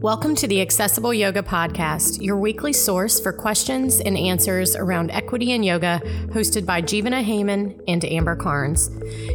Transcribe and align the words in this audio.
Welcome 0.00 0.36
to 0.36 0.46
the 0.46 0.60
Accessible 0.60 1.12
Yoga 1.12 1.42
Podcast, 1.42 2.22
your 2.22 2.36
weekly 2.36 2.72
source 2.72 3.18
for 3.18 3.32
questions 3.32 3.98
and 4.00 4.16
answers 4.16 4.76
around 4.76 5.10
equity 5.10 5.50
in 5.50 5.64
yoga, 5.64 6.00
hosted 6.28 6.64
by 6.64 6.80
Jivana 6.80 7.24
Heyman 7.24 7.82
and 7.88 8.04
Amber 8.04 8.36
Carnes. 8.36 8.90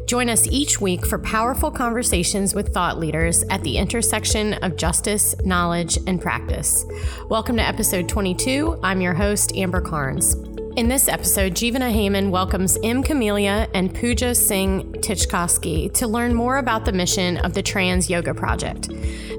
Join 0.08 0.30
us 0.30 0.48
each 0.48 0.80
week 0.80 1.06
for 1.06 1.20
powerful 1.20 1.70
conversations 1.70 2.56
with 2.56 2.74
thought 2.74 2.98
leaders 2.98 3.44
at 3.50 3.62
the 3.64 3.78
intersection 3.78 4.54
of 4.54 4.78
justice, 4.78 5.36
knowledge, 5.44 5.98
and 6.08 6.22
practice. 6.22 6.86
Welcome 7.28 7.58
to 7.58 7.68
episode 7.68 8.08
22. 8.08 8.80
I'm 8.84 9.02
your 9.02 9.16
host, 9.16 9.54
Amber 9.58 9.82
Carnes. 9.82 10.53
In 10.76 10.88
this 10.88 11.08
episode, 11.08 11.54
Jivana 11.54 11.94
Heyman 11.94 12.32
welcomes 12.32 12.80
M. 12.84 13.04
Camelia 13.04 13.70
and 13.76 13.94
Pooja 13.94 14.34
Singh 14.34 14.92
Tichkowski 14.94 15.94
to 15.94 16.08
learn 16.08 16.34
more 16.34 16.58
about 16.58 16.84
the 16.84 16.92
mission 16.92 17.38
of 17.38 17.54
the 17.54 17.62
Trans 17.62 18.10
Yoga 18.10 18.34
Project. 18.34 18.90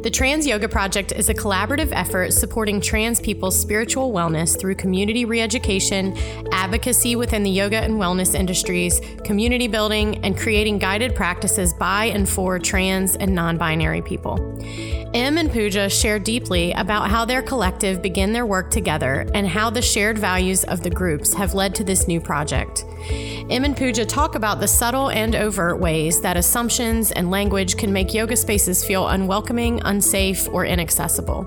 The 0.04 0.10
Trans 0.12 0.46
Yoga 0.46 0.68
Project 0.68 1.10
is 1.10 1.28
a 1.28 1.34
collaborative 1.34 1.90
effort 1.90 2.32
supporting 2.32 2.80
trans 2.80 3.18
people's 3.18 3.58
spiritual 3.58 4.12
wellness 4.12 4.56
through 4.56 4.76
community 4.76 5.24
re 5.24 5.40
education, 5.40 6.16
advocacy 6.52 7.16
within 7.16 7.42
the 7.42 7.50
yoga 7.50 7.78
and 7.78 7.94
wellness 7.94 8.36
industries, 8.36 9.00
community 9.24 9.66
building, 9.66 10.24
and 10.24 10.38
creating 10.38 10.78
guided 10.78 11.16
practices 11.16 11.74
by 11.74 12.04
and 12.04 12.28
for 12.28 12.60
trans 12.60 13.16
and 13.16 13.34
non 13.34 13.58
binary 13.58 14.02
people. 14.02 14.38
M 15.14 15.38
and 15.38 15.50
Pooja 15.50 15.88
share 15.88 16.18
deeply 16.18 16.72
about 16.72 17.08
how 17.08 17.24
their 17.24 17.40
collective 17.40 18.02
began 18.02 18.32
their 18.32 18.44
work 18.44 18.70
together 18.70 19.26
and 19.32 19.46
how 19.46 19.70
the 19.70 19.80
shared 19.80 20.18
values 20.18 20.64
of 20.64 20.82
the 20.82 20.90
groups 21.24 21.34
have 21.38 21.54
led 21.54 21.74
to 21.74 21.84
this 21.84 22.06
new 22.06 22.20
project. 22.20 22.84
M 23.50 23.64
and 23.64 23.76
Pooja 23.76 24.04
talk 24.04 24.34
about 24.34 24.60
the 24.60 24.68
subtle 24.68 25.10
and 25.10 25.34
overt 25.34 25.78
ways 25.78 26.20
that 26.20 26.36
assumptions 26.36 27.12
and 27.12 27.30
language 27.30 27.76
can 27.76 27.92
make 27.92 28.14
yoga 28.14 28.36
spaces 28.36 28.84
feel 28.84 29.08
unwelcoming, 29.08 29.80
unsafe, 29.84 30.48
or 30.48 30.64
inaccessible. 30.64 31.46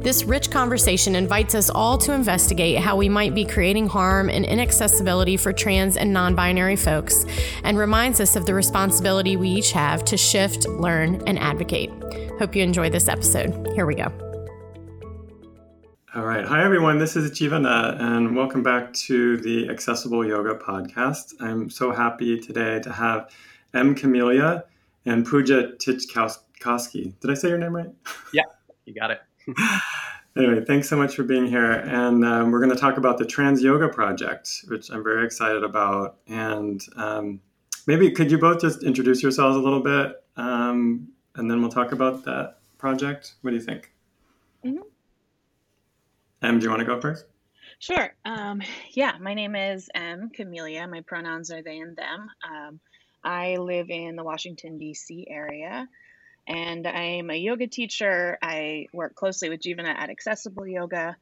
This 0.00 0.24
rich 0.24 0.50
conversation 0.50 1.14
invites 1.14 1.54
us 1.54 1.70
all 1.70 1.98
to 1.98 2.12
investigate 2.12 2.78
how 2.78 2.96
we 2.96 3.08
might 3.08 3.34
be 3.34 3.44
creating 3.44 3.88
harm 3.88 4.28
and 4.28 4.44
inaccessibility 4.44 5.36
for 5.36 5.52
trans 5.52 5.96
and 5.96 6.12
non 6.12 6.34
binary 6.34 6.76
folks 6.76 7.24
and 7.64 7.78
reminds 7.78 8.20
us 8.20 8.36
of 8.36 8.46
the 8.46 8.54
responsibility 8.54 9.36
we 9.36 9.48
each 9.48 9.72
have 9.72 10.04
to 10.06 10.16
shift, 10.16 10.66
learn, 10.68 11.22
and 11.26 11.38
advocate. 11.38 11.90
Hope 12.38 12.54
you 12.54 12.62
enjoy 12.62 12.90
this 12.90 13.08
episode. 13.08 13.68
Here 13.74 13.86
we 13.86 13.94
go. 13.94 14.25
All 16.16 16.24
right. 16.24 16.46
Hi, 16.46 16.64
everyone. 16.64 16.96
This 16.98 17.14
is 17.14 17.30
Jivana, 17.30 18.00
and 18.00 18.34
welcome 18.34 18.62
back 18.62 18.90
to 18.94 19.36
the 19.36 19.68
Accessible 19.68 20.26
Yoga 20.26 20.54
Podcast. 20.54 21.34
I'm 21.40 21.68
so 21.68 21.92
happy 21.92 22.40
today 22.40 22.80
to 22.80 22.90
have 22.90 23.30
M. 23.74 23.94
Camelia 23.94 24.64
and 25.04 25.26
Pooja 25.26 25.72
Tichkosky. 25.76 27.20
Did 27.20 27.30
I 27.30 27.34
say 27.34 27.50
your 27.50 27.58
name 27.58 27.76
right? 27.76 27.90
Yeah, 28.32 28.44
you 28.86 28.94
got 28.94 29.10
it. 29.10 29.20
anyway, 30.38 30.64
thanks 30.64 30.88
so 30.88 30.96
much 30.96 31.14
for 31.14 31.22
being 31.22 31.46
here. 31.46 31.72
And 31.72 32.24
um, 32.24 32.50
we're 32.50 32.60
going 32.60 32.74
to 32.74 32.80
talk 32.80 32.96
about 32.96 33.18
the 33.18 33.26
Trans 33.26 33.62
Yoga 33.62 33.90
Project, 33.90 34.64
which 34.68 34.88
I'm 34.88 35.04
very 35.04 35.22
excited 35.22 35.64
about. 35.64 36.16
And 36.28 36.80
um, 36.96 37.40
maybe 37.86 38.10
could 38.10 38.30
you 38.30 38.38
both 38.38 38.62
just 38.62 38.82
introduce 38.82 39.22
yourselves 39.22 39.54
a 39.54 39.60
little 39.60 39.82
bit? 39.82 40.24
Um, 40.38 41.08
and 41.34 41.50
then 41.50 41.60
we'll 41.60 41.70
talk 41.70 41.92
about 41.92 42.24
that 42.24 42.60
project. 42.78 43.34
What 43.42 43.50
do 43.50 43.56
you 43.56 43.62
think? 43.62 43.92
Mm-hmm. 44.64 44.78
M, 46.42 46.58
do 46.58 46.64
you 46.64 46.70
want 46.70 46.80
to 46.80 46.86
go 46.86 47.00
first? 47.00 47.24
Sure. 47.78 48.14
Um, 48.24 48.62
yeah, 48.92 49.12
my 49.20 49.34
name 49.34 49.54
is 49.54 49.88
M. 49.94 50.30
Camelia. 50.34 50.86
My 50.86 51.00
pronouns 51.00 51.50
are 51.50 51.62
they 51.62 51.78
and 51.78 51.96
them. 51.96 52.28
Um, 52.44 52.80
I 53.24 53.56
live 53.56 53.90
in 53.90 54.16
the 54.16 54.24
Washington, 54.24 54.78
D.C. 54.78 55.26
area, 55.28 55.88
and 56.46 56.86
I'm 56.86 57.30
a 57.30 57.34
yoga 57.34 57.66
teacher. 57.66 58.38
I 58.40 58.86
work 58.92 59.14
closely 59.14 59.48
with 59.48 59.60
Jivana 59.60 59.94
at 59.94 60.10
Accessible 60.10 60.66
Yoga, 60.66 61.16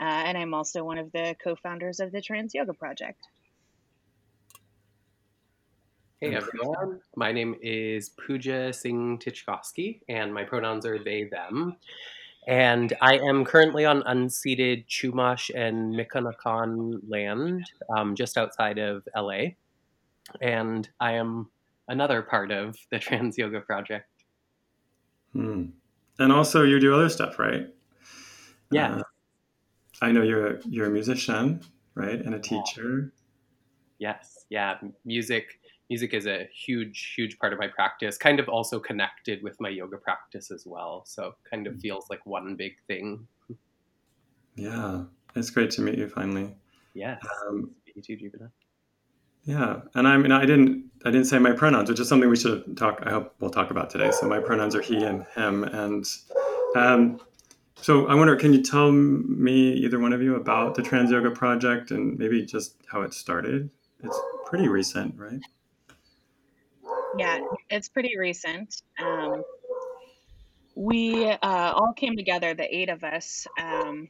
uh, 0.00 0.02
and 0.02 0.38
I'm 0.38 0.54
also 0.54 0.84
one 0.84 0.98
of 0.98 1.12
the 1.12 1.36
co 1.42 1.56
founders 1.56 2.00
of 2.00 2.12
the 2.12 2.22
Trans 2.22 2.54
Yoga 2.54 2.72
Project. 2.72 3.20
Hey 6.20 6.34
everyone, 6.34 7.00
my 7.16 7.32
name 7.32 7.56
is 7.62 8.10
Pooja 8.10 8.72
Singh 8.72 9.18
Tichkovsky, 9.18 10.00
and 10.08 10.32
my 10.34 10.44
pronouns 10.44 10.84
are 10.84 11.02
they, 11.02 11.24
them. 11.24 11.76
And 12.50 12.92
I 13.00 13.16
am 13.16 13.44
currently 13.44 13.84
on 13.84 14.02
unceded 14.02 14.88
Chumash 14.88 15.54
and 15.54 15.94
Micanacan 15.94 16.98
land 17.08 17.70
um, 17.96 18.16
just 18.16 18.36
outside 18.36 18.76
of 18.76 19.06
LA. 19.16 19.50
And 20.40 20.88
I 20.98 21.12
am 21.12 21.48
another 21.86 22.22
part 22.22 22.50
of 22.50 22.76
the 22.90 22.98
Trans 22.98 23.38
Yoga 23.38 23.60
Project. 23.60 24.08
Hmm. 25.32 25.66
And 26.18 26.32
also, 26.32 26.64
you 26.64 26.80
do 26.80 26.92
other 26.92 27.08
stuff, 27.08 27.38
right? 27.38 27.68
Yeah. 28.72 28.96
Uh, 28.96 29.02
I 30.02 30.10
know 30.10 30.22
you're 30.22 30.56
a, 30.56 30.60
you're 30.68 30.86
a 30.86 30.90
musician, 30.90 31.60
right, 31.94 32.20
and 32.20 32.34
a 32.34 32.40
teacher. 32.40 33.12
Yes, 34.00 34.44
yeah, 34.50 34.78
music 35.04 35.59
music 35.90 36.14
is 36.14 36.26
a 36.26 36.48
huge, 36.54 37.12
huge 37.16 37.38
part 37.38 37.52
of 37.52 37.58
my 37.58 37.66
practice, 37.66 38.16
kind 38.16 38.40
of 38.40 38.48
also 38.48 38.78
connected 38.78 39.42
with 39.42 39.60
my 39.60 39.68
yoga 39.68 39.98
practice 39.98 40.50
as 40.50 40.64
well. 40.64 41.02
So 41.04 41.34
kind 41.50 41.66
of 41.66 41.74
mm. 41.74 41.80
feels 41.82 42.08
like 42.08 42.24
one 42.24 42.54
big 42.54 42.76
thing. 42.86 43.26
Yeah. 44.54 45.04
It's 45.34 45.50
great 45.50 45.70
to 45.72 45.82
meet 45.82 45.98
you 45.98 46.08
finally. 46.08 46.54
Yes. 46.94 47.20
Um, 47.48 47.72
you 47.94 48.00
too, 48.00 48.16
Jupiter. 48.16 48.52
Yeah. 49.44 49.80
And 49.94 50.06
I 50.06 50.16
mean, 50.16 50.32
I 50.32 50.46
didn't, 50.46 50.84
I 51.04 51.10
didn't 51.10 51.26
say 51.26 51.38
my 51.38 51.52
pronouns, 51.52 51.88
which 51.88 51.98
is 51.98 52.08
something 52.08 52.30
we 52.30 52.36
should 52.36 52.76
talk, 52.76 53.02
I 53.04 53.10
hope 53.10 53.34
we'll 53.40 53.50
talk 53.50 53.70
about 53.70 53.90
today. 53.90 54.10
So 54.12 54.28
my 54.28 54.38
pronouns 54.38 54.74
are 54.76 54.82
he 54.82 55.02
and 55.02 55.26
him. 55.34 55.64
And, 55.64 56.04
um, 56.76 57.20
so 57.76 58.06
I 58.08 58.14
wonder, 58.14 58.36
can 58.36 58.52
you 58.52 58.62
tell 58.62 58.92
me, 58.92 59.72
either 59.72 59.98
one 59.98 60.12
of 60.12 60.22
you, 60.22 60.36
about 60.36 60.74
the 60.74 60.82
Trans 60.82 61.10
Yoga 61.10 61.30
Project 61.30 61.90
and 61.90 62.18
maybe 62.18 62.44
just 62.44 62.76
how 62.86 63.00
it 63.00 63.14
started? 63.14 63.70
It's 64.04 64.20
pretty 64.44 64.68
recent, 64.68 65.18
right? 65.18 65.40
Yeah, 67.18 67.40
it's 67.70 67.88
pretty 67.88 68.16
recent. 68.18 68.74
Um, 69.00 69.42
we 70.76 71.26
uh, 71.26 71.38
all 71.42 71.92
came 71.94 72.16
together, 72.16 72.54
the 72.54 72.74
eight 72.74 72.88
of 72.88 73.04
us, 73.04 73.46
um, 73.60 74.08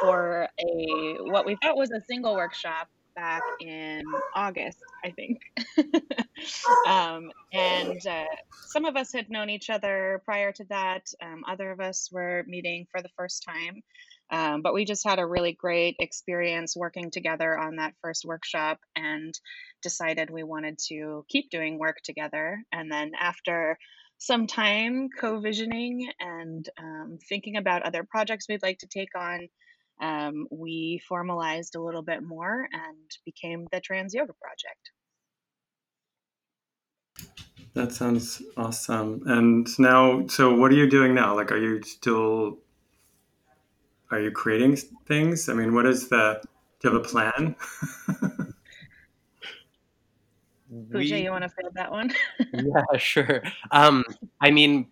for 0.00 0.48
a 0.58 1.16
what 1.20 1.46
we 1.46 1.56
thought 1.62 1.76
was 1.76 1.90
a 1.90 2.00
single 2.00 2.34
workshop 2.34 2.88
back 3.14 3.42
in 3.60 4.02
August, 4.34 4.78
I 5.04 5.10
think. 5.10 5.40
um, 6.86 7.30
and 7.52 8.04
uh, 8.06 8.24
some 8.66 8.84
of 8.84 8.96
us 8.96 9.12
had 9.12 9.30
known 9.30 9.50
each 9.50 9.70
other 9.70 10.20
prior 10.24 10.52
to 10.52 10.64
that. 10.70 11.06
Um, 11.22 11.42
other 11.48 11.70
of 11.70 11.80
us 11.80 12.08
were 12.12 12.44
meeting 12.46 12.86
for 12.90 13.00
the 13.02 13.10
first 13.16 13.44
time. 13.44 13.82
Um, 14.30 14.62
but 14.62 14.74
we 14.74 14.84
just 14.84 15.06
had 15.06 15.18
a 15.18 15.26
really 15.26 15.52
great 15.52 15.96
experience 15.98 16.74
working 16.74 17.10
together 17.10 17.58
on 17.58 17.76
that 17.76 17.94
first 18.02 18.24
workshop 18.24 18.78
and 18.96 19.38
decided 19.84 20.30
we 20.30 20.42
wanted 20.42 20.78
to 20.88 21.24
keep 21.28 21.50
doing 21.50 21.78
work 21.78 21.98
together. 22.02 22.60
And 22.72 22.90
then 22.90 23.12
after 23.20 23.78
some 24.18 24.48
time 24.48 25.08
co 25.20 25.38
visioning 25.38 26.10
and 26.18 26.68
um, 26.76 27.18
thinking 27.28 27.56
about 27.56 27.82
other 27.82 28.02
projects 28.02 28.46
we'd 28.48 28.64
like 28.64 28.78
to 28.78 28.88
take 28.88 29.14
on, 29.16 29.48
um, 30.02 30.48
we 30.50 31.00
formalized 31.08 31.76
a 31.76 31.80
little 31.80 32.02
bit 32.02 32.24
more 32.24 32.66
and 32.72 33.10
became 33.24 33.68
the 33.70 33.80
Trans 33.80 34.12
Yoga 34.12 34.32
Project. 34.42 34.90
That 37.74 37.92
sounds 37.92 38.42
awesome. 38.56 39.22
And 39.26 39.68
now, 39.78 40.26
so 40.26 40.54
what 40.54 40.72
are 40.72 40.76
you 40.76 40.90
doing 40.90 41.14
now? 41.14 41.36
Like, 41.36 41.52
are 41.52 41.58
you 41.58 41.82
still 41.82 42.58
are 44.10 44.20
you 44.20 44.30
creating 44.30 44.76
things? 45.06 45.48
I 45.48 45.54
mean, 45.54 45.74
what 45.74 45.86
is 45.86 46.08
the? 46.08 46.40
Do 46.80 46.88
you 46.88 46.94
have 46.94 47.04
a 47.04 47.08
plan? 47.08 47.56
Pooja, 50.90 51.18
you 51.18 51.30
want 51.30 51.44
to 51.44 51.48
fill 51.48 51.70
that 51.74 51.90
one? 51.90 52.12
yeah, 52.52 52.96
sure. 52.96 53.42
Um, 53.70 54.04
I 54.40 54.50
mean, 54.50 54.88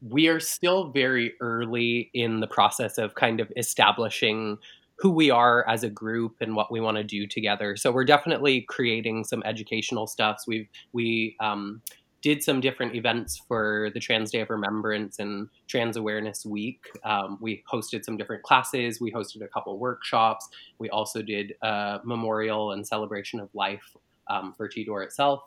we 0.00 0.28
are 0.28 0.40
still 0.40 0.90
very 0.90 1.34
early 1.40 2.10
in 2.14 2.40
the 2.40 2.46
process 2.46 2.98
of 2.98 3.14
kind 3.14 3.40
of 3.40 3.50
establishing 3.56 4.58
who 4.96 5.10
we 5.10 5.30
are 5.30 5.68
as 5.68 5.82
a 5.82 5.90
group 5.90 6.36
and 6.40 6.54
what 6.54 6.70
we 6.70 6.80
want 6.80 6.96
to 6.96 7.04
do 7.04 7.26
together. 7.26 7.76
So 7.76 7.90
we're 7.90 8.04
definitely 8.04 8.62
creating 8.62 9.24
some 9.24 9.42
educational 9.44 10.06
stuffs. 10.06 10.46
We've 10.46 10.68
we 10.92 11.36
um, 11.40 11.82
did 12.22 12.42
some 12.42 12.60
different 12.60 12.94
events 12.94 13.42
for 13.48 13.90
the 13.92 14.00
Trans 14.00 14.30
Day 14.30 14.40
of 14.40 14.50
Remembrance 14.50 15.18
and 15.18 15.48
Trans 15.68 15.96
Awareness 15.96 16.46
Week. 16.46 16.80
Um, 17.04 17.38
we 17.40 17.62
hosted 17.70 18.04
some 18.04 18.16
different 18.16 18.42
classes. 18.42 19.00
We 19.00 19.12
hosted 19.12 19.42
a 19.42 19.48
couple 19.48 19.78
workshops. 19.78 20.48
We 20.78 20.88
also 20.90 21.20
did 21.20 21.54
a 21.62 22.00
memorial 22.04 22.72
and 22.72 22.86
celebration 22.86 23.40
of 23.40 23.50
life 23.52 23.94
um, 24.28 24.54
for 24.56 24.68
TDOR 24.68 25.04
itself. 25.04 25.42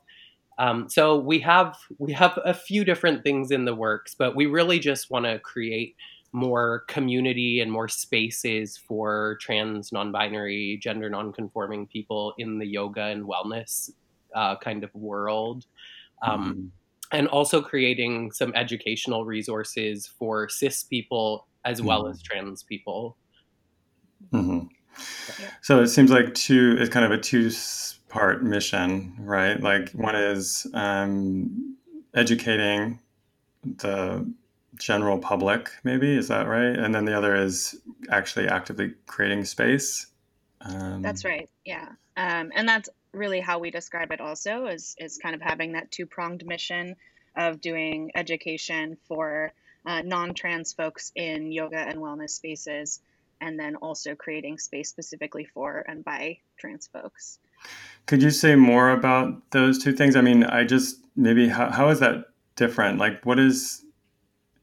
Um, 0.59 0.89
so 0.89 1.18
we 1.18 1.39
have 1.39 1.77
we 2.00 2.13
have 2.13 2.39
a 2.44 2.53
few 2.53 2.83
different 2.83 3.24
things 3.24 3.51
in 3.51 3.65
the 3.65 3.75
works, 3.75 4.15
but 4.15 4.35
we 4.35 4.47
really 4.47 4.79
just 4.79 5.12
want 5.12 5.25
to 5.25 5.39
create 5.39 5.95
more 6.33 6.83
community 6.88 7.62
and 7.62 7.71
more 7.71 7.88
spaces 7.88 8.77
for 8.77 9.38
trans, 9.39 9.91
non-binary, 9.91 10.79
gender 10.81 11.09
non-conforming 11.09 11.88
people 11.88 12.33
in 12.38 12.57
the 12.57 12.65
yoga 12.65 13.06
and 13.06 13.25
wellness 13.25 13.91
uh, 14.35 14.56
kind 14.57 14.83
of 14.83 14.94
world. 14.94 15.65
Um, 16.23 16.44
mm-hmm. 16.44 17.18
and 17.18 17.27
also 17.27 17.62
creating 17.62 18.31
some 18.31 18.51
educational 18.56 19.23
resources 19.23 20.07
for 20.07 20.50
cis 20.50 20.83
people 20.83 21.45
as 21.63 21.80
well 21.80 22.03
mm-hmm. 22.03 22.12
as 22.12 22.21
trans 22.23 22.63
people. 22.63 23.18
Mm-hmm. 24.33 24.65
So 25.62 25.80
it 25.81 25.88
seems 25.89 26.09
like 26.09 26.33
two 26.33 26.75
is 26.80 26.89
kind 26.89 27.06
of 27.06 27.12
a 27.12 27.19
two 27.19 27.51
part 28.09 28.44
mission, 28.44 29.15
right? 29.19 29.59
Like 29.59 29.92
one 29.92 30.15
is 30.15 30.68
um, 30.74 31.77
educating 32.13 33.00
the 33.63 34.31
general 34.75 35.18
public, 35.18 35.71
maybe 35.83 36.15
is 36.15 36.27
that 36.27 36.48
right? 36.48 36.77
And 36.77 36.94
then 36.94 37.06
the 37.06 37.18
other 37.18 37.36
is 37.36 37.75
actually 38.09 38.48
actively 38.48 38.94
creating 39.06 39.45
space. 39.45 40.07
Um, 40.62 41.01
that's 41.01 41.25
right. 41.25 41.50
Yeah, 41.65 41.88
um, 42.15 42.51
and 42.56 42.68
that's 42.68 42.89
really 43.12 43.39
how 43.39 43.59
we 43.59 43.71
describe 43.71 44.12
it. 44.12 44.21
Also, 44.21 44.68
is 44.68 44.95
is 44.98 45.18
kind 45.18 45.36
of 45.36 45.42
having 45.42 45.74
that 45.74 45.92
two 45.92 46.06
pronged 46.06 46.45
mission 46.45 46.95
of 47.36 47.62
doing 47.62 48.12
education 48.15 48.98
for 49.07 49.51
uh, 49.86 50.01
non 50.01 50.33
trans 50.33 50.74
folks 50.74 51.12
in 51.15 51.51
yoga 51.51 51.77
and 51.77 52.00
wellness 52.00 52.31
spaces, 52.31 53.01
and 53.39 53.59
then 53.59 53.75
also 53.75 54.15
creating 54.15 54.57
space 54.57 54.89
specifically 54.89 55.45
for 55.45 55.83
and 55.88 56.04
by 56.04 56.39
trans 56.57 56.88
folks. 56.88 57.39
Could 58.06 58.24
you 58.24 58.31
say 58.31 58.56
more 58.56 58.92
about 58.92 59.51
those 59.51 59.83
two 59.83 59.92
things? 59.92 60.15
I 60.15 60.21
mean, 60.21 60.44
I 60.44 60.63
just 60.63 61.00
maybe 61.15 61.50
how, 61.50 61.69
how 61.69 61.89
is 61.89 62.00
that 62.00 62.25
different? 62.56 63.00
Like, 63.00 63.25
what 63.25 63.38
is 63.39 63.83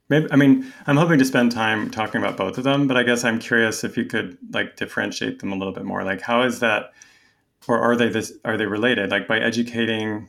maybe? 0.08 0.26
I 0.30 0.36
mean, 0.36 0.72
I'm 0.86 0.96
hoping 0.96 1.18
to 1.18 1.24
spend 1.24 1.52
time 1.52 1.90
talking 1.90 2.20
about 2.20 2.36
both 2.36 2.56
of 2.58 2.64
them, 2.64 2.86
but 2.86 2.96
I 2.96 3.02
guess 3.02 3.24
I'm 3.24 3.38
curious 3.38 3.84
if 3.84 3.96
you 3.96 4.04
could 4.06 4.38
like 4.52 4.76
differentiate 4.76 5.40
them 5.40 5.52
a 5.52 5.56
little 5.56 5.74
bit 5.74 5.84
more. 5.84 6.04
Like, 6.04 6.22
how 6.22 6.42
is 6.42 6.60
that, 6.60 6.92
or 7.68 7.78
are 7.78 7.96
they 7.96 8.08
this? 8.08 8.32
Are 8.44 8.56
they 8.56 8.66
related? 8.66 9.10
Like, 9.10 9.28
by 9.28 9.38
educating 9.38 10.28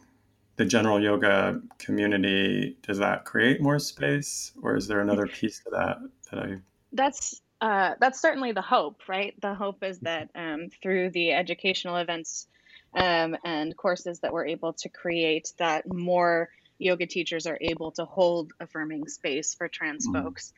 the 0.57 0.65
general 0.65 1.01
yoga 1.01 1.61
community, 1.79 2.77
does 2.81 2.97
that 2.97 3.25
create 3.25 3.61
more 3.61 3.79
space, 3.79 4.51
or 4.61 4.75
is 4.75 4.87
there 4.87 5.01
another 5.01 5.27
piece 5.27 5.59
to 5.59 5.69
that 5.71 5.97
that 6.31 6.39
I? 6.39 6.57
That's 6.91 7.41
uh, 7.61 7.95
that's 7.99 8.21
certainly 8.21 8.51
the 8.51 8.61
hope, 8.61 9.01
right? 9.07 9.39
The 9.41 9.53
hope 9.53 9.83
is 9.83 9.99
that 9.99 10.29
um, 10.35 10.69
through 10.81 11.11
the 11.11 11.31
educational 11.31 11.97
events 11.97 12.47
um, 12.93 13.37
and 13.43 13.75
courses 13.75 14.19
that 14.19 14.33
we're 14.33 14.47
able 14.47 14.73
to 14.73 14.89
create, 14.89 15.53
that 15.57 15.91
more 15.91 16.49
yoga 16.77 17.05
teachers 17.05 17.47
are 17.47 17.57
able 17.61 17.91
to 17.91 18.05
hold 18.05 18.51
affirming 18.59 19.07
space 19.07 19.53
for 19.53 19.67
trans 19.67 20.07
mm-hmm. 20.07 20.23
folks. 20.23 20.53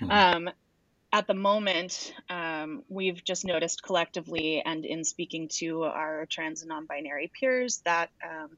Mm-hmm. 0.00 0.10
Um, 0.46 0.50
at 1.12 1.26
the 1.26 1.34
moment, 1.34 2.14
um, 2.28 2.84
we've 2.88 3.22
just 3.24 3.44
noticed 3.44 3.82
collectively 3.82 4.62
and 4.64 4.84
in 4.84 5.04
speaking 5.04 5.48
to 5.48 5.84
our 5.84 6.26
trans 6.26 6.62
and 6.62 6.68
non 6.68 6.86
binary 6.86 7.30
peers 7.38 7.78
that 7.84 8.10
um, 8.24 8.56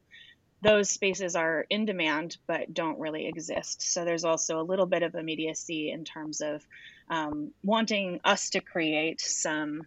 those 0.61 0.91
spaces 0.91 1.35
are 1.35 1.67
in 1.71 1.87
demand 1.87 2.37
but 2.47 2.73
don't 2.73 2.99
really 2.99 3.27
exist. 3.27 3.83
So 3.83 4.05
there's 4.05 4.25
also 4.25 4.61
a 4.61 4.63
little 4.63 4.87
bit 4.87 5.03
of 5.03 5.15
immediacy 5.15 5.91
in 5.91 6.05
terms 6.05 6.41
of 6.41 6.65
um, 7.13 7.53
wanting 7.63 8.21
us 8.25 8.51
to 8.51 8.61
create 8.63 9.21
some 9.21 9.83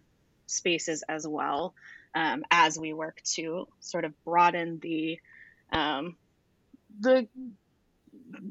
spaces 0.46 1.02
as 1.08 1.26
well 1.26 1.74
um, 2.14 2.44
as 2.52 2.78
we 2.78 2.92
work 2.92 3.20
to 3.34 3.66
sort 3.80 4.04
of 4.04 4.12
broaden 4.24 4.78
the 4.80 5.18
um, 5.72 6.16
the 7.00 7.26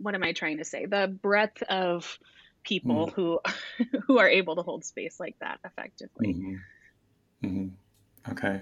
what 0.02 0.14
am 0.14 0.24
I 0.24 0.34
trying 0.34 0.58
to 0.58 0.66
say 0.66 0.86
the 0.88 1.08
breadth 1.08 1.64
of 1.64 2.20
people 2.64 3.08
mm. 3.08 3.14
who 3.14 3.40
who 4.08 4.20
are 4.20 4.28
able 4.28 4.58
to 4.58 4.62
hold 4.62 4.84
space 4.84 5.22
like 5.22 5.40
that 5.40 5.60
effectively. 5.64 6.34
Mm-hmm. 6.34 7.48
Mm-hmm. 7.48 8.32
Okay. 8.34 8.62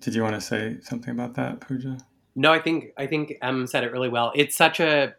Did 0.00 0.14
you 0.14 0.22
want 0.22 0.36
to 0.36 0.40
say 0.40 0.76
something 0.80 1.10
about 1.10 1.34
that, 1.34 1.60
Pooja? 1.60 1.98
No, 2.36 2.52
I 2.52 2.60
think 2.60 2.92
I 2.96 3.08
think 3.08 3.36
M 3.42 3.66
said 3.66 3.82
it 3.82 3.90
really 3.90 4.10
well. 4.10 4.30
It's 4.36 4.54
such 4.54 4.78
a 4.78 5.16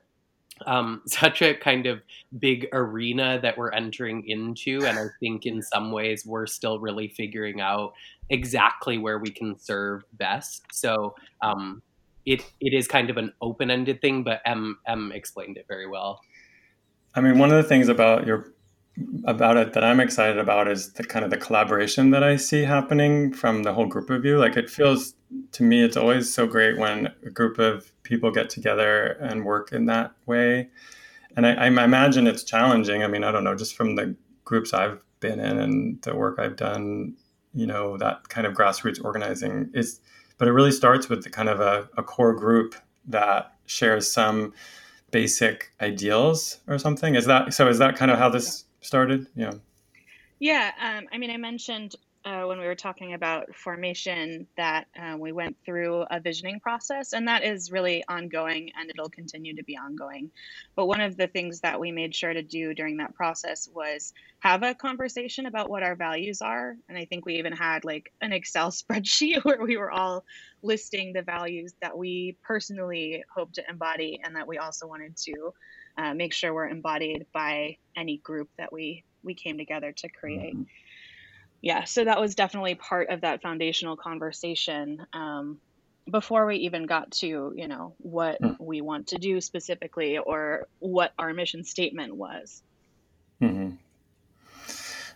um, 0.66 1.02
such 1.08 1.42
a 1.42 1.54
kind 1.54 1.86
of 1.86 2.02
big 2.40 2.68
arena 2.74 3.40
that 3.42 3.58
we're 3.58 3.72
entering 3.72 4.28
into, 4.28 4.86
and 4.86 4.98
I 4.98 5.08
think 5.20 5.46
in 5.46 5.62
some 5.62 5.92
ways 5.92 6.26
we're 6.26 6.48
still 6.48 6.80
really 6.80 7.10
figuring 7.10 7.62
out 7.62 7.94
exactly 8.30 8.98
where 8.98 9.20
we 9.20 9.30
can 9.30 9.58
serve 9.60 10.04
best. 10.14 10.64
So 10.72 11.16
um, 11.42 11.82
it 12.26 12.42
it 12.60 12.74
is 12.74 12.88
kind 12.88 13.10
of 13.10 13.18
an 13.18 13.34
open 13.42 13.72
ended 13.72 14.02
thing, 14.02 14.24
but 14.24 14.42
M, 14.46 14.78
M 14.88 15.12
explained 15.14 15.58
it 15.58 15.66
very 15.68 15.88
well. 15.88 16.22
I 17.16 17.22
mean, 17.22 17.40
one 17.40 17.52
of 17.52 17.58
the 17.58 17.64
things 17.64 17.90
about 17.90 18.28
your 18.28 18.54
about 19.26 19.58
it 19.58 19.74
that 19.74 19.84
I'm 19.84 20.00
excited 20.00 20.38
about 20.38 20.68
is 20.68 20.94
the 20.94 21.04
kind 21.04 21.24
of 21.24 21.32
the 21.32 21.38
collaboration 21.38 22.12
that 22.12 22.24
I 22.24 22.36
see 22.38 22.64
happening 22.64 23.34
from 23.34 23.64
the 23.64 23.74
whole 23.74 23.86
group 23.86 24.10
of 24.10 24.26
you. 24.26 24.38
Like 24.40 24.58
it 24.58 24.70
feels 24.70 25.14
to 25.54 25.64
me, 25.64 25.84
it's 25.84 25.98
always 25.98 26.34
so 26.34 26.48
great 26.48 26.78
when 26.78 27.14
a 27.26 27.30
group 27.30 27.60
of 27.60 27.92
people 28.04 28.32
get 28.32 28.50
together 28.50 29.18
and 29.20 29.46
work 29.46 29.72
in 29.72 29.86
that 29.86 30.14
way. 30.26 30.70
And 31.36 31.46
I, 31.46 31.54
I 31.54 31.68
imagine 31.68 32.28
it's 32.28 32.44
challenging. 32.44 33.04
I 33.04 33.08
mean, 33.08 33.24
I 33.24 33.32
don't 33.32 33.44
know, 33.44 33.56
just 33.56 33.76
from 33.76 33.96
the 33.96 34.16
groups 34.46 34.74
I've 34.74 35.00
been 35.20 35.40
in 35.40 35.58
and 35.58 36.02
the 36.02 36.16
work 36.16 36.40
I've 36.40 36.56
done, 36.56 37.16
you 37.54 37.68
know, 37.68 37.98
that 37.98 38.30
kind 38.30 38.48
of 38.48 38.54
grassroots 38.54 39.04
organizing 39.04 39.70
is, 39.74 40.00
but 40.38 40.48
it 40.48 40.54
really 40.54 40.72
starts 40.72 41.10
with 41.10 41.24
the 41.24 41.30
kind 41.30 41.50
of 41.50 41.60
a, 41.60 41.90
a 41.98 42.04
core 42.04 42.34
group 42.34 42.76
that 43.08 43.54
shares 43.66 44.10
some 44.10 44.54
basic 45.12 45.72
ideals 45.82 46.60
or 46.68 46.78
something. 46.78 47.16
Is 47.16 47.26
that 47.26 47.54
so? 47.54 47.68
Is 47.68 47.80
that 47.80 47.96
kind 47.96 48.12
of 48.12 48.18
how 48.18 48.30
this 48.30 48.66
started? 48.82 49.28
Yeah. 49.36 49.54
Yeah. 50.40 50.72
Um, 50.82 51.08
I 51.12 51.18
mean, 51.18 51.32
I 51.32 51.38
mentioned 51.38 51.96
uh, 52.28 52.44
when 52.44 52.60
we 52.60 52.66
were 52.66 52.76
talking 52.76 53.14
about 53.14 53.56
formation 53.56 54.48
that 54.58 54.88
uh, 55.02 55.16
we 55.18 55.32
went 55.32 55.56
through 55.66 56.04
a 56.12 56.20
visioning 56.20 56.60
process, 56.60 57.14
and 57.14 57.30
that 57.30 57.42
is 57.42 57.72
really 57.72 58.04
ongoing 58.10 58.70
and 58.78 58.90
it'll 58.90 59.10
continue 59.10 59.56
to 59.56 59.64
be 59.64 59.78
ongoing. 59.78 60.30
But 60.76 60.88
one 60.88 61.00
of 61.00 61.16
the 61.16 61.28
things 61.28 61.62
that 61.62 61.80
we 61.80 61.94
made 61.94 62.14
sure 62.14 62.34
to 62.34 62.42
do 62.42 62.74
during 62.74 62.98
that 62.98 63.16
process 63.16 63.70
was 63.74 64.12
have 64.40 64.62
a 64.62 64.76
conversation 64.76 65.46
about 65.46 65.70
what 65.70 65.84
our 65.84 65.96
values 65.96 66.42
are. 66.42 66.76
And 66.90 66.98
I 66.98 67.06
think 67.06 67.26
we 67.26 67.36
even 67.36 67.54
had 67.54 67.86
like 67.86 68.12
an 68.20 68.34
Excel 68.34 68.72
spreadsheet 68.72 69.46
where 69.46 69.64
we 69.64 69.78
were 69.78 69.92
all 69.92 70.26
listing 70.62 71.14
the 71.14 71.22
values 71.22 71.76
that 71.82 71.98
we 71.98 72.36
personally 72.44 73.24
hope 73.34 73.54
to 73.54 73.64
embody 73.70 74.20
and 74.22 74.36
that 74.36 74.48
we 74.48 74.58
also 74.58 74.86
wanted 74.86 75.16
to 75.16 75.54
uh, 75.98 76.14
make 76.14 76.34
sure 76.34 76.54
were 76.54 76.68
embodied 76.68 77.26
by 77.32 77.78
any 77.96 78.18
group 78.18 78.50
that 78.58 78.74
we 78.74 79.06
we 79.24 79.34
came 79.34 79.58
together 79.58 79.92
to 79.92 80.10
create. 80.10 80.54
Mm-hmm 80.54 80.64
yeah, 81.62 81.84
so 81.86 82.04
that 82.06 82.20
was 82.20 82.36
definitely 82.36 82.76
part 82.76 83.10
of 83.10 83.22
that 83.22 83.42
foundational 83.42 83.96
conversation 83.98 85.06
um, 85.14 85.60
before 86.10 86.46
we 86.46 86.58
even 86.58 86.86
got 86.86 87.12
to, 87.12 87.54
you 87.56 87.68
know, 87.68 87.94
what 87.98 88.42
mm. 88.42 88.56
we 88.60 88.82
want 88.82 89.08
to 89.08 89.18
do 89.18 89.42
specifically 89.42 90.18
or 90.18 90.68
what 90.80 91.14
our 91.18 91.34
mission 91.34 91.64
statement 91.64 92.16
was. 92.16 92.62
Mm-hmm. 93.42 93.76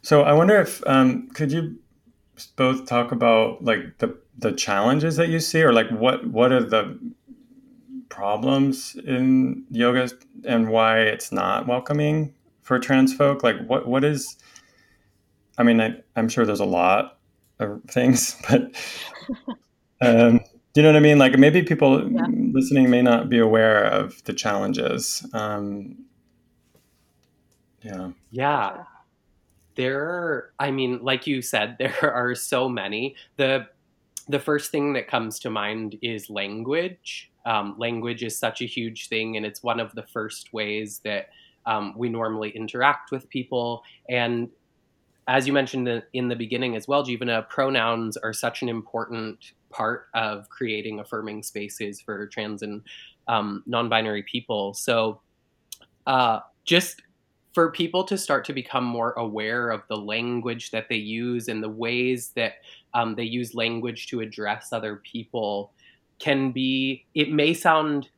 So 0.02 0.24
I 0.24 0.34
wonder 0.34 0.60
if 0.60 0.86
um, 0.88 1.30
could 1.30 1.52
you 1.52 1.78
both 2.56 2.88
talk 2.88 3.12
about 3.12 3.64
like 3.64 4.00
the 4.00 4.18
the 4.38 4.52
challenges 4.52 5.18
that 5.18 5.30
you 5.30 5.40
see, 5.40 5.62
or 5.62 5.74
like 5.74 5.90
what 5.90 6.26
what 6.28 6.52
are 6.52 6.64
the 6.64 7.00
problems 8.10 8.96
in 8.96 9.64
yoga 9.70 10.10
and 10.46 10.70
why 10.70 11.00
it's 11.00 11.32
not 11.32 11.68
welcoming 11.68 12.34
for 12.64 12.80
trans 12.80 13.14
folk? 13.14 13.44
Like 13.44 13.58
what 13.68 13.88
what 13.88 14.04
is 14.04 14.38
I 15.58 15.64
mean, 15.64 15.82
I, 15.82 15.96
am 16.16 16.30
sure 16.30 16.46
there's 16.46 16.60
a 16.60 16.66
lot 16.66 17.20
of 17.60 17.82
things, 17.88 18.36
but 18.50 18.72
um, 20.02 20.42
Do 20.74 20.80
you 20.80 20.84
know 20.84 20.94
what 20.94 20.98
I 20.98 21.02
mean? 21.02 21.20
Like 21.20 21.38
maybe 21.38 21.64
people 21.64 22.10
yeah. 22.10 22.26
listening 22.30 22.90
may 22.90 23.02
not 23.02 23.30
be 23.30 23.40
aware 23.40 23.84
of 23.84 24.24
the 24.24 24.34
challenges. 24.34 25.26
Um, 25.34 26.06
yeah. 27.82 28.12
Yeah. 28.30 28.84
There 29.76 30.02
are, 30.02 30.54
I 30.60 30.72
mean, 30.72 31.00
like 31.02 31.28
you 31.28 31.42
said, 31.42 31.76
there 31.80 32.14
are 32.14 32.36
so 32.36 32.70
many. 32.70 33.16
The 33.38 33.68
the 34.28 34.40
first 34.40 34.72
thing 34.72 34.94
that 34.94 35.10
comes 35.10 35.40
to 35.40 35.50
mind 35.50 35.98
is 36.02 36.30
language. 36.30 37.32
Um, 37.46 37.76
language 37.78 38.24
is 38.24 38.38
such 38.38 38.62
a 38.62 38.66
huge 38.66 39.10
thing, 39.10 39.36
and 39.36 39.46
it's 39.46 39.62
one 39.62 39.80
of 39.80 39.94
the 39.94 40.04
first 40.04 40.54
ways 40.54 41.02
that 41.04 41.30
um, 41.66 41.94
we 41.98 42.08
normally 42.08 42.52
interact 42.52 43.12
with 43.12 43.28
people. 43.30 43.84
And 44.08 44.50
as 45.28 45.48
you 45.48 45.54
mentioned 45.54 46.04
in 46.14 46.28
the 46.28 46.36
beginning 46.36 46.76
as 46.76 46.88
well, 46.88 47.06
Jivana, 47.06 47.48
pronouns 47.48 48.18
are 48.18 48.34
such 48.34 48.62
an 48.62 48.70
important 48.70 49.54
part 49.70 50.08
of 50.14 50.50
creating 50.50 51.00
affirming 51.00 51.44
spaces 51.44 52.02
for 52.02 52.28
trans 52.28 52.62
and 52.62 52.82
um, 53.28 53.64
non-binary 53.66 54.24
people. 54.24 54.74
So, 54.74 55.22
uh, 56.08 56.40
just 56.66 57.02
for 57.54 57.72
people 57.72 58.04
to 58.06 58.18
start 58.18 58.46
to 58.46 58.54
become 58.54 58.84
more 58.84 59.14
aware 59.14 59.70
of 59.70 59.82
the 59.90 59.98
language 59.98 60.72
that 60.72 60.88
they 60.90 60.96
use 60.96 61.48
and 61.48 61.62
the 61.62 61.70
ways 61.70 62.32
that 62.36 62.56
um, 62.94 63.16
they 63.16 63.24
use 63.24 63.54
language 63.54 64.08
to 64.08 64.22
address 64.22 64.72
other 64.72 64.98
people 64.98 65.72
can 66.20 66.52
be. 66.52 67.06
It 67.14 67.32
may 67.32 67.54
sound 67.54 68.10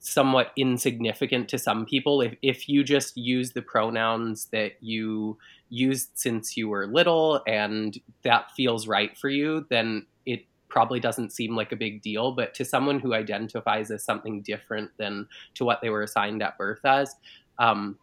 somewhat 0.00 0.52
insignificant 0.56 1.48
to 1.48 1.58
some 1.58 1.86
people 1.86 2.20
if, 2.20 2.34
if 2.42 2.68
you 2.68 2.84
just 2.84 3.16
use 3.16 3.52
the 3.52 3.62
pronouns 3.62 4.46
that 4.46 4.72
you 4.82 5.38
used 5.74 6.10
since 6.14 6.56
you 6.56 6.68
were 6.68 6.86
little 6.86 7.42
and 7.46 7.98
that 8.22 8.50
feels 8.56 8.86
right 8.86 9.16
for 9.18 9.28
you 9.28 9.66
then 9.70 10.06
it 10.26 10.46
probably 10.74 10.98
doesn't 10.98 11.32
seem 11.32 11.54
like 11.54 11.70
a 11.70 11.76
big 11.76 12.02
deal, 12.02 12.32
but 12.32 12.52
to 12.52 12.64
someone 12.64 12.98
who 12.98 13.14
identifies 13.14 13.92
as 13.92 14.02
something 14.02 14.42
different 14.42 14.90
than 14.98 15.28
to 15.54 15.64
what 15.64 15.80
they 15.80 15.88
were 15.88 16.02
assigned 16.02 16.42
at 16.42 16.58
birth 16.58 16.84
as, 16.84 17.14
um, 17.60 17.96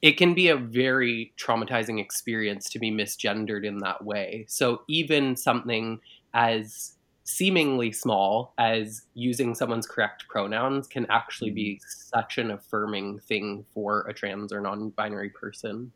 it 0.00 0.12
can 0.12 0.32
be 0.32 0.48
a 0.48 0.56
very 0.56 1.34
traumatizing 1.38 2.00
experience 2.00 2.70
to 2.70 2.78
be 2.78 2.90
misgendered 2.90 3.62
in 3.62 3.76
that 3.78 4.02
way. 4.02 4.46
So 4.48 4.82
even 4.88 5.36
something 5.36 6.00
as 6.32 6.94
seemingly 7.24 7.92
small 7.92 8.54
as 8.56 9.02
using 9.12 9.54
someone's 9.54 9.86
correct 9.86 10.24
pronouns 10.30 10.86
can 10.86 11.06
actually 11.10 11.50
be 11.50 11.74
mm-hmm. 11.74 12.18
such 12.18 12.38
an 12.38 12.50
affirming 12.50 13.18
thing 13.18 13.66
for 13.74 14.06
a 14.08 14.14
trans 14.14 14.50
or 14.50 14.62
non-binary 14.62 15.28
person. 15.28 15.92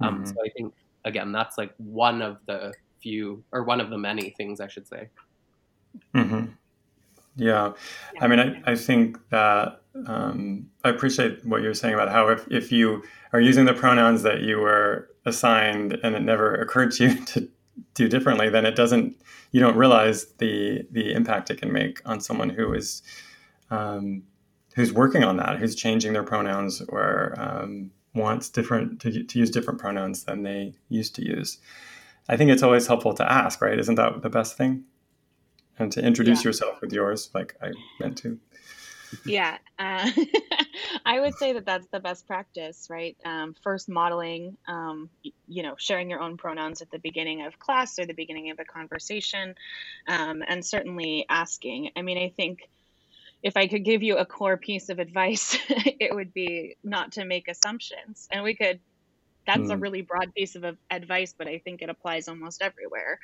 Um, 0.00 0.16
mm-hmm. 0.16 0.26
So 0.26 0.34
I 0.44 0.48
think 0.50 0.74
again, 1.04 1.32
that's 1.32 1.58
like 1.58 1.74
one 1.78 2.22
of 2.22 2.38
the 2.46 2.72
few 3.00 3.44
or 3.52 3.64
one 3.64 3.80
of 3.80 3.90
the 3.90 3.98
many 3.98 4.30
things 4.30 4.60
I 4.60 4.68
should 4.68 4.88
say. 4.88 5.08
Mm-hmm. 6.14 6.46
Yeah. 7.36 7.72
I 8.20 8.26
mean, 8.26 8.38
I, 8.38 8.72
I 8.72 8.76
think 8.76 9.18
that 9.30 9.80
um, 10.06 10.70
I 10.84 10.88
appreciate 10.88 11.44
what 11.44 11.62
you're 11.62 11.74
saying 11.74 11.94
about 11.94 12.10
how 12.10 12.28
if, 12.28 12.46
if 12.50 12.72
you 12.72 13.02
are 13.32 13.40
using 13.40 13.64
the 13.64 13.74
pronouns 13.74 14.22
that 14.22 14.42
you 14.42 14.58
were 14.58 15.10
assigned 15.26 15.98
and 16.02 16.14
it 16.14 16.22
never 16.22 16.54
occurred 16.54 16.92
to 16.92 17.04
you 17.04 17.24
to 17.26 17.48
do 17.94 18.08
differently, 18.08 18.48
then 18.48 18.64
it 18.64 18.76
doesn't, 18.76 19.16
you 19.50 19.60
don't 19.60 19.76
realize 19.76 20.26
the, 20.38 20.86
the 20.90 21.12
impact 21.12 21.50
it 21.50 21.60
can 21.60 21.72
make 21.72 22.00
on 22.04 22.20
someone 22.20 22.50
who 22.50 22.72
is, 22.72 23.02
um, 23.70 24.22
who's 24.74 24.92
working 24.92 25.24
on 25.24 25.36
that, 25.36 25.58
who's 25.58 25.74
changing 25.74 26.12
their 26.12 26.24
pronouns 26.24 26.82
or 26.88 27.34
um, 27.38 27.90
wants 28.14 28.48
different, 28.48 29.00
to, 29.00 29.24
to 29.24 29.38
use 29.38 29.50
different 29.50 29.80
pronouns 29.80 30.24
than 30.24 30.42
they 30.42 30.74
used 30.88 31.14
to 31.16 31.24
use. 31.24 31.58
I 32.28 32.36
think 32.36 32.50
it's 32.50 32.62
always 32.62 32.86
helpful 32.86 33.14
to 33.14 33.30
ask, 33.30 33.60
right? 33.60 33.78
Isn't 33.78 33.96
that 33.96 34.22
the 34.22 34.30
best 34.30 34.56
thing? 34.56 34.84
And 35.78 35.90
to 35.92 36.02
introduce 36.02 36.44
yeah. 36.44 36.48
yourself 36.48 36.80
with 36.80 36.92
yours, 36.92 37.30
like 37.34 37.56
I 37.60 37.72
meant 38.00 38.18
to 38.18 38.38
yeah 39.24 39.58
uh, 39.78 40.10
i 41.04 41.20
would 41.20 41.34
say 41.34 41.52
that 41.52 41.64
that's 41.64 41.86
the 41.88 42.00
best 42.00 42.26
practice 42.26 42.88
right 42.90 43.16
um, 43.24 43.54
first 43.62 43.88
modeling 43.88 44.56
um, 44.66 45.08
you 45.46 45.62
know 45.62 45.74
sharing 45.78 46.10
your 46.10 46.20
own 46.20 46.36
pronouns 46.36 46.82
at 46.82 46.90
the 46.90 46.98
beginning 46.98 47.44
of 47.44 47.58
class 47.58 47.98
or 47.98 48.06
the 48.06 48.14
beginning 48.14 48.50
of 48.50 48.58
a 48.58 48.64
conversation 48.64 49.54
um, 50.08 50.42
and 50.46 50.64
certainly 50.64 51.26
asking 51.28 51.90
i 51.96 52.02
mean 52.02 52.18
i 52.18 52.32
think 52.36 52.68
if 53.44 53.56
i 53.56 53.68
could 53.68 53.84
give 53.84 54.02
you 54.02 54.16
a 54.16 54.26
core 54.26 54.56
piece 54.56 54.88
of 54.88 54.98
advice 54.98 55.56
it 55.68 56.12
would 56.12 56.34
be 56.34 56.76
not 56.82 57.12
to 57.12 57.24
make 57.24 57.46
assumptions 57.46 58.26
and 58.32 58.42
we 58.42 58.56
could 58.56 58.80
that's 59.46 59.60
mm. 59.60 59.72
a 59.72 59.76
really 59.76 60.02
broad 60.02 60.34
piece 60.34 60.56
of 60.56 60.64
advice, 60.90 61.34
but 61.36 61.48
I 61.48 61.58
think 61.58 61.82
it 61.82 61.88
applies 61.88 62.28
almost 62.28 62.62
everywhere. 62.62 63.18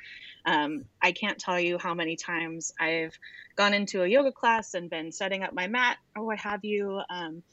Um, 0.45 0.85
I 1.01 1.11
can't 1.11 1.39
tell 1.39 1.59
you 1.59 1.77
how 1.77 1.93
many 1.93 2.15
times 2.15 2.73
I've 2.79 3.17
gone 3.55 3.73
into 3.73 4.03
a 4.03 4.07
yoga 4.07 4.31
class 4.31 4.73
and 4.73 4.89
been 4.89 5.11
setting 5.11 5.43
up 5.43 5.53
my 5.53 5.67
mat 5.67 5.97
or 6.15 6.25
what 6.25 6.39
have 6.39 6.63
you. 6.63 7.01
Um, 7.09 7.43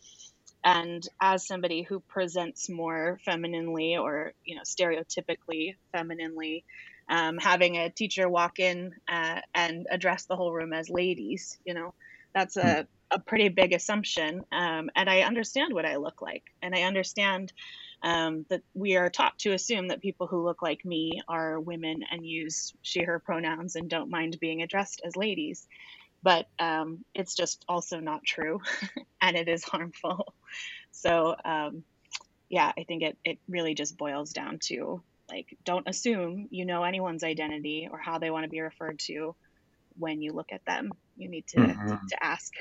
and 0.65 1.07
as 1.21 1.47
somebody 1.47 1.83
who 1.83 2.01
presents 2.01 2.69
more 2.69 3.21
femininely 3.25 3.97
or 3.97 4.33
you 4.45 4.57
know 4.57 4.63
stereotypically 4.63 5.77
femininely, 5.93 6.65
um, 7.09 7.39
having 7.39 7.77
a 7.77 7.91
teacher 7.91 8.29
walk 8.29 8.59
in 8.59 8.93
uh, 9.09 9.41
and 9.55 9.87
address 9.91 10.25
the 10.27 10.37
whole 10.37 10.53
room 10.53 10.73
as 10.73 10.91
ladies, 10.91 11.59
you 11.65 11.75
know, 11.75 11.95
that's 12.35 12.57
a 12.57 12.63
mm. 12.63 12.87
a 13.11 13.19
pretty 13.19 13.49
big 13.49 13.73
assumption. 13.73 14.45
Um, 14.53 14.91
and 14.95 15.09
I 15.09 15.21
understand 15.23 15.75
what 15.75 15.87
I 15.87 15.97
look 15.97 16.21
like, 16.23 16.45
and 16.63 16.75
I 16.75 16.83
understand 16.83 17.53
um, 18.03 18.47
that 18.49 18.63
we 18.75 18.97
are 18.97 19.11
taught 19.11 19.39
to 19.41 19.53
assume 19.53 19.89
that 19.89 20.01
people 20.01 20.27
who 20.27 20.45
look 20.45 20.63
like 20.63 20.85
me 20.85 21.21
are 21.29 21.59
women 21.59 22.05
and 22.11 22.25
use 22.25 22.73
she, 22.83 23.03
her 23.03 23.19
pronouns 23.19 23.77
and 23.77 23.91
don't 23.91 24.11
mind 24.11 24.39
being 24.41 24.63
addressed 24.63 25.01
as 25.05 25.17
ladies. 25.17 25.67
But 26.23 26.49
um, 26.59 27.05
it's 27.15 27.35
just 27.35 27.65
also 27.69 28.01
not 28.01 28.25
true 28.25 28.61
and 29.21 29.37
it 29.37 29.49
is 29.49 29.65
harmful. 29.65 30.35
So, 30.91 31.37
um, 31.45 31.85
yeah, 32.49 32.73
I 32.77 32.83
think 32.83 33.03
it, 33.03 33.19
it 33.25 33.39
really 33.47 33.75
just 33.75 33.97
boils 33.97 34.33
down 34.33 34.59
to 34.65 35.01
like, 35.31 35.57
don't 35.65 35.87
assume 35.87 36.49
you 36.51 36.65
know 36.65 36.83
anyone's 36.83 37.23
identity 37.23 37.89
or 37.89 37.99
how 37.99 38.19
they 38.19 38.31
want 38.31 38.45
to 38.45 38.49
be 38.49 38.61
referred 38.61 38.99
to 39.01 39.37
when 39.99 40.23
you 40.23 40.33
look 40.33 40.53
at 40.53 40.65
them. 40.65 40.93
You 41.17 41.29
need 41.29 41.47
to, 41.49 41.59
mm-hmm. 41.59 42.07
to 42.07 42.25
ask. 42.25 42.53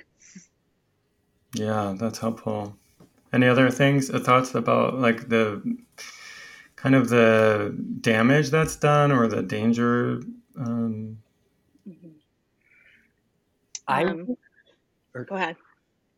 Yeah, 1.54 1.96
that's 1.98 2.20
helpful. 2.20 2.76
Any 3.34 3.48
other 3.48 3.70
things, 3.70 4.10
uh, 4.10 4.20
thoughts 4.20 4.56
about 4.56 4.96
like 4.96 5.30
the 5.30 5.78
kind 6.76 6.96
of 6.96 7.10
the 7.10 7.76
damage 8.02 8.50
that's 8.50 8.76
done 8.76 9.12
or 9.12 9.28
the 9.28 9.42
danger? 9.42 10.22
Um... 10.58 11.20
I 13.88 14.04
um, 14.04 14.38
go 15.14 15.36
ahead. 15.36 15.56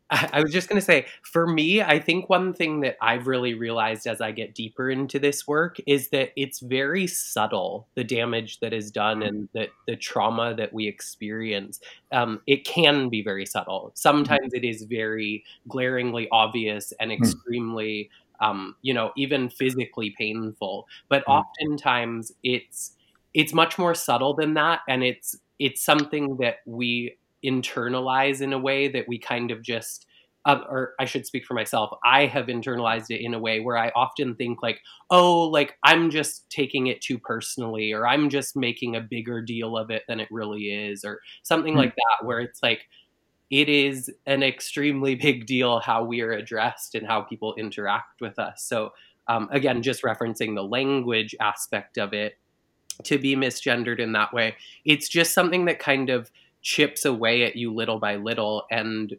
I 0.33 0.41
was 0.41 0.51
just 0.51 0.67
going 0.67 0.79
to 0.79 0.85
say, 0.85 1.05
for 1.21 1.45
me, 1.45 1.81
I 1.81 1.99
think 1.99 2.29
one 2.29 2.53
thing 2.53 2.79
that 2.81 2.97
I've 3.01 3.27
really 3.27 3.53
realized 3.53 4.07
as 4.07 4.21
I 4.21 4.31
get 4.31 4.55
deeper 4.55 4.89
into 4.89 5.19
this 5.19 5.47
work 5.47 5.77
is 5.85 6.09
that 6.09 6.31
it's 6.35 6.61
very 6.61 7.05
subtle, 7.05 7.87
the 7.95 8.03
damage 8.03 8.59
that 8.61 8.73
is 8.73 8.89
done 8.89 9.21
and 9.21 9.49
the, 9.53 9.67
the 9.87 9.95
trauma 9.95 10.55
that 10.55 10.73
we 10.73 10.87
experience. 10.87 11.79
Um, 12.11 12.41
it 12.47 12.65
can 12.65 13.09
be 13.09 13.21
very 13.21 13.45
subtle. 13.45 13.91
Sometimes 13.93 14.53
it 14.53 14.63
is 14.63 14.83
very 14.83 15.43
glaringly 15.67 16.27
obvious 16.31 16.91
and 16.99 17.11
hmm. 17.11 17.17
extremely, 17.21 18.09
um, 18.41 18.75
you 18.81 18.95
know, 18.95 19.11
even 19.15 19.49
physically 19.49 20.15
painful. 20.17 20.87
But 21.07 21.23
hmm. 21.27 21.33
oftentimes 21.33 22.31
it's 22.43 22.95
it's 23.35 23.53
much 23.53 23.77
more 23.77 23.93
subtle 23.93 24.33
than 24.33 24.55
that, 24.55 24.79
and 24.89 25.03
it's 25.03 25.37
it's 25.59 25.83
something 25.83 26.37
that 26.37 26.57
we 26.65 27.15
internalize 27.45 28.41
in 28.41 28.53
a 28.53 28.59
way 28.59 28.87
that 28.87 29.07
we 29.07 29.17
kind 29.17 29.51
of 29.51 29.61
just 29.61 30.05
uh, 30.45 30.61
or 30.69 30.93
I 30.99 31.05
should 31.05 31.25
speak 31.25 31.45
for 31.45 31.53
myself, 31.53 31.91
I 32.03 32.25
have 32.25 32.47
internalized 32.47 33.09
it 33.09 33.23
in 33.23 33.33
a 33.33 33.39
way 33.39 33.59
where 33.59 33.77
I 33.77 33.91
often 33.95 34.35
think 34.35 34.63
like, 34.63 34.79
oh, 35.11 35.43
like 35.43 35.77
I'm 35.83 36.09
just 36.09 36.49
taking 36.49 36.87
it 36.87 37.01
too 37.01 37.19
personally, 37.19 37.91
or 37.91 38.07
I'm 38.07 38.29
just 38.29 38.55
making 38.55 38.95
a 38.95 39.01
bigger 39.01 39.41
deal 39.41 39.77
of 39.77 39.91
it 39.91 40.03
than 40.07 40.19
it 40.19 40.29
really 40.31 40.73
is, 40.73 41.03
or 41.03 41.19
something 41.43 41.73
mm-hmm. 41.73 41.81
like 41.81 41.95
that, 41.95 42.25
where 42.25 42.39
it's 42.39 42.63
like, 42.63 42.87
it 43.51 43.67
is 43.67 44.09
an 44.25 44.41
extremely 44.41 45.15
big 45.27 45.45
deal 45.45 45.79
how 45.79 46.03
we 46.03 46.21
are 46.21 46.31
addressed 46.31 46.95
and 46.95 47.05
how 47.05 47.21
people 47.21 47.53
interact 47.55 48.21
with 48.21 48.39
us. 48.39 48.63
So, 48.63 48.93
um, 49.27 49.49
again, 49.51 49.83
just 49.83 50.03
referencing 50.03 50.55
the 50.55 50.63
language 50.63 51.35
aspect 51.39 51.97
of 51.97 52.13
it, 52.13 52.37
to 53.03 53.17
be 53.17 53.35
misgendered 53.35 53.99
in 53.99 54.13
that 54.13 54.33
way, 54.33 54.55
it's 54.83 55.07
just 55.07 55.33
something 55.33 55.65
that 55.65 55.79
kind 55.79 56.09
of 56.09 56.31
chips 56.61 57.05
away 57.05 57.43
at 57.43 57.55
you 57.55 57.73
little 57.73 57.99
by 57.99 58.15
little 58.15 58.65
and 58.71 59.15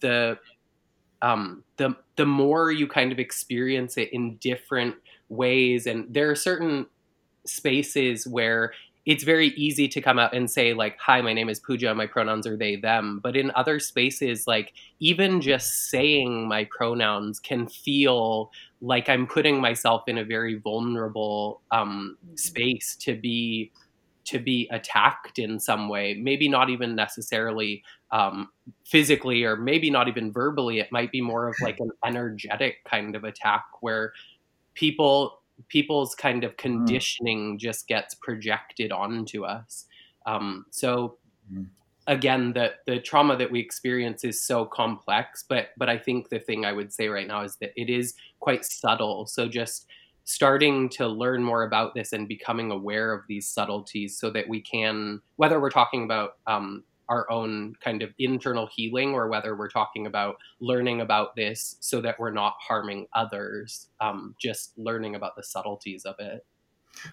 the 0.00 0.38
um, 1.20 1.64
the 1.76 1.96
the 2.16 2.26
more 2.26 2.70
you 2.70 2.86
kind 2.86 3.12
of 3.12 3.18
experience 3.18 3.96
it 3.96 4.12
in 4.12 4.36
different 4.36 4.96
ways 5.28 5.86
and 5.86 6.06
there 6.12 6.30
are 6.30 6.34
certain 6.34 6.86
spaces 7.44 8.26
where 8.26 8.72
it's 9.06 9.24
very 9.24 9.48
easy 9.48 9.88
to 9.88 10.02
come 10.02 10.18
out 10.18 10.34
and 10.34 10.50
say 10.50 10.74
like 10.74 10.98
hi 10.98 11.20
my 11.20 11.32
name 11.32 11.48
is 11.48 11.58
Pooja 11.60 11.94
my 11.94 12.06
pronouns 12.06 12.46
are 12.46 12.56
they 12.56 12.76
them 12.76 13.20
but 13.22 13.36
in 13.36 13.50
other 13.54 13.78
spaces 13.78 14.46
like 14.46 14.72
even 15.00 15.40
just 15.40 15.90
saying 15.90 16.46
my 16.46 16.68
pronouns 16.76 17.40
can 17.40 17.66
feel 17.66 18.50
like 18.80 19.08
i'm 19.08 19.26
putting 19.26 19.60
myself 19.60 20.02
in 20.08 20.18
a 20.18 20.24
very 20.24 20.56
vulnerable 20.56 21.62
um, 21.70 22.16
mm-hmm. 22.24 22.36
space 22.36 22.96
to 22.96 23.14
be 23.14 23.70
to 24.28 24.38
be 24.38 24.68
attacked 24.70 25.38
in 25.38 25.58
some 25.58 25.88
way, 25.88 26.14
maybe 26.14 26.48
not 26.48 26.68
even 26.68 26.94
necessarily 26.94 27.82
um, 28.10 28.50
physically 28.84 29.42
or 29.42 29.56
maybe 29.56 29.88
not 29.90 30.06
even 30.06 30.30
verbally. 30.30 30.80
It 30.80 30.92
might 30.92 31.10
be 31.10 31.22
more 31.22 31.48
of 31.48 31.56
like 31.62 31.80
an 31.80 31.90
energetic 32.04 32.84
kind 32.84 33.16
of 33.16 33.24
attack 33.24 33.64
where 33.80 34.12
people 34.74 35.40
people's 35.68 36.14
kind 36.14 36.44
of 36.44 36.52
mm. 36.52 36.58
conditioning 36.58 37.58
just 37.58 37.88
gets 37.88 38.14
projected 38.14 38.92
onto 38.92 39.44
us. 39.44 39.86
Um, 40.26 40.66
so 40.70 41.16
mm. 41.52 41.66
again, 42.06 42.52
the 42.52 42.74
the 42.86 43.00
trauma 43.00 43.34
that 43.38 43.50
we 43.50 43.60
experience 43.60 44.24
is 44.24 44.42
so 44.42 44.66
complex, 44.66 45.42
but 45.48 45.68
but 45.78 45.88
I 45.88 45.96
think 45.96 46.28
the 46.28 46.38
thing 46.38 46.66
I 46.66 46.72
would 46.72 46.92
say 46.92 47.08
right 47.08 47.26
now 47.26 47.44
is 47.44 47.56
that 47.56 47.72
it 47.76 47.88
is 47.88 48.14
quite 48.40 48.66
subtle. 48.66 49.26
So 49.26 49.48
just 49.48 49.86
starting 50.28 50.90
to 50.90 51.08
learn 51.08 51.42
more 51.42 51.62
about 51.62 51.94
this 51.94 52.12
and 52.12 52.28
becoming 52.28 52.70
aware 52.70 53.14
of 53.14 53.22
these 53.28 53.48
subtleties 53.48 54.14
so 54.18 54.28
that 54.28 54.46
we 54.46 54.60
can, 54.60 55.22
whether 55.36 55.58
we're 55.58 55.70
talking 55.70 56.04
about 56.04 56.36
um, 56.46 56.84
our 57.08 57.28
own 57.30 57.72
kind 57.82 58.02
of 58.02 58.10
internal 58.18 58.68
healing 58.70 59.14
or 59.14 59.28
whether 59.28 59.56
we're 59.56 59.70
talking 59.70 60.06
about 60.06 60.36
learning 60.60 61.00
about 61.00 61.34
this 61.34 61.76
so 61.80 62.02
that 62.02 62.20
we're 62.20 62.30
not 62.30 62.56
harming 62.60 63.06
others, 63.14 63.88
um, 64.02 64.34
just 64.38 64.76
learning 64.76 65.14
about 65.14 65.34
the 65.34 65.42
subtleties 65.42 66.04
of 66.04 66.14
it. 66.18 66.44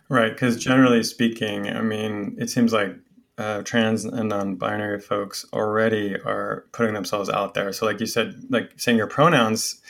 Right. 0.10 0.34
Because 0.34 0.62
generally 0.62 1.01
speaking, 1.01 1.69
I 1.69 1.81
mean, 1.81 2.36
it 2.38 2.50
seems 2.50 2.74
like 2.74 2.98
uh, 3.38 3.62
trans 3.62 4.03
and 4.03 4.27
non-binary 4.27 5.00
folks 5.00 5.45
already 5.53 6.15
are 6.15 6.65
putting 6.74 6.93
themselves 6.93 7.29
out 7.29 7.53
there. 7.53 7.72
So, 7.72 7.86
like 7.86 8.01
you 8.01 8.07
said, 8.07 8.43
like 8.50 8.74
saying 8.75 8.98
your 8.98 9.07
pronouns 9.07 9.81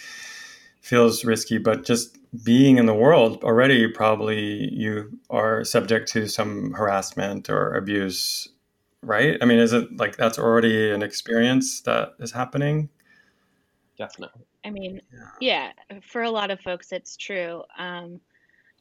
feels 0.79 1.25
risky, 1.25 1.57
but 1.57 1.85
just 1.85 2.19
being 2.43 2.77
in 2.77 2.85
the 2.85 2.93
world 2.93 3.43
already, 3.43 3.87
probably 3.87 4.73
you 4.73 5.19
are 5.29 5.63
subject 5.63 6.11
to 6.13 6.27
some 6.27 6.73
harassment 6.73 7.49
or 7.49 7.73
abuse 7.73 8.49
right? 9.05 9.37
I 9.41 9.45
mean, 9.45 9.59
is 9.59 9.71
it 9.73 9.97
like 9.97 10.17
that's 10.17 10.39
already 10.39 10.91
an 10.91 11.03
experience 11.03 11.81
that 11.81 12.13
is 12.19 12.31
happening? 12.31 12.89
Definitely. 13.97 14.41
I 14.65 14.71
mean, 14.71 15.01
yeah, 15.39 15.71
yeah 15.89 15.99
for 16.01 16.23
a 16.23 16.31
lot 16.31 16.51
of 16.51 16.59
folks, 16.59 16.91
it's 16.91 17.15
true. 17.15 17.63
Um, 17.77 18.19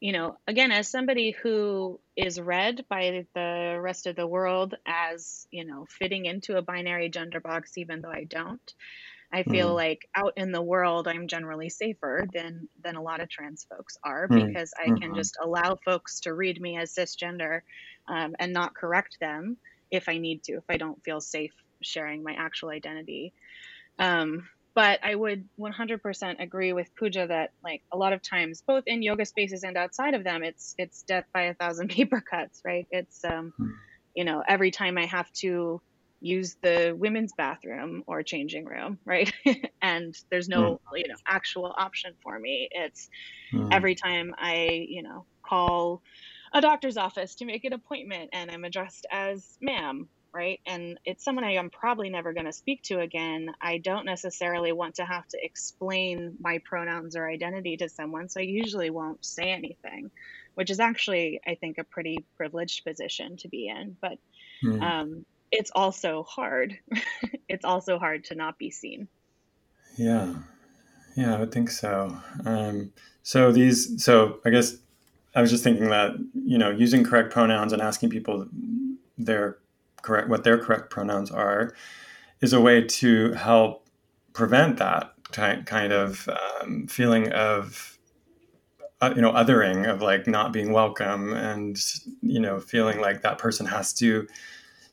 you 0.01 0.13
know, 0.13 0.37
again, 0.49 0.73
as 0.73 0.89
somebody 0.89 1.31
who 1.31 2.01
is 2.17 2.41
read 2.41 2.85
by 2.89 3.27
the 3.35 3.79
rest 3.81 4.07
of 4.07 4.17
the 4.17 4.27
world 4.27 4.75
as, 4.87 5.47
you 5.51 5.65
know, 5.65 5.87
fitting 5.89 6.27
into 6.27 6.57
a 6.57 6.63
binary 6.63 7.09
gender 7.09 7.41
box, 7.41 7.79
even 7.79 8.01
though 8.01 8.11
I 8.11 8.25
don't, 8.25 8.75
I 9.35 9.43
feel 9.43 9.71
mm. 9.71 9.75
like 9.75 10.09
out 10.15 10.35
in 10.37 10.53
the 10.53 10.63
world, 10.63 11.09
I'm 11.09 11.27
generally 11.27 11.69
safer 11.69 12.25
than 12.33 12.69
than 12.85 12.95
a 12.95 13.03
lot 13.03 13.21
of 13.21 13.29
trans 13.29 13.67
folks 13.69 13.99
are 14.05 14.29
mm. 14.29 14.47
because 14.47 14.73
I 14.79 14.89
mm-hmm. 14.89 14.97
can 14.99 15.15
just 15.17 15.37
allow 15.43 15.77
folks 15.85 16.21
to 16.21 16.33
read 16.33 16.61
me 16.61 16.79
as 16.79 16.95
cisgender 16.95 17.63
um, 18.07 18.37
and 18.39 18.53
not 18.53 18.77
correct 18.77 19.19
them 19.21 19.57
if 19.91 20.09
I 20.09 20.19
need 20.19 20.45
to, 20.45 20.53
if 20.53 20.65
I 20.69 20.77
don't 20.77 21.03
feel 21.03 21.21
safe 21.21 21.53
sharing 21.83 22.23
my 22.23 22.33
actual 22.39 22.69
identity. 22.69 23.33
Um, 23.99 24.49
but 24.73 25.01
I 25.03 25.15
would 25.15 25.49
100% 25.59 26.41
agree 26.41 26.73
with 26.73 26.95
Pooja 26.97 27.27
that 27.27 27.51
like 27.63 27.83
a 27.93 27.97
lot 27.97 28.13
of 28.13 28.23
times, 28.23 28.63
both 28.65 28.85
in 28.87 29.03
yoga 29.03 29.25
spaces 29.25 29.65
and 29.65 29.77
outside 29.77 30.15
of 30.15 30.23
them, 30.23 30.45
it's 30.45 30.77
it's 30.79 31.03
death 31.03 31.25
by 31.35 31.43
a 31.43 31.55
thousand 31.55 31.89
paper 31.91 32.21
cuts, 32.21 32.63
right? 32.65 32.87
It's 32.93 33.25
um, 33.25 33.53
hmm. 33.57 33.71
you 34.15 34.25
know, 34.25 34.45
every 34.47 34.71
time 34.71 34.97
I 34.97 35.07
have 35.07 35.33
to 35.35 35.81
use 36.25 36.57
the 36.63 36.95
women's 36.97 37.33
bathroom 37.33 38.03
or 38.07 38.23
changing 38.23 38.65
room, 38.65 38.99
right? 39.05 39.33
and 39.83 40.17
there's 40.31 40.49
no, 40.49 40.81
hmm. 40.89 40.97
you 40.97 41.09
know, 41.09 41.15
actual 41.27 41.75
option 41.77 42.15
for 42.23 42.39
me. 42.39 42.69
It's 42.71 43.11
hmm. 43.51 43.69
every 43.71 43.95
time 43.95 44.35
I, 44.39 44.87
you 44.89 45.03
know, 45.03 45.27
call 45.43 46.03
a 46.53 46.61
doctor's 46.61 46.97
office 46.97 47.35
to 47.37 47.45
make 47.45 47.65
an 47.65 47.73
appointment 47.73 48.31
and 48.33 48.51
I'm 48.51 48.65
addressed 48.65 49.07
as 49.11 49.59
ma'am 49.61 50.09
right? 50.35 50.59
And 50.67 50.99
it's 51.05 51.25
someone 51.25 51.45
I 51.45 51.53
am 51.53 51.71
probably 51.71 52.11
never 52.11 52.33
going 52.33 52.47
to 52.47 52.53
speak 52.53 52.83
to 52.85 52.99
again. 52.99 53.51
I 53.63 53.79
don't 53.79 54.05
necessarily 54.05 54.73
want 54.73 54.97
to 54.97 55.05
have 55.05 55.27
to 55.29 55.39
explain 55.41 56.35
my 56.41 56.59
pronouns 56.65 57.15
or 57.15 57.31
identity 57.31 57.77
to 57.77 57.89
someone, 57.89 58.29
so 58.29 58.41
I 58.41 58.43
usually 58.43 58.91
won't 58.91 59.25
say 59.25 59.53
anything, 59.53 60.11
which 60.55 60.71
is 60.71 60.81
actually, 60.81 61.41
I 61.47 61.55
think, 61.55 61.79
a 61.79 61.85
pretty 61.85 62.25
privileged 62.37 62.85
position 62.85 63.37
to 63.39 63.49
be 63.49 63.69
in. 63.69 63.97
But 64.01 64.19
mm. 64.65 64.83
um, 64.83 65.25
it's 65.51 65.71
also 65.75 66.23
hard. 66.25 66.79
it's 67.49 67.65
also 67.65 67.99
hard 67.99 68.25
to 68.25 68.35
not 68.35 68.59
be 68.59 68.71
seen. 68.71 69.09
Yeah. 69.97 70.35
Yeah, 71.17 71.37
I 71.37 71.41
would 71.41 71.53
think 71.53 71.71
so. 71.71 72.17
Um, 72.45 72.93
so 73.23 73.53
these, 73.53 74.03
so 74.03 74.41
I 74.45 74.51
guess 74.51 74.77
I 75.35 75.41
was 75.41 75.51
just 75.51 75.63
thinking 75.63 75.91
that, 75.91 76.13
you 76.35 76.59
know, 76.59 76.71
using 76.71 77.05
correct 77.05 77.33
pronouns 77.33 77.73
and 77.73 77.81
asking 77.81 78.11
people 78.11 78.49
their 79.17 79.59
correct 80.03 80.29
what 80.29 80.45
their 80.45 80.59
correct 80.59 80.91
pronouns 80.91 81.31
are 81.31 81.75
is 82.41 82.53
a 82.53 82.61
way 82.61 82.83
to 82.83 83.33
help 83.33 83.87
prevent 84.33 84.77
that 84.77 85.13
kind 85.33 85.93
of 85.93 86.29
um, 86.29 86.87
feeling 86.87 87.33
of 87.33 87.99
uh, 89.01 89.13
you 89.17 89.23
know 89.23 89.33
othering 89.33 89.89
of 89.91 90.03
like 90.03 90.27
not 90.27 90.53
being 90.53 90.73
welcome 90.73 91.33
and 91.33 91.79
you 92.23 92.39
know 92.39 92.61
feeling 92.61 93.01
like 93.01 93.23
that 93.23 93.39
person 93.39 93.67
has 93.67 93.93
to 93.93 94.29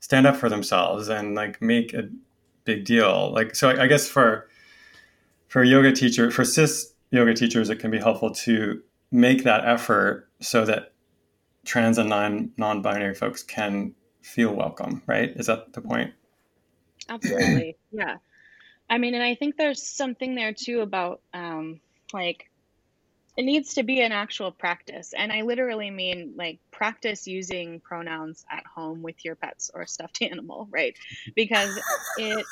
stand 0.02 0.28
up 0.28 0.36
for 0.36 0.50
themselves 0.50 1.08
and 1.08 1.36
like 1.36 1.62
make 1.62 1.94
a 1.94 2.10
big 2.66 2.84
deal 2.86 3.32
like 3.34 3.56
so 3.56 3.70
I, 3.70 3.84
I 3.84 3.88
guess 3.88 4.08
for 4.08 4.50
for 5.48 5.64
yoga 5.64 5.94
teacher 5.94 6.30
for 6.30 6.44
cis 6.44 6.94
yoga 7.10 7.34
teachers 7.34 7.70
it 7.70 7.78
can 7.78 7.90
be 7.90 8.00
helpful 8.00 8.32
to 8.32 8.82
make 9.12 9.44
that 9.44 9.66
effort 9.66 10.30
so 10.42 10.66
that 10.66 10.92
trans 11.66 11.98
and 11.98 12.10
non 12.10 12.52
non-binary 12.58 13.16
folks 13.16 13.44
can 13.44 13.94
feel 14.22 14.54
welcome, 14.54 15.02
right? 15.08 15.32
Is 15.36 15.48
that 15.48 15.74
the 15.74 15.82
point? 15.82 16.14
Absolutely. 17.10 17.78
yeah. 17.92 18.18
I 18.90 18.98
mean, 18.98 19.14
and 19.14 19.24
I 19.24 19.36
think 19.36 19.58
there's 19.58 19.82
something 19.82 20.36
there 20.36 20.54
too 20.54 20.82
about 20.82 21.22
um, 21.34 21.80
like 22.14 22.50
it 23.42 23.46
needs 23.46 23.74
to 23.74 23.82
be 23.82 24.02
an 24.02 24.12
actual 24.12 24.52
practice. 24.52 25.16
And 25.18 25.32
I 25.32 25.42
literally 25.42 25.90
mean 25.90 26.34
like 26.38 26.60
practice 26.70 27.26
using 27.26 27.80
pronouns 27.80 28.46
at 28.52 28.64
home 28.68 29.02
with 29.02 29.26
your 29.26 29.34
pets 29.34 29.72
or 29.74 29.88
stuffed 29.88 30.22
animal, 30.32 30.68
right? 30.70 30.96
Because 31.36 31.76
it 32.20 32.46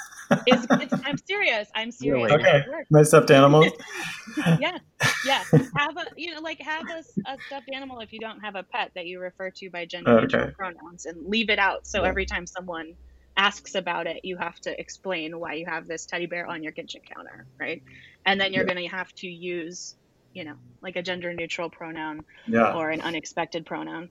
is, 0.48 0.66
it's, 0.72 0.94
I'm 1.06 1.18
serious. 1.20 1.70
I'm 1.76 1.92
serious. 1.92 2.32
Okay. 2.32 2.64
My 2.90 3.04
stuffed 3.04 3.30
animals. 3.30 3.68
yeah. 4.60 4.80
Yeah. 5.24 5.44
Have 5.76 5.96
a, 5.96 6.06
you 6.18 6.34
know, 6.34 6.42
like 6.42 6.60
have 6.60 6.90
a, 6.90 7.04
a, 7.32 7.38
stuffed 7.46 7.70
animal 7.72 8.00
if 8.00 8.12
you 8.12 8.20
don't 8.20 8.40
have 8.40 8.56
a 8.56 8.64
pet 8.64 8.90
that 8.96 9.06
you 9.06 9.20
refer 9.20 9.52
to 9.52 9.70
by 9.70 9.86
gender 9.86 10.22
okay. 10.22 10.50
pronouns 10.58 11.06
and 11.06 11.28
leave 11.28 11.52
it 11.52 11.60
out. 11.60 11.86
So 11.86 12.02
yeah. 12.02 12.10
every 12.10 12.26
time 12.26 12.48
someone 12.48 12.96
asks 13.38 13.76
about 13.76 14.08
it, 14.08 14.26
you 14.26 14.38
have 14.38 14.60
to 14.62 14.80
explain 14.80 15.40
why 15.40 15.54
you 15.54 15.68
have 15.68 15.88
this 15.88 16.08
teddy 16.08 16.26
bear 16.26 16.48
on 16.48 16.64
your 16.64 16.72
kitchen 16.72 17.02
counter, 17.16 17.46
right? 17.60 17.84
And 18.26 18.42
then 18.42 18.54
you're 18.54 18.66
yeah. 18.66 18.74
going 18.74 18.90
to 18.90 18.96
have 18.96 19.14
to 19.16 19.28
use 19.28 19.96
you 20.40 20.46
know, 20.46 20.56
like 20.82 20.96
a 20.96 21.02
gender 21.02 21.34
neutral 21.34 21.70
pronoun 21.70 22.24
yeah. 22.48 22.74
or 22.74 22.92
an 22.92 23.02
unexpected 23.02 23.66
pronoun. 23.66 24.10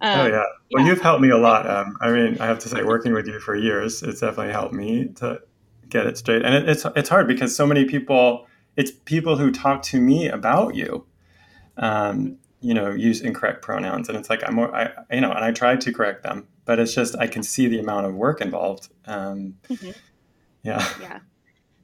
Um, 0.00 0.18
oh 0.18 0.26
yeah. 0.26 0.42
Well, 0.72 0.84
yeah. 0.84 0.86
you've 0.86 1.00
helped 1.00 1.22
me 1.22 1.30
a 1.30 1.38
lot. 1.38 1.70
Um, 1.70 1.96
I 2.00 2.10
mean, 2.10 2.36
I 2.40 2.46
have 2.46 2.58
to 2.58 2.68
say, 2.68 2.82
working 2.82 3.12
with 3.12 3.28
you 3.28 3.38
for 3.38 3.54
years, 3.54 4.02
it's 4.02 4.20
definitely 4.20 4.52
helped 4.52 4.74
me 4.74 5.06
to 5.16 5.40
get 5.88 6.06
it 6.08 6.18
straight. 6.18 6.44
And 6.44 6.52
it, 6.52 6.68
it's 6.68 6.84
it's 6.96 7.08
hard 7.08 7.28
because 7.28 7.54
so 7.54 7.64
many 7.64 7.84
people, 7.84 8.48
it's 8.76 8.90
people 8.90 9.36
who 9.36 9.52
talk 9.52 9.82
to 9.82 10.00
me 10.00 10.26
about 10.26 10.74
you, 10.74 11.06
um, 11.76 12.38
you 12.60 12.74
know, 12.74 12.90
use 12.90 13.20
incorrect 13.20 13.62
pronouns, 13.62 14.08
and 14.08 14.18
it's 14.18 14.28
like 14.28 14.42
I'm 14.44 14.56
more, 14.56 14.74
I 14.74 14.90
you 15.12 15.20
know, 15.20 15.30
and 15.30 15.44
I 15.44 15.52
tried 15.52 15.80
to 15.82 15.92
correct 15.92 16.24
them, 16.24 16.48
but 16.64 16.80
it's 16.80 16.92
just 16.92 17.16
I 17.16 17.28
can 17.28 17.44
see 17.44 17.68
the 17.68 17.78
amount 17.78 18.06
of 18.06 18.14
work 18.14 18.40
involved. 18.40 18.88
Um, 19.06 19.54
mm-hmm. 19.70 19.92
Yeah. 20.64 20.84
Yeah. 21.00 21.20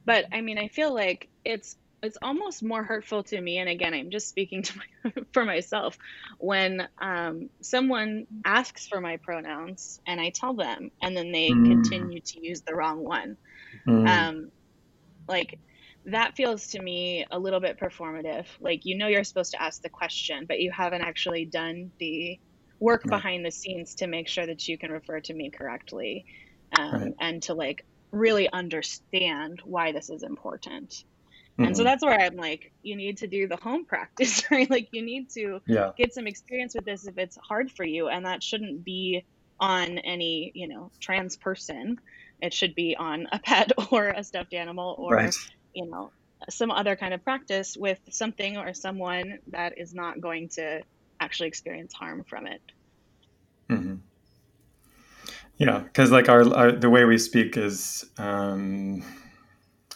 But 0.03 0.25
I 0.33 0.41
mean, 0.41 0.57
I 0.57 0.67
feel 0.67 0.93
like 0.93 1.29
it's 1.45 1.77
it's 2.01 2.17
almost 2.21 2.63
more 2.63 2.83
hurtful 2.83 3.23
to 3.23 3.39
me 3.39 3.57
and 3.57 3.69
again 3.69 3.93
i'm 3.93 4.09
just 4.09 4.27
speaking 4.29 4.61
to 4.61 4.77
my, 4.77 5.11
for 5.33 5.45
myself 5.45 5.97
when 6.37 6.87
um, 6.99 7.49
someone 7.61 8.27
asks 8.45 8.87
for 8.87 9.01
my 9.01 9.17
pronouns 9.17 10.01
and 10.05 10.19
i 10.19 10.29
tell 10.29 10.53
them 10.53 10.91
and 11.01 11.15
then 11.15 11.31
they 11.31 11.49
mm. 11.49 11.65
continue 11.65 12.19
to 12.19 12.45
use 12.45 12.61
the 12.61 12.73
wrong 12.73 13.03
one 13.03 13.37
mm. 13.87 14.07
um, 14.07 14.51
like 15.27 15.59
that 16.05 16.35
feels 16.35 16.67
to 16.67 16.81
me 16.81 17.25
a 17.29 17.37
little 17.37 17.59
bit 17.59 17.79
performative 17.79 18.45
like 18.59 18.85
you 18.85 18.97
know 18.97 19.07
you're 19.07 19.23
supposed 19.23 19.51
to 19.51 19.61
ask 19.61 19.81
the 19.81 19.89
question 19.89 20.45
but 20.47 20.59
you 20.59 20.71
haven't 20.71 21.01
actually 21.01 21.45
done 21.45 21.91
the 21.99 22.39
work 22.79 23.03
right. 23.03 23.09
behind 23.17 23.45
the 23.45 23.51
scenes 23.51 23.95
to 23.95 24.07
make 24.07 24.27
sure 24.27 24.45
that 24.45 24.67
you 24.67 24.77
can 24.77 24.91
refer 24.91 25.19
to 25.19 25.33
me 25.33 25.49
correctly 25.49 26.25
um, 26.77 26.93
right. 26.93 27.15
and 27.19 27.43
to 27.43 27.53
like 27.53 27.85
really 28.11 28.51
understand 28.51 29.61
why 29.65 29.91
this 29.91 30.09
is 30.09 30.23
important 30.23 31.03
Mm-hmm. 31.59 31.67
And 31.67 31.75
so 31.75 31.81
mm-hmm. 31.81 31.89
that's 31.89 32.05
where 32.05 32.17
I'm 32.17 32.37
like, 32.37 32.71
you 32.83 32.95
need 32.95 33.17
to 33.17 33.27
do 33.27 33.45
the 33.45 33.57
home 33.57 33.83
practice, 33.83 34.43
right? 34.51 34.69
Like 34.69 34.87
you 34.93 35.01
need 35.01 35.29
to 35.31 35.59
yeah. 35.67 35.91
get 35.97 36.13
some 36.13 36.25
experience 36.25 36.73
with 36.73 36.85
this 36.85 37.05
if 37.05 37.17
it's 37.17 37.37
hard 37.37 37.69
for 37.69 37.83
you. 37.83 38.07
And 38.07 38.25
that 38.25 38.41
shouldn't 38.41 38.85
be 38.85 39.25
on 39.59 39.97
any, 39.97 40.53
you 40.55 40.69
know, 40.69 40.89
trans 41.01 41.35
person. 41.35 41.99
It 42.41 42.53
should 42.53 42.75
be 42.75 42.95
on 42.95 43.27
a 43.33 43.39
pet 43.39 43.73
or 43.91 44.07
a 44.07 44.23
stuffed 44.23 44.53
animal 44.53 44.95
or, 44.97 45.15
right. 45.15 45.35
you 45.73 45.85
know, 45.85 46.11
some 46.49 46.71
other 46.71 46.95
kind 46.95 47.13
of 47.13 47.25
practice 47.25 47.75
with 47.75 47.99
something 48.09 48.55
or 48.55 48.73
someone 48.73 49.39
that 49.47 49.77
is 49.77 49.93
not 49.93 50.21
going 50.21 50.47
to 50.47 50.81
actually 51.19 51.49
experience 51.49 51.93
harm 51.93 52.23
from 52.23 52.47
it. 52.47 52.61
Mm-hmm. 53.69 53.95
Yeah, 55.57 55.79
because 55.79 56.09
like 56.09 56.29
our, 56.29 56.55
our, 56.55 56.71
the 56.71 56.89
way 56.89 57.03
we 57.03 57.17
speak 57.17 57.57
is 57.57 58.05
um, 58.17 59.03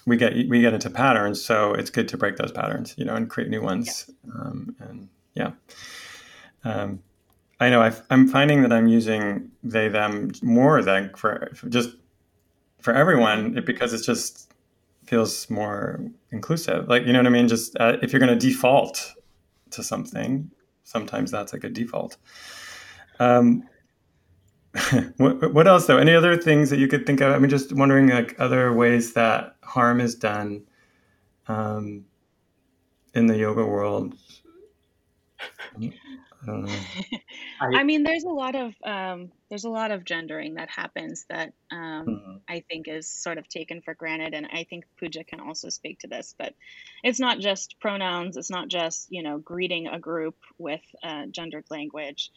we 0.05 0.17
get 0.17 0.33
we 0.49 0.61
get 0.61 0.73
into 0.73 0.89
patterns, 0.89 1.43
so 1.43 1.73
it's 1.73 1.89
good 1.89 2.07
to 2.09 2.17
break 2.17 2.37
those 2.37 2.51
patterns, 2.51 2.95
you 2.97 3.05
know, 3.05 3.15
and 3.15 3.29
create 3.29 3.49
new 3.49 3.61
ones. 3.61 4.09
Yeah. 4.25 4.33
Um, 4.33 4.75
and 4.79 5.09
yeah, 5.35 5.51
um, 6.63 6.99
I 7.59 7.69
know 7.69 7.81
i 7.81 7.93
am 8.09 8.27
finding 8.27 8.61
that 8.63 8.73
I'm 8.73 8.87
using 8.87 9.51
they 9.63 9.87
them 9.87 10.31
more 10.41 10.81
than 10.81 11.11
for, 11.15 11.49
for 11.55 11.69
just 11.69 11.95
for 12.81 12.93
everyone 12.93 13.53
because 13.65 13.93
it 13.93 14.03
just 14.03 14.51
feels 15.05 15.49
more 15.49 16.03
inclusive. 16.31 16.87
Like 16.89 17.05
you 17.05 17.13
know 17.13 17.19
what 17.19 17.27
I 17.27 17.31
mean? 17.31 17.47
Just 17.47 17.77
uh, 17.79 17.97
if 18.01 18.11
you're 18.11 18.19
going 18.19 18.37
to 18.37 18.47
default 18.47 19.13
to 19.71 19.83
something, 19.83 20.51
sometimes 20.83 21.31
that's 21.31 21.53
like 21.53 21.63
a 21.63 21.69
default. 21.69 22.17
Um, 23.19 23.63
what, 25.17 25.53
what 25.53 25.67
else 25.67 25.85
though? 25.85 25.97
Any 25.97 26.15
other 26.15 26.35
things 26.35 26.69
that 26.69 26.79
you 26.79 26.87
could 26.87 27.05
think 27.05 27.21
of? 27.21 27.31
I 27.31 27.39
mean, 27.39 27.49
just 27.49 27.73
wondering 27.73 28.09
like 28.09 28.39
other 28.39 28.73
ways 28.73 29.13
that 29.13 29.55
harm 29.61 30.01
is 30.01 30.15
done 30.15 30.63
um, 31.47 32.05
in 33.13 33.27
the 33.27 33.37
yoga 33.37 33.65
world. 33.65 34.15
I. 36.47 36.81
I, 37.61 37.83
mean, 37.83 38.03
there's 38.03 38.23
a 38.23 38.29
lot 38.29 38.55
of 38.55 38.73
um, 38.83 39.31
there's 39.49 39.63
a 39.63 39.69
lot 39.69 39.91
of 39.91 40.03
gendering 40.03 40.55
that 40.55 40.69
happens 40.69 41.25
that 41.29 41.53
um, 41.71 42.05
mm-hmm. 42.05 42.35
I 42.49 42.63
think 42.69 42.87
is 42.87 43.07
sort 43.07 43.37
of 43.37 43.47
taken 43.47 43.81
for 43.81 43.93
granted, 43.93 44.33
and 44.33 44.47
I 44.51 44.65
think 44.65 44.85
Pooja 44.99 45.23
can 45.23 45.39
also 45.39 45.69
speak 45.69 45.99
to 45.99 46.07
this. 46.07 46.35
But 46.37 46.53
it's 47.03 47.19
not 47.19 47.39
just 47.39 47.79
pronouns. 47.79 48.35
It's 48.35 48.49
not 48.49 48.67
just 48.67 49.07
you 49.09 49.23
know 49.23 49.37
greeting 49.37 49.87
a 49.87 49.99
group 49.99 50.35
with 50.57 50.81
uh, 51.01 51.27
gendered 51.27 51.65
language 51.69 52.31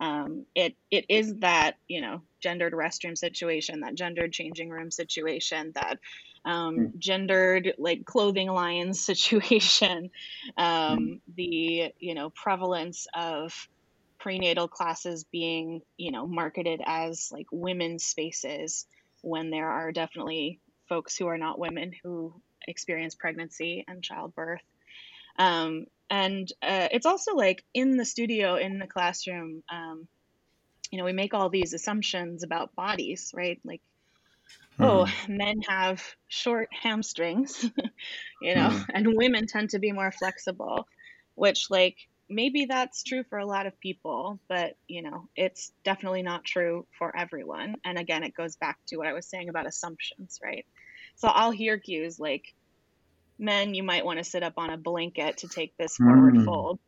um, 0.00 0.46
it 0.54 0.74
it 0.90 1.06
is 1.08 1.34
that 1.36 1.76
you 1.88 2.00
know 2.00 2.22
gendered 2.40 2.72
restroom 2.72 3.16
situation, 3.16 3.80
that 3.80 3.94
gendered 3.94 4.32
changing 4.32 4.70
room 4.70 4.90
situation, 4.90 5.72
that 5.74 5.98
um, 6.44 6.76
mm. 6.76 6.98
gendered 6.98 7.74
like 7.78 8.04
clothing 8.04 8.48
lines 8.48 9.00
situation, 9.04 10.10
um, 10.56 10.98
mm. 10.98 11.20
the 11.36 11.92
you 11.98 12.14
know 12.14 12.30
prevalence 12.30 13.06
of 13.14 13.68
prenatal 14.18 14.68
classes 14.68 15.24
being 15.24 15.82
you 15.96 16.10
know 16.10 16.26
marketed 16.26 16.80
as 16.84 17.30
like 17.32 17.46
women's 17.52 18.04
spaces 18.04 18.86
when 19.22 19.50
there 19.50 19.68
are 19.68 19.92
definitely 19.92 20.60
folks 20.88 21.16
who 21.16 21.26
are 21.26 21.38
not 21.38 21.58
women 21.58 21.92
who 22.02 22.32
experience 22.66 23.14
pregnancy 23.14 23.84
and 23.88 24.02
childbirth. 24.02 24.62
Um, 25.38 25.86
and 26.10 26.50
uh, 26.62 26.88
it's 26.90 27.06
also 27.06 27.34
like 27.34 27.64
in 27.74 27.96
the 27.96 28.04
studio, 28.04 28.56
in 28.56 28.78
the 28.78 28.86
classroom, 28.86 29.62
um, 29.70 30.08
you 30.90 30.98
know, 30.98 31.04
we 31.04 31.12
make 31.12 31.34
all 31.34 31.50
these 31.50 31.74
assumptions 31.74 32.42
about 32.42 32.74
bodies, 32.74 33.32
right? 33.34 33.60
Like, 33.64 33.82
mm. 34.78 34.86
oh, 34.86 35.04
mm-hmm. 35.04 35.36
men 35.36 35.60
have 35.68 36.02
short 36.28 36.68
hamstrings, 36.72 37.62
you 38.42 38.54
know, 38.54 38.68
mm. 38.68 38.86
and 38.94 39.16
women 39.16 39.46
tend 39.46 39.70
to 39.70 39.78
be 39.78 39.92
more 39.92 40.12
flexible, 40.12 40.86
which, 41.34 41.70
like, 41.70 41.96
maybe 42.28 42.66
that's 42.66 43.02
true 43.02 43.24
for 43.24 43.38
a 43.38 43.46
lot 43.46 43.66
of 43.66 43.78
people, 43.80 44.38
but, 44.48 44.76
you 44.86 45.02
know, 45.02 45.28
it's 45.36 45.72
definitely 45.84 46.22
not 46.22 46.44
true 46.44 46.86
for 46.98 47.14
everyone. 47.14 47.76
And 47.84 47.98
again, 47.98 48.22
it 48.22 48.34
goes 48.34 48.56
back 48.56 48.78
to 48.88 48.96
what 48.96 49.06
I 49.06 49.12
was 49.12 49.26
saying 49.26 49.48
about 49.48 49.66
assumptions, 49.66 50.38
right? 50.42 50.66
So 51.16 51.28
I'll 51.28 51.50
hear 51.50 51.78
cues 51.78 52.18
like, 52.20 52.54
men, 53.38 53.74
you 53.74 53.82
might 53.82 54.04
want 54.04 54.18
to 54.18 54.24
sit 54.24 54.42
up 54.42 54.54
on 54.56 54.70
a 54.70 54.76
blanket 54.76 55.38
to 55.38 55.48
take 55.48 55.76
this 55.76 55.96
forward 55.96 56.34
mm. 56.34 56.44
fold, 56.44 56.78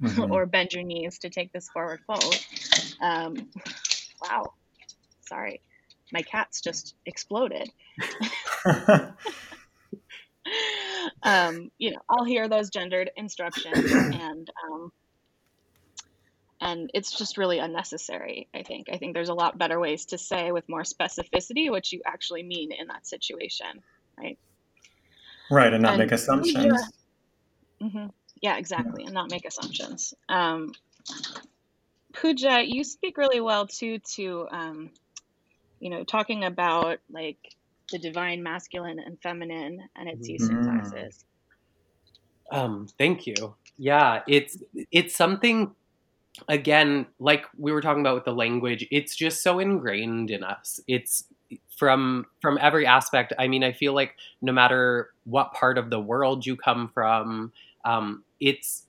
mm-hmm. 0.00 0.32
or 0.32 0.46
bend 0.46 0.72
your 0.72 0.84
knees 0.84 1.18
to 1.20 1.30
take 1.30 1.52
this 1.52 1.68
forward 1.68 2.00
fold. 2.06 2.38
Um, 3.00 3.50
wow, 4.22 4.52
sorry, 5.26 5.60
my 6.12 6.22
cat's 6.22 6.60
just 6.60 6.94
exploded. 7.04 7.70
um, 11.22 11.70
you 11.78 11.90
know, 11.90 12.00
I'll 12.08 12.24
hear 12.24 12.48
those 12.48 12.70
gendered 12.70 13.10
instructions, 13.16 13.92
and 13.92 14.50
um, 14.64 14.92
and 16.60 16.90
it's 16.94 17.16
just 17.16 17.38
really 17.38 17.58
unnecessary. 17.58 18.48
I 18.54 18.62
think. 18.62 18.88
I 18.92 18.98
think 18.98 19.14
there's 19.14 19.28
a 19.28 19.34
lot 19.34 19.58
better 19.58 19.80
ways 19.80 20.06
to 20.06 20.18
say 20.18 20.52
with 20.52 20.68
more 20.68 20.82
specificity 20.82 21.70
what 21.70 21.90
you 21.90 22.02
actually 22.06 22.42
mean 22.42 22.72
in 22.72 22.86
that 22.88 23.06
situation, 23.06 23.82
right? 24.16 24.38
Right, 25.52 25.72
and 25.72 25.82
not 25.82 25.92
and, 25.94 25.98
make 26.00 26.12
assumptions. 26.12 26.56
Yeah, 26.64 27.86
mm-hmm. 27.86 28.06
yeah 28.40 28.56
exactly, 28.56 29.02
yeah. 29.02 29.08
and 29.08 29.14
not 29.14 29.30
make 29.30 29.44
assumptions. 29.44 30.14
Um, 30.28 30.72
Pooja, 32.14 32.62
you 32.64 32.84
speak 32.84 33.18
really 33.18 33.40
well 33.40 33.66
too 33.66 33.98
to, 34.14 34.48
um, 34.50 34.90
you 35.78 35.90
know, 35.90 36.04
talking 36.04 36.44
about 36.44 37.00
like 37.10 37.54
the 37.90 37.98
divine 37.98 38.42
masculine 38.42 38.98
and 38.98 39.20
feminine 39.20 39.86
and 39.94 40.08
its 40.08 40.26
use 40.26 40.48
in 40.48 40.56
mm-hmm. 40.56 40.80
classes. 40.80 41.24
Um, 42.50 42.88
thank 42.96 43.26
you. 43.26 43.54
Yeah, 43.76 44.22
it's 44.26 44.56
it's 44.90 45.14
something 45.14 45.74
again 46.48 47.04
like 47.18 47.44
we 47.58 47.72
were 47.72 47.82
talking 47.82 48.00
about 48.00 48.14
with 48.14 48.24
the 48.24 48.32
language 48.32 48.88
it's 48.90 49.14
just 49.14 49.42
so 49.42 49.58
ingrained 49.58 50.30
in 50.30 50.42
us 50.42 50.80
it's 50.88 51.24
from 51.82 52.26
from 52.40 52.58
every 52.62 52.86
aspect. 52.86 53.32
I 53.40 53.48
mean, 53.48 53.64
I 53.64 53.72
feel 53.72 53.92
like 53.92 54.14
no 54.40 54.52
matter 54.52 55.10
what 55.24 55.52
part 55.52 55.78
of 55.78 55.90
the 55.90 55.98
world 55.98 56.46
you 56.46 56.54
come 56.54 56.88
from, 56.94 57.50
um, 57.84 58.22
it's 58.38 58.84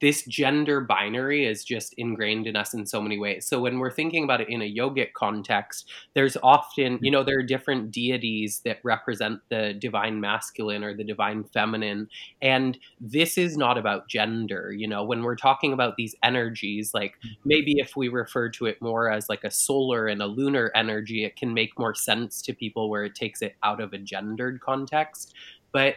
this 0.00 0.24
gender 0.24 0.80
binary 0.80 1.46
is 1.46 1.64
just 1.64 1.94
ingrained 1.96 2.48
in 2.48 2.56
us 2.56 2.74
in 2.74 2.84
so 2.84 3.00
many 3.00 3.18
ways. 3.18 3.46
So 3.46 3.60
when 3.60 3.78
we're 3.78 3.92
thinking 3.92 4.24
about 4.24 4.40
it 4.40 4.48
in 4.48 4.60
a 4.60 4.74
yogic 4.74 5.12
context, 5.12 5.88
there's 6.14 6.36
often, 6.42 6.98
you 7.00 7.10
know, 7.10 7.22
there 7.22 7.38
are 7.38 7.44
different 7.44 7.92
deities 7.92 8.60
that 8.64 8.80
represent 8.82 9.40
the 9.48 9.74
divine 9.74 10.20
masculine 10.20 10.82
or 10.82 10.92
the 10.92 11.04
divine 11.04 11.44
feminine. 11.44 12.08
And 12.40 12.76
this 13.00 13.38
is 13.38 13.56
not 13.56 13.78
about 13.78 14.08
gender. 14.08 14.72
You 14.76 14.88
know, 14.88 15.04
when 15.04 15.22
we're 15.22 15.36
talking 15.36 15.72
about 15.72 15.96
these 15.96 16.16
energies, 16.24 16.92
like 16.92 17.14
maybe 17.44 17.74
if 17.78 17.94
we 17.96 18.08
refer 18.08 18.48
to 18.50 18.66
it 18.66 18.82
more 18.82 19.08
as 19.08 19.28
like 19.28 19.44
a 19.44 19.50
solar 19.52 20.08
and 20.08 20.20
a 20.20 20.26
lunar 20.26 20.72
energy, 20.74 21.24
it 21.24 21.36
can 21.36 21.54
make 21.54 21.78
more 21.78 21.94
sense 21.94 22.42
to 22.42 22.52
people 22.52 22.90
where 22.90 23.04
it 23.04 23.14
takes 23.14 23.40
it 23.40 23.54
out 23.62 23.80
of 23.80 23.92
a 23.92 23.98
gendered 23.98 24.60
context. 24.60 25.32
But 25.70 25.94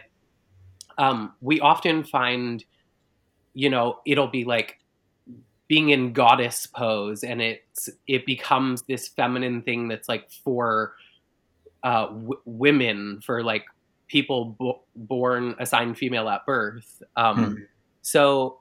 um, 0.96 1.34
we 1.40 1.60
often 1.60 2.04
find 2.04 2.64
you 3.56 3.70
know, 3.70 3.98
it'll 4.04 4.28
be 4.28 4.44
like 4.44 4.78
being 5.66 5.88
in 5.88 6.12
goddess 6.12 6.66
pose 6.66 7.24
and 7.24 7.40
it's 7.42 7.88
it 8.06 8.24
becomes 8.26 8.82
this 8.82 9.08
feminine 9.08 9.62
thing 9.62 9.88
that's 9.88 10.08
like 10.08 10.30
for 10.30 10.94
uh, 11.82 12.06
w- 12.06 12.40
women 12.44 13.20
for 13.24 13.42
like 13.42 13.64
people 14.08 14.56
bo- 14.58 14.82
born 14.94 15.56
assigned 15.58 15.98
female 15.98 16.28
at 16.28 16.46
birth 16.46 17.02
um, 17.16 17.56
hmm. 17.56 17.62
so 18.02 18.60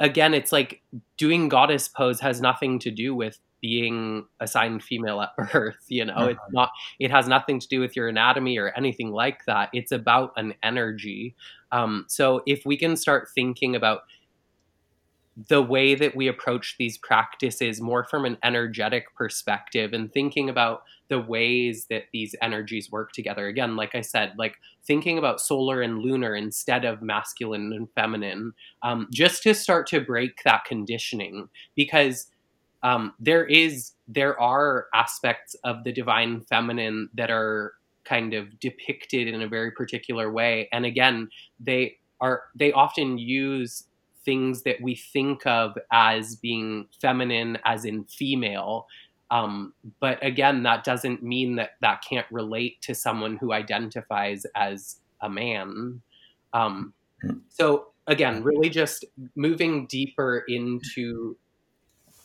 again 0.00 0.34
it's 0.34 0.52
like 0.52 0.82
doing 1.16 1.48
goddess 1.48 1.88
pose 1.88 2.20
has 2.20 2.40
nothing 2.40 2.78
to 2.78 2.90
do 2.90 3.14
with 3.14 3.38
being 3.62 4.26
assigned 4.40 4.82
female 4.82 5.22
at 5.22 5.34
birth 5.52 5.84
you 5.88 6.04
know 6.04 6.14
uh-huh. 6.14 6.26
it's 6.26 6.52
not 6.52 6.70
it 6.98 7.10
has 7.10 7.26
nothing 7.26 7.58
to 7.58 7.68
do 7.68 7.80
with 7.80 7.96
your 7.96 8.08
anatomy 8.08 8.58
or 8.58 8.68
anything 8.76 9.10
like 9.10 9.44
that 9.46 9.70
it's 9.72 9.92
about 9.92 10.32
an 10.36 10.52
energy 10.62 11.34
um, 11.72 12.04
so 12.08 12.42
if 12.46 12.64
we 12.64 12.76
can 12.76 12.96
start 12.96 13.28
thinking 13.34 13.74
about 13.74 14.02
the 15.48 15.62
way 15.62 15.94
that 15.94 16.16
we 16.16 16.28
approach 16.28 16.76
these 16.78 16.96
practices 16.98 17.80
more 17.80 18.04
from 18.04 18.24
an 18.24 18.38
energetic 18.42 19.14
perspective 19.14 19.92
and 19.92 20.12
thinking 20.12 20.48
about 20.48 20.82
the 21.08 21.20
ways 21.20 21.86
that 21.90 22.04
these 22.12 22.34
energies 22.40 22.90
work 22.90 23.12
together. 23.12 23.46
Again 23.46 23.76
like 23.76 23.94
i 23.94 24.00
said 24.00 24.32
like 24.38 24.56
thinking 24.84 25.18
about 25.18 25.40
solar 25.40 25.82
and 25.82 25.98
lunar 25.98 26.34
instead 26.34 26.84
of 26.84 27.02
masculine 27.02 27.72
and 27.72 27.88
feminine 27.94 28.52
um, 28.82 29.08
just 29.12 29.42
to 29.42 29.54
start 29.54 29.86
to 29.88 30.00
break 30.00 30.42
that 30.44 30.64
conditioning 30.64 31.48
because 31.74 32.28
um, 32.82 33.14
there 33.18 33.44
is 33.44 33.92
there 34.08 34.40
are 34.40 34.86
aspects 34.94 35.56
of 35.64 35.84
the 35.84 35.92
divine 35.92 36.40
feminine 36.42 37.08
that 37.14 37.30
are 37.30 37.74
kind 38.04 38.34
of 38.34 38.58
depicted 38.60 39.26
in 39.26 39.42
a 39.42 39.48
very 39.48 39.72
particular 39.72 40.30
way. 40.30 40.68
And 40.72 40.86
again 40.86 41.28
they 41.58 41.96
are 42.20 42.44
they 42.54 42.72
often 42.72 43.18
use 43.18 43.84
things 44.26 44.64
that 44.64 44.76
we 44.82 44.94
think 44.94 45.46
of 45.46 45.78
as 45.90 46.36
being 46.36 46.88
feminine, 47.00 47.56
as 47.64 47.86
in 47.86 48.04
female. 48.04 48.86
Um, 49.30 49.72
but 50.00 50.22
again, 50.22 50.62
that 50.64 50.84
doesn't 50.84 51.22
mean 51.22 51.56
that 51.56 51.70
that 51.80 52.04
can't 52.06 52.26
relate 52.30 52.82
to 52.82 52.94
someone 52.94 53.38
who 53.38 53.54
identifies 53.54 54.44
as 54.54 55.00
a 55.22 55.30
man. 55.30 56.02
Um, 56.52 56.92
so 57.48 57.88
again, 58.06 58.42
really 58.42 58.68
just 58.68 59.04
moving 59.34 59.86
deeper 59.86 60.44
into 60.46 61.36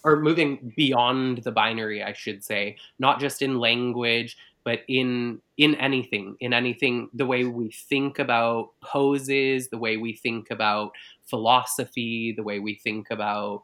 or 0.03 0.19
moving 0.19 0.73
beyond 0.75 1.39
the 1.43 1.51
binary, 1.51 2.03
I 2.03 2.13
should 2.13 2.43
say, 2.43 2.77
not 2.97 3.19
just 3.19 3.41
in 3.41 3.59
language, 3.59 4.35
but 4.63 4.79
in 4.87 5.41
in 5.57 5.75
anything 5.75 6.35
in 6.39 6.53
anything 6.53 7.09
the 7.13 7.25
way 7.25 7.43
we 7.43 7.71
think 7.71 8.19
about 8.19 8.69
poses 8.81 9.69
the 9.69 9.77
way 9.77 9.97
we 9.97 10.13
think 10.13 10.49
about 10.49 10.91
philosophy 11.25 12.33
the 12.35 12.43
way 12.43 12.59
we 12.59 12.75
think 12.75 13.07
about 13.11 13.63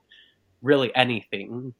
really 0.61 0.95
anything. 0.95 1.73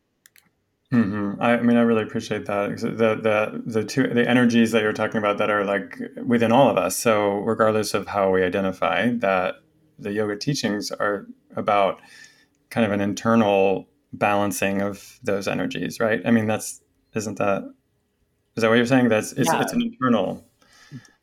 Mm-hmm. 0.93 1.41
I, 1.41 1.56
I, 1.56 1.62
mean 1.62 1.75
i 1.75 1.82
really 1.82 2.03
appreciate 2.03 2.45
that 2.45 2.77
the 2.77 2.88
the 2.88 3.62
the 3.65 3.84
two 3.84 4.08
the 4.08 4.27
energies 4.27 4.71
that 4.71 4.82
you're 4.82 4.93
talking 4.93 5.17
about 5.17 5.38
that 5.39 5.49
are 5.49 5.65
like 5.65 5.99
within 6.25 6.53
all 6.53 6.69
of 6.69 6.77
us. 6.77 6.95
So 6.95 7.39
regardless 7.39 7.93
of 7.93 8.08
how 8.08 8.32
we 8.32 8.41
identify 8.41 9.10
that 9.15 9.56
the 9.99 10.13
yoga 10.13 10.38
teachings 10.38 10.91
are 10.91 11.27
about 11.58 11.99
kind 12.69 12.86
of 12.86 12.93
an 12.93 13.01
internal 13.01 13.89
balancing 14.13 14.82
of 14.82 15.19
those 15.23 15.47
energies 15.47 15.99
right? 15.99 16.21
I 16.25 16.32
mean 16.32 16.47
that's 16.47 16.82
isn't 17.13 17.38
that 17.38 17.73
is 18.57 18.61
that 18.61 18.69
what 18.69 18.75
you're 18.75 18.85
saying? 18.85 19.09
That's 19.09 19.33
it's, 19.33 19.51
yeah. 19.51 19.61
it's 19.61 19.71
an 19.71 19.81
internal. 19.83 20.43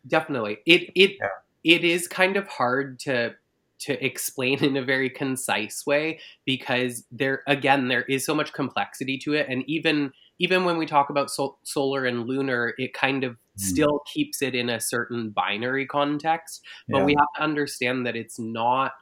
Definitely, 0.06 0.58
it 0.66 0.90
it 0.94 1.16
yeah. 1.20 1.28
it 1.64 1.84
is 1.84 2.06
kind 2.06 2.36
of 2.36 2.46
hard 2.46 3.00
to 3.00 3.34
to 3.80 4.04
explain 4.04 4.62
in 4.64 4.76
a 4.76 4.82
very 4.82 5.10
concise 5.10 5.84
way 5.84 6.20
because 6.46 7.04
there 7.10 7.42
again 7.48 7.88
there 7.88 8.02
is 8.02 8.24
so 8.24 8.34
much 8.34 8.52
complexity 8.52 9.18
to 9.18 9.34
it, 9.34 9.46
and 9.48 9.64
even 9.66 10.12
even 10.38 10.64
when 10.64 10.78
we 10.78 10.86
talk 10.86 11.10
about 11.10 11.30
sol- 11.30 11.58
solar 11.64 12.04
and 12.06 12.26
lunar, 12.26 12.74
it 12.78 12.92
kind 12.94 13.24
of 13.24 13.32
mm. 13.32 13.36
still 13.56 14.00
keeps 14.12 14.40
it 14.40 14.54
in 14.54 14.68
a 14.68 14.80
certain 14.80 15.30
binary 15.30 15.86
context. 15.86 16.62
But 16.88 16.98
yeah. 16.98 17.04
we 17.04 17.14
have 17.18 17.26
to 17.36 17.42
understand 17.42 18.06
that 18.06 18.16
it's 18.16 18.38
not 18.38 18.92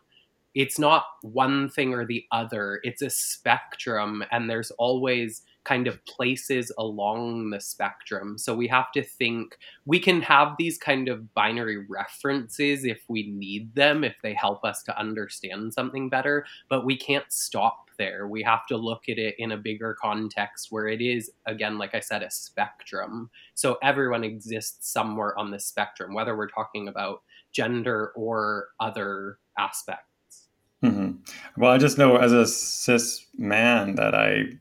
it's 0.54 0.78
not 0.78 1.04
one 1.22 1.68
thing 1.68 1.94
or 1.94 2.06
the 2.06 2.24
other. 2.32 2.80
It's 2.82 3.02
a 3.02 3.10
spectrum, 3.10 4.24
and 4.30 4.48
there's 4.48 4.70
always 4.72 5.42
kind 5.64 5.86
of 5.86 6.04
places 6.04 6.72
along 6.78 7.50
the 7.50 7.60
spectrum. 7.60 8.38
So 8.38 8.54
we 8.54 8.66
have 8.68 8.90
to 8.92 9.02
think 9.02 9.56
we 9.86 9.98
can 10.00 10.20
have 10.22 10.54
these 10.58 10.78
kind 10.78 11.08
of 11.08 11.32
binary 11.34 11.86
references 11.88 12.84
if 12.84 13.00
we 13.08 13.30
need 13.30 13.74
them, 13.74 14.04
if 14.04 14.16
they 14.22 14.34
help 14.34 14.64
us 14.64 14.82
to 14.84 14.98
understand 14.98 15.72
something 15.72 16.08
better, 16.08 16.44
but 16.68 16.84
we 16.84 16.96
can't 16.96 17.30
stop 17.32 17.90
there. 17.98 18.26
We 18.26 18.42
have 18.42 18.66
to 18.66 18.76
look 18.76 19.08
at 19.08 19.18
it 19.18 19.36
in 19.38 19.52
a 19.52 19.56
bigger 19.56 19.96
context 20.00 20.68
where 20.70 20.88
it 20.88 21.00
is, 21.00 21.30
again, 21.46 21.78
like 21.78 21.94
I 21.94 22.00
said, 22.00 22.22
a 22.22 22.30
spectrum. 22.30 23.30
So 23.54 23.78
everyone 23.82 24.24
exists 24.24 24.90
somewhere 24.90 25.38
on 25.38 25.50
the 25.50 25.60
spectrum, 25.60 26.14
whether 26.14 26.36
we're 26.36 26.48
talking 26.48 26.88
about 26.88 27.22
gender 27.52 28.12
or 28.16 28.68
other 28.80 29.38
aspects. 29.58 30.48
Mm-hmm. 30.82 31.60
Well, 31.60 31.70
I 31.70 31.78
just 31.78 31.98
know 31.98 32.16
as 32.16 32.32
a 32.32 32.46
cis 32.46 33.26
man 33.36 33.94
that 33.94 34.14
I 34.14 34.58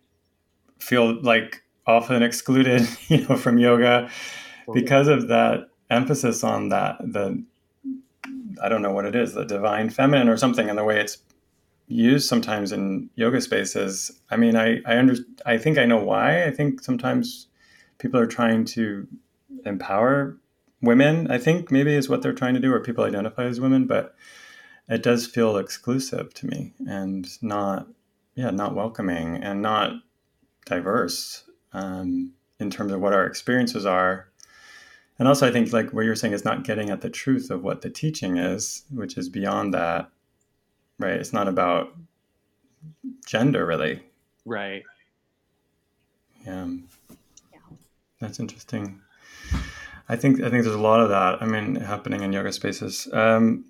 feel 0.81 1.21
like 1.21 1.63
often 1.87 2.23
excluded, 2.23 2.87
you 3.07 3.25
know, 3.27 3.35
from 3.35 3.57
yoga 3.57 4.09
because 4.73 5.07
of 5.07 5.27
that 5.27 5.69
emphasis 5.89 6.43
on 6.43 6.69
that 6.69 6.97
the 7.01 7.43
I 8.61 8.69
don't 8.69 8.81
know 8.81 8.91
what 8.91 9.05
it 9.05 9.15
is, 9.15 9.33
the 9.33 9.45
divine 9.45 9.89
feminine 9.89 10.29
or 10.29 10.37
something, 10.37 10.69
and 10.69 10.77
the 10.77 10.83
way 10.83 10.99
it's 10.99 11.17
used 11.87 12.27
sometimes 12.27 12.71
in 12.71 13.09
yoga 13.15 13.41
spaces. 13.41 14.11
I 14.29 14.37
mean, 14.37 14.55
I 14.55 14.81
I 14.85 14.97
under 14.97 15.15
I 15.45 15.57
think 15.57 15.77
I 15.77 15.85
know 15.85 16.03
why. 16.03 16.45
I 16.45 16.51
think 16.51 16.81
sometimes 16.81 17.47
people 17.97 18.19
are 18.19 18.27
trying 18.27 18.65
to 18.65 19.07
empower 19.65 20.37
women. 20.81 21.29
I 21.29 21.37
think 21.37 21.71
maybe 21.71 21.93
is 21.93 22.09
what 22.09 22.21
they're 22.21 22.33
trying 22.33 22.53
to 22.55 22.59
do, 22.59 22.73
or 22.73 22.79
people 22.79 23.03
identify 23.03 23.45
as 23.45 23.59
women, 23.59 23.85
but 23.85 24.15
it 24.89 25.03
does 25.03 25.25
feel 25.25 25.57
exclusive 25.57 26.33
to 26.35 26.47
me 26.47 26.73
and 26.87 27.27
not 27.41 27.87
yeah 28.35 28.51
not 28.51 28.75
welcoming 28.75 29.35
and 29.35 29.61
not 29.61 29.93
diverse 30.65 31.43
um, 31.73 32.31
in 32.59 32.69
terms 32.69 32.91
of 32.91 33.01
what 33.01 33.13
our 33.13 33.25
experiences 33.25 33.85
are. 33.85 34.27
And 35.19 35.27
also 35.27 35.47
i 35.47 35.51
think 35.51 35.71
like 35.71 35.93
what 35.93 36.03
you're 36.05 36.15
saying 36.15 36.33
is 36.33 36.43
not 36.43 36.63
getting 36.63 36.89
at 36.89 37.01
the 37.01 37.09
truth 37.09 37.51
of 37.51 37.63
what 37.63 37.81
the 37.81 37.91
teaching 37.91 38.37
is 38.37 38.85
which 38.89 39.19
is 39.19 39.29
beyond 39.29 39.71
that 39.71 40.09
right? 41.01 41.15
It's 41.15 41.33
not 41.33 41.47
about 41.47 41.93
gender 43.25 43.65
really. 43.65 44.01
Right. 44.45 44.83
Yeah, 46.45 46.67
yeah. 47.51 47.59
that's 48.19 48.39
interesting. 48.39 49.01
I 50.09 50.15
think 50.15 50.41
i 50.41 50.49
think 50.49 50.63
there's 50.63 50.75
a 50.75 50.79
lot 50.79 50.99
of 50.99 51.07
that 51.07 51.41
i 51.41 51.45
mean 51.45 51.75
happening 51.75 52.21
in 52.21 52.33
yoga 52.33 52.51
spaces. 52.51 53.07
Um, 53.13 53.65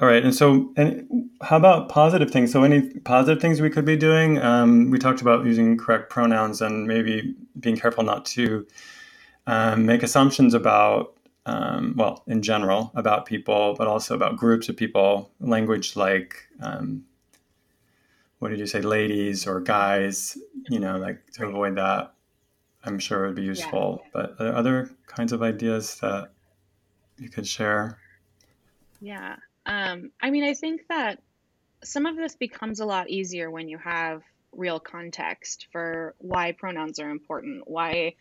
all 0.00 0.08
right, 0.08 0.24
and 0.24 0.34
so, 0.34 0.72
and 0.76 1.28
how 1.42 1.58
about 1.58 1.90
positive 1.90 2.30
things? 2.30 2.52
So, 2.52 2.62
any 2.62 2.88
positive 3.00 3.40
things 3.40 3.60
we 3.60 3.68
could 3.68 3.84
be 3.84 3.96
doing? 3.96 4.38
Um, 4.38 4.90
we 4.90 4.98
talked 4.98 5.20
about 5.20 5.44
using 5.44 5.76
correct 5.76 6.08
pronouns 6.08 6.62
and 6.62 6.86
maybe 6.86 7.34
being 7.58 7.76
careful 7.76 8.02
not 8.02 8.24
to 8.26 8.66
um, 9.46 9.84
make 9.84 10.02
assumptions 10.02 10.54
about, 10.54 11.18
um, 11.44 11.92
well, 11.98 12.22
in 12.26 12.40
general 12.40 12.90
about 12.94 13.26
people, 13.26 13.74
but 13.76 13.88
also 13.88 14.14
about 14.14 14.38
groups 14.38 14.70
of 14.70 14.76
people. 14.76 15.30
Language 15.38 15.96
like, 15.96 16.48
um, 16.62 17.04
what 18.38 18.48
did 18.48 18.58
you 18.58 18.66
say, 18.66 18.80
ladies 18.80 19.46
or 19.46 19.60
guys? 19.60 20.38
You 20.70 20.80
know, 20.80 20.96
like 20.96 21.30
to 21.32 21.46
avoid 21.46 21.76
that. 21.76 22.14
I'm 22.84 22.98
sure 22.98 23.24
it 23.24 23.28
would 23.28 23.36
be 23.36 23.42
useful. 23.42 24.00
Yeah. 24.02 24.10
But 24.14 24.30
are 24.30 24.44
there 24.44 24.56
other 24.56 24.90
kinds 25.06 25.32
of 25.32 25.42
ideas 25.42 25.96
that 25.96 26.30
you 27.18 27.28
could 27.28 27.46
share? 27.46 27.98
Yeah. 29.02 29.36
Um, 29.66 30.10
I 30.20 30.30
mean, 30.30 30.44
I 30.44 30.54
think 30.54 30.82
that 30.88 31.20
some 31.84 32.06
of 32.06 32.16
this 32.16 32.34
becomes 32.36 32.80
a 32.80 32.86
lot 32.86 33.08
easier 33.08 33.50
when 33.50 33.68
you 33.68 33.78
have 33.78 34.22
real 34.52 34.80
context 34.80 35.66
for 35.72 36.14
why 36.18 36.52
pronouns 36.52 36.98
are 36.98 37.10
important, 37.10 37.62
why 37.66 38.14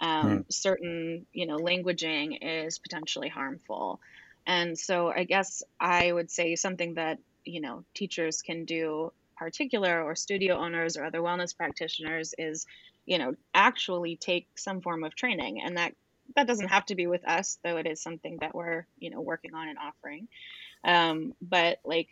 um, 0.00 0.38
mm. 0.40 0.44
certain, 0.52 1.26
you 1.32 1.46
know, 1.46 1.56
languaging 1.56 2.38
is 2.42 2.78
potentially 2.78 3.28
harmful. 3.28 4.00
And 4.46 4.78
so 4.78 5.08
I 5.08 5.24
guess 5.24 5.62
I 5.80 6.12
would 6.12 6.30
say 6.30 6.56
something 6.56 6.94
that, 6.94 7.18
you 7.44 7.60
know, 7.60 7.84
teachers 7.94 8.42
can 8.42 8.64
do 8.64 9.12
particular 9.36 10.02
or 10.02 10.14
studio 10.14 10.56
owners 10.56 10.96
or 10.96 11.04
other 11.04 11.20
wellness 11.20 11.56
practitioners 11.56 12.34
is, 12.38 12.66
you 13.06 13.18
know, 13.18 13.34
actually 13.54 14.16
take 14.16 14.46
some 14.56 14.80
form 14.80 15.04
of 15.04 15.14
training. 15.14 15.60
And 15.62 15.76
that 15.76 15.94
that 16.34 16.46
doesn't 16.46 16.68
have 16.68 16.84
to 16.86 16.96
be 16.96 17.06
with 17.06 17.26
us, 17.26 17.58
though 17.62 17.76
it 17.76 17.86
is 17.86 18.02
something 18.02 18.38
that 18.40 18.54
we're, 18.54 18.84
you 18.98 19.10
know, 19.10 19.20
working 19.20 19.54
on 19.54 19.68
and 19.68 19.78
offering 19.78 20.26
um, 20.86 21.34
but 21.42 21.78
like 21.84 22.08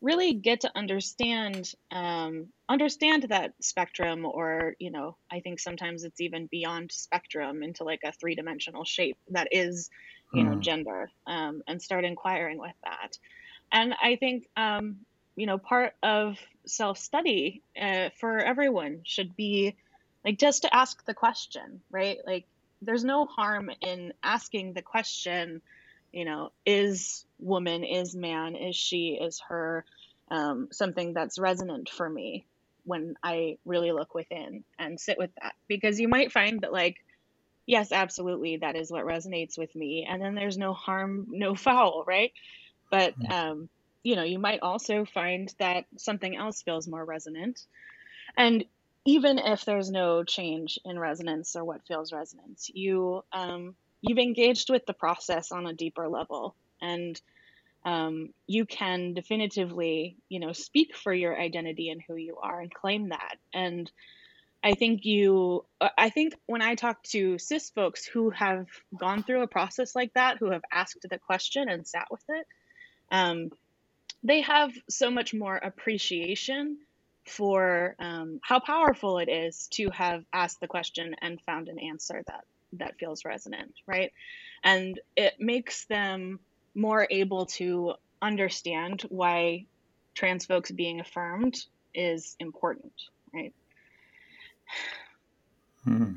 really 0.00 0.34
get 0.34 0.60
to 0.60 0.70
understand 0.74 1.74
um, 1.90 2.46
understand 2.68 3.24
that 3.24 3.52
spectrum 3.60 4.24
or 4.24 4.74
you 4.78 4.90
know 4.90 5.16
i 5.30 5.40
think 5.40 5.58
sometimes 5.58 6.04
it's 6.04 6.20
even 6.20 6.46
beyond 6.46 6.92
spectrum 6.92 7.62
into 7.62 7.84
like 7.84 8.00
a 8.04 8.12
three-dimensional 8.12 8.84
shape 8.84 9.18
that 9.30 9.48
is 9.50 9.90
you 10.32 10.44
know 10.44 10.52
hmm. 10.54 10.60
gender 10.60 11.10
um, 11.26 11.62
and 11.66 11.82
start 11.82 12.04
inquiring 12.04 12.58
with 12.58 12.74
that 12.84 13.18
and 13.72 13.94
i 14.02 14.16
think 14.16 14.48
um, 14.56 14.96
you 15.36 15.46
know 15.46 15.58
part 15.58 15.94
of 16.02 16.38
self-study 16.66 17.62
uh, 17.80 18.08
for 18.18 18.38
everyone 18.38 19.00
should 19.04 19.36
be 19.36 19.74
like 20.24 20.38
just 20.38 20.62
to 20.62 20.74
ask 20.74 21.04
the 21.04 21.14
question 21.14 21.80
right 21.90 22.18
like 22.26 22.46
there's 22.82 23.04
no 23.04 23.24
harm 23.24 23.70
in 23.80 24.12
asking 24.22 24.72
the 24.72 24.82
question 24.82 25.62
you 26.14 26.24
know, 26.24 26.52
is 26.64 27.26
woman, 27.40 27.82
is 27.82 28.14
man, 28.14 28.54
is 28.54 28.76
she, 28.76 29.18
is 29.20 29.40
her, 29.48 29.84
um, 30.30 30.68
something 30.70 31.12
that's 31.12 31.38
resonant 31.38 31.88
for 31.88 32.08
me 32.08 32.46
when 32.84 33.16
I 33.22 33.58
really 33.64 33.90
look 33.90 34.14
within 34.14 34.62
and 34.78 35.00
sit 35.00 35.18
with 35.18 35.30
that. 35.42 35.54
Because 35.66 35.98
you 35.98 36.06
might 36.06 36.30
find 36.30 36.60
that, 36.60 36.72
like, 36.72 37.04
yes, 37.66 37.90
absolutely, 37.90 38.58
that 38.58 38.76
is 38.76 38.92
what 38.92 39.04
resonates 39.04 39.58
with 39.58 39.74
me. 39.74 40.06
And 40.08 40.22
then 40.22 40.36
there's 40.36 40.56
no 40.56 40.72
harm, 40.72 41.26
no 41.30 41.54
foul, 41.56 42.04
right? 42.06 42.32
But, 42.90 43.14
um, 43.28 43.68
you 44.04 44.14
know, 44.14 44.22
you 44.22 44.38
might 44.38 44.60
also 44.60 45.04
find 45.04 45.52
that 45.58 45.86
something 45.96 46.36
else 46.36 46.62
feels 46.62 46.86
more 46.86 47.04
resonant. 47.04 47.60
And 48.36 48.64
even 49.04 49.38
if 49.38 49.64
there's 49.64 49.90
no 49.90 50.22
change 50.22 50.78
in 50.84 50.96
resonance 50.98 51.56
or 51.56 51.64
what 51.64 51.86
feels 51.86 52.12
resonance, 52.12 52.70
you 52.72 53.24
um, 53.32 53.74
you've 54.04 54.18
engaged 54.18 54.70
with 54.70 54.84
the 54.86 54.92
process 54.92 55.50
on 55.50 55.66
a 55.66 55.72
deeper 55.72 56.08
level. 56.08 56.54
And 56.80 57.20
um, 57.84 58.30
you 58.46 58.64
can 58.64 59.14
definitively 59.14 60.16
you 60.28 60.40
know 60.40 60.52
speak 60.52 60.96
for 60.96 61.12
your 61.12 61.38
identity 61.38 61.90
and 61.90 62.02
who 62.06 62.16
you 62.16 62.36
are 62.42 62.60
and 62.60 62.72
claim 62.72 63.10
that. 63.10 63.36
And 63.52 63.90
i 64.64 64.72
think 64.72 65.04
you 65.04 65.64
uh, 65.80 65.90
i 65.98 66.08
think 66.08 66.34
when 66.46 66.62
i 66.62 66.74
talk 66.74 67.02
to 67.02 67.38
cis 67.38 67.70
folks 67.70 68.06
who 68.06 68.30
have 68.30 68.66
gone 68.98 69.22
through 69.22 69.42
a 69.42 69.46
process 69.46 69.94
like 69.94 70.12
that 70.14 70.38
who 70.38 70.50
have 70.50 70.62
asked 70.72 71.06
the 71.08 71.18
question 71.18 71.68
and 71.68 71.86
sat 71.86 72.06
with 72.10 72.24
it 72.30 72.46
um, 73.12 73.50
they 74.24 74.40
have 74.40 74.72
so 74.88 75.10
much 75.10 75.34
more 75.34 75.56
appreciation 75.56 76.78
for 77.26 77.94
um, 77.98 78.40
how 78.42 78.58
powerful 78.58 79.18
it 79.18 79.28
is 79.28 79.68
to 79.68 79.90
have 79.90 80.24
asked 80.32 80.60
the 80.60 80.66
question 80.66 81.14
and 81.20 81.40
found 81.42 81.68
an 81.68 81.78
answer 81.78 82.22
that 82.26 82.44
that 82.78 82.98
feels 82.98 83.24
resonant, 83.24 83.72
right? 83.86 84.10
And 84.62 85.00
it 85.16 85.34
makes 85.38 85.86
them 85.86 86.40
more 86.74 87.06
able 87.10 87.46
to 87.46 87.94
understand 88.22 89.02
why 89.08 89.66
trans 90.14 90.46
folks 90.46 90.70
being 90.70 91.00
affirmed 91.00 91.54
is 91.94 92.36
important, 92.40 92.92
right? 93.32 93.52
Hmm. 95.84 96.12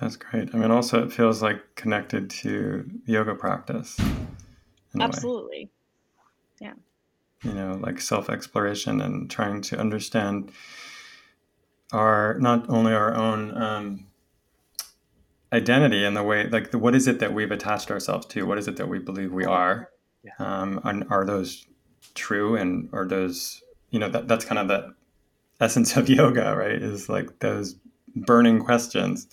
That's 0.00 0.16
great. 0.16 0.54
I 0.54 0.58
mean, 0.58 0.70
also, 0.70 1.04
it 1.04 1.12
feels 1.12 1.40
like 1.40 1.76
connected 1.76 2.28
to 2.30 2.90
yoga 3.06 3.34
practice. 3.34 3.98
Absolutely. 4.98 5.70
Yeah. 6.60 6.74
You 7.42 7.52
know, 7.52 7.78
like 7.80 8.00
self 8.00 8.28
exploration 8.28 9.00
and 9.00 9.30
trying 9.30 9.62
to 9.62 9.78
understand 9.78 10.50
our, 11.92 12.36
not 12.40 12.68
only 12.68 12.92
our 12.92 13.14
own 13.14 13.56
um, 13.56 14.06
identity 15.54 16.04
and 16.04 16.16
the 16.16 16.22
way 16.22 16.48
like 16.48 16.70
the, 16.70 16.78
what 16.78 16.94
is 16.94 17.08
it 17.08 17.20
that 17.20 17.32
we've 17.32 17.52
attached 17.52 17.90
ourselves 17.90 18.26
to? 18.26 18.44
What 18.44 18.58
is 18.58 18.68
it 18.68 18.76
that 18.76 18.88
we 18.88 18.98
believe 18.98 19.32
we 19.32 19.44
are? 19.44 19.90
yeah. 20.24 20.32
um, 20.38 20.80
and 20.84 21.04
are 21.10 21.24
those 21.24 21.66
true? 22.14 22.56
And 22.56 22.88
are 22.92 23.06
those 23.06 23.62
you 23.90 23.98
know 23.98 24.08
that, 24.08 24.26
that's 24.26 24.44
kind 24.44 24.58
of 24.58 24.68
the 24.68 24.94
essence 25.60 25.96
of 25.96 26.08
yoga 26.20 26.56
right? 26.56 26.82
Is 26.82 27.08
like 27.08 27.38
those 27.38 27.76
burning 28.14 28.64
questions. 28.64 29.28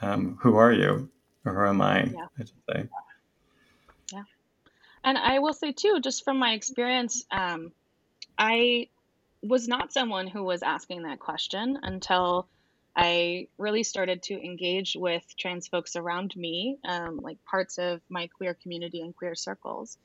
Um, 0.00 0.38
who 0.40 0.56
are 0.56 0.72
you? 0.72 1.10
Or 1.44 1.54
who 1.54 1.68
am 1.68 1.80
i 1.82 2.04
yeah. 2.04 2.26
i 2.38 2.44
should 2.44 2.50
say. 2.70 2.88
Yeah. 4.12 4.22
And 5.02 5.18
i 5.18 5.40
will 5.40 5.52
say 5.52 5.72
too 5.72 6.00
just 6.00 6.24
from 6.24 6.38
my 6.38 6.52
experience 6.52 7.24
um, 7.32 7.72
i 8.38 8.86
was 9.42 9.66
not 9.66 9.92
someone 9.92 10.28
who 10.28 10.44
was 10.44 10.62
asking 10.62 11.02
that 11.02 11.18
question 11.18 11.80
until 11.82 12.46
I 12.94 13.48
really 13.56 13.82
started 13.82 14.22
to 14.24 14.34
engage 14.34 14.96
with 14.98 15.24
trans 15.36 15.66
folks 15.66 15.96
around 15.96 16.36
me, 16.36 16.78
um, 16.84 17.20
like 17.22 17.42
parts 17.44 17.78
of 17.78 18.00
my 18.08 18.26
queer 18.26 18.54
community 18.54 19.00
and 19.00 19.16
queer 19.16 19.34
circles, 19.34 19.96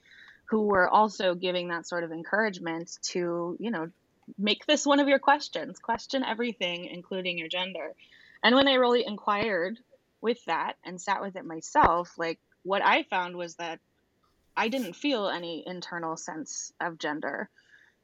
who 0.45 0.61
were 0.61 0.89
also 0.89 1.35
giving 1.35 1.67
that 1.67 1.85
sort 1.85 2.05
of 2.05 2.11
encouragement 2.11 2.97
to, 3.01 3.57
you 3.59 3.71
know, 3.71 3.89
make 4.37 4.65
this 4.65 4.85
one 4.85 4.99
of 4.99 5.07
your 5.07 5.19
questions, 5.19 5.79
question 5.79 6.23
everything, 6.23 6.85
including 6.85 7.37
your 7.37 7.49
gender. 7.49 7.93
and 8.43 8.55
when 8.55 8.67
I 8.67 8.75
really 8.75 9.05
inquired 9.05 9.79
with 10.21 10.43
that 10.45 10.73
and 10.83 11.01
sat 11.01 11.21
with 11.21 11.35
it 11.35 11.45
myself, 11.45 12.17
like 12.17 12.39
what 12.63 12.81
I 12.83 13.03
found 13.03 13.35
was 13.35 13.55
that 13.55 13.79
I 14.55 14.69
didn't 14.69 14.95
feel 14.95 15.27
any 15.27 15.63
internal 15.65 16.17
sense 16.17 16.73
of 16.79 16.97
gender. 16.97 17.49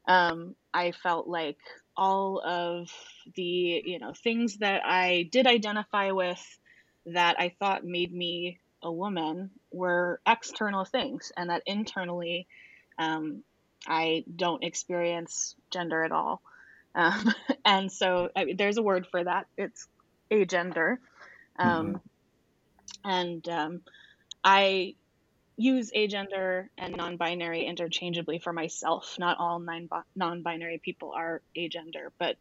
Um, 0.08 0.56
I 0.74 0.91
felt 0.91 1.28
like 1.28 1.58
all 1.95 2.41
of 2.43 2.91
the 3.36 3.82
you 3.86 3.99
know 3.99 4.13
things 4.13 4.58
that 4.58 4.82
I 4.86 5.29
did 5.32 5.47
identify 5.47 6.12
with 6.12 6.60
that 7.06 7.36
I 7.39 7.49
thought 7.60 7.84
made 7.84 8.13
me 8.13 8.60
a 8.82 8.91
woman 8.91 9.51
were 9.71 10.19
external 10.27 10.86
things, 10.86 11.32
and 11.36 11.49
that 11.49 11.63
internally 11.65 12.47
um, 12.97 13.43
I 13.88 14.23
don't 14.36 14.63
experience 14.63 15.56
gender 15.71 16.03
at 16.03 16.12
all. 16.12 16.41
Um, 16.95 17.34
and 17.65 17.91
so 17.91 18.29
I 18.36 18.45
mean, 18.45 18.58
there's 18.58 18.77
a 18.77 18.84
word 18.84 19.08
for 19.08 19.23
that. 19.23 19.47
It's 19.58 19.88
agender. 20.32 20.97
Um, 21.58 21.88
mm-hmm. 21.88 21.97
And 23.06 23.49
um, 23.49 23.82
I 24.43 24.95
use 25.58 25.92
agender 25.92 26.68
and 26.78 26.96
non-binary 26.96 27.66
interchangeably 27.66 28.39
for 28.39 28.54
myself. 28.54 29.16
Not 29.20 29.38
all 29.39 29.60
non-binary 30.16 30.80
people 30.84 31.12
are 31.16 31.42
agender, 31.58 32.10
but 32.18 32.38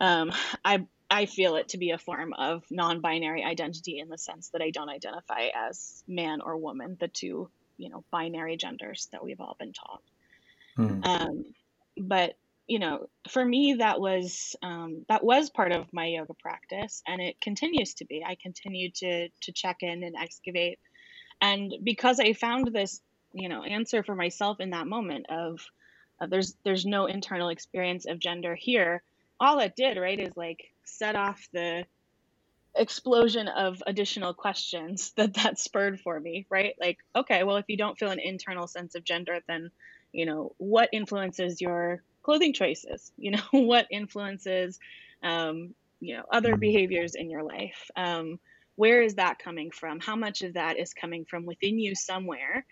um, 0.00 0.32
I 0.64 0.86
I 1.10 1.26
feel 1.26 1.56
it 1.56 1.68
to 1.68 1.78
be 1.78 1.90
a 1.90 1.98
form 1.98 2.34
of 2.34 2.64
non-binary 2.70 3.42
identity 3.42 3.98
in 3.98 4.08
the 4.08 4.18
sense 4.18 4.50
that 4.50 4.62
I 4.62 4.70
don't 4.70 4.90
identify 4.90 5.48
as 5.54 6.04
man 6.06 6.40
or 6.40 6.56
woman, 6.56 6.96
the 7.00 7.08
two 7.08 7.50
you 7.76 7.88
know 7.88 8.04
binary 8.10 8.56
genders 8.56 9.08
that 9.12 9.24
we've 9.24 9.40
all 9.40 9.56
been 9.58 9.72
taught. 9.72 10.02
Hmm. 10.76 11.00
Um, 11.04 11.44
but 11.96 12.36
you 12.68 12.78
know, 12.78 13.08
for 13.30 13.42
me, 13.42 13.76
that 13.78 13.98
was 13.98 14.54
um, 14.62 15.06
that 15.08 15.24
was 15.24 15.48
part 15.48 15.72
of 15.72 15.90
my 15.92 16.06
yoga 16.06 16.34
practice, 16.34 17.02
and 17.06 17.20
it 17.20 17.40
continues 17.40 17.94
to 17.94 18.04
be. 18.04 18.22
I 18.24 18.36
continue 18.40 18.90
to 18.96 19.28
to 19.28 19.52
check 19.52 19.78
in 19.80 20.04
and 20.04 20.14
excavate, 20.14 20.78
and 21.40 21.74
because 21.82 22.20
I 22.20 22.32
found 22.32 22.72
this, 22.72 23.00
you 23.32 23.48
know, 23.48 23.62
answer 23.62 24.02
for 24.02 24.14
myself 24.14 24.60
in 24.60 24.70
that 24.70 24.86
moment 24.86 25.26
of 25.28 25.60
uh, 26.20 26.26
there's 26.26 26.56
there's 26.64 26.86
no 26.86 27.06
internal 27.06 27.48
experience 27.48 28.06
of 28.06 28.18
gender 28.18 28.54
here. 28.54 29.02
All 29.40 29.60
it 29.60 29.76
did, 29.76 29.98
right, 29.98 30.18
is 30.18 30.36
like 30.36 30.72
set 30.84 31.14
off 31.14 31.48
the 31.52 31.84
explosion 32.74 33.48
of 33.48 33.82
additional 33.86 34.34
questions 34.34 35.10
that 35.16 35.34
that 35.34 35.58
spurred 35.58 36.00
for 36.00 36.18
me, 36.18 36.46
right? 36.50 36.74
Like, 36.80 36.98
okay, 37.14 37.44
well, 37.44 37.56
if 37.56 37.66
you 37.68 37.76
don't 37.76 37.98
feel 37.98 38.10
an 38.10 38.20
internal 38.20 38.66
sense 38.66 38.94
of 38.94 39.04
gender, 39.04 39.40
then 39.46 39.70
you 40.12 40.26
know 40.26 40.54
what 40.58 40.88
influences 40.92 41.60
your 41.60 42.02
clothing 42.22 42.52
choices 42.52 43.12
you 43.18 43.30
know 43.30 43.42
what 43.52 43.86
influences 43.90 44.78
um, 45.22 45.74
you 46.00 46.16
know 46.16 46.24
other 46.30 46.50
mm-hmm. 46.52 46.60
behaviors 46.60 47.14
in 47.14 47.30
your 47.30 47.42
life 47.42 47.90
um, 47.96 48.38
where 48.78 49.02
is 49.02 49.16
that 49.16 49.40
coming 49.40 49.72
from 49.72 49.98
how 49.98 50.14
much 50.14 50.42
of 50.42 50.54
that 50.54 50.78
is 50.78 50.94
coming 50.94 51.24
from 51.24 51.44
within 51.44 51.80
you 51.80 51.96
somewhere 51.96 52.64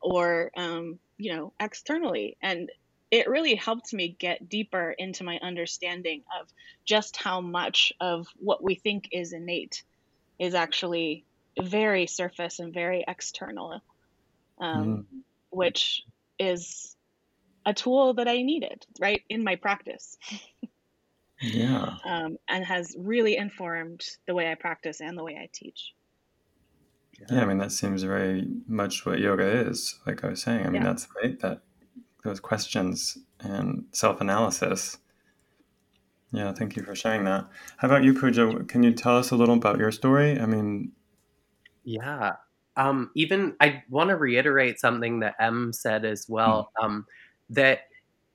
or 0.00 0.50
um, 0.56 0.98
you 1.16 1.32
know 1.32 1.52
externally 1.60 2.36
and 2.42 2.70
it 3.12 3.28
really 3.28 3.54
helped 3.54 3.92
me 3.92 4.16
get 4.18 4.48
deeper 4.48 4.90
into 4.90 5.22
my 5.22 5.38
understanding 5.42 6.22
of 6.40 6.48
just 6.84 7.16
how 7.16 7.40
much 7.40 7.92
of 8.00 8.26
what 8.38 8.62
we 8.62 8.74
think 8.74 9.08
is 9.12 9.32
innate 9.32 9.84
is 10.38 10.54
actually 10.54 11.24
very 11.60 12.06
surface 12.06 12.58
and 12.58 12.74
very 12.74 13.04
external 13.06 13.80
um, 14.58 15.06
mm. 15.14 15.20
which 15.50 16.02
is 16.38 16.96
a 17.64 17.72
tool 17.72 18.14
that 18.14 18.28
I 18.28 18.42
needed, 18.42 18.84
right, 19.00 19.22
in 19.28 19.44
my 19.44 19.56
practice. 19.56 20.16
yeah. 21.42 21.96
Um, 22.04 22.36
and 22.48 22.64
has 22.64 22.94
really 22.98 23.36
informed 23.36 24.02
the 24.26 24.34
way 24.34 24.50
I 24.50 24.54
practice 24.54 25.00
and 25.00 25.16
the 25.18 25.24
way 25.24 25.36
I 25.36 25.48
teach. 25.52 25.94
Yeah, 27.30 27.42
I 27.42 27.44
mean 27.44 27.58
that 27.58 27.72
seems 27.72 28.02
very 28.02 28.46
much 28.66 29.06
what 29.06 29.20
yoga 29.20 29.46
is. 29.68 30.00
Like 30.06 30.24
I 30.24 30.28
was 30.28 30.42
saying, 30.42 30.66
I 30.66 30.70
mean 30.70 30.82
yeah. 30.82 30.88
that's 30.88 31.08
right. 31.22 31.38
That 31.40 31.62
those 32.24 32.40
questions 32.40 33.18
and 33.40 33.84
self-analysis. 33.92 34.98
Yeah, 36.32 36.52
thank 36.52 36.76
you 36.76 36.82
for 36.82 36.94
sharing 36.94 37.24
that. 37.24 37.46
How 37.76 37.88
about 37.88 38.04
you, 38.04 38.14
Pooja? 38.14 38.64
Can 38.66 38.82
you 38.82 38.92
tell 38.92 39.18
us 39.18 39.30
a 39.30 39.36
little 39.36 39.54
about 39.54 39.78
your 39.78 39.92
story? 39.92 40.40
I 40.40 40.46
mean, 40.46 40.92
yeah, 41.84 42.36
um, 42.76 43.10
even 43.14 43.54
I 43.60 43.82
want 43.90 44.08
to 44.10 44.16
reiterate 44.16 44.80
something 44.80 45.20
that 45.20 45.34
M 45.38 45.72
said 45.72 46.04
as 46.04 46.26
well. 46.28 46.72
Mm. 46.80 46.84
Um, 46.84 47.06
that 47.50 47.80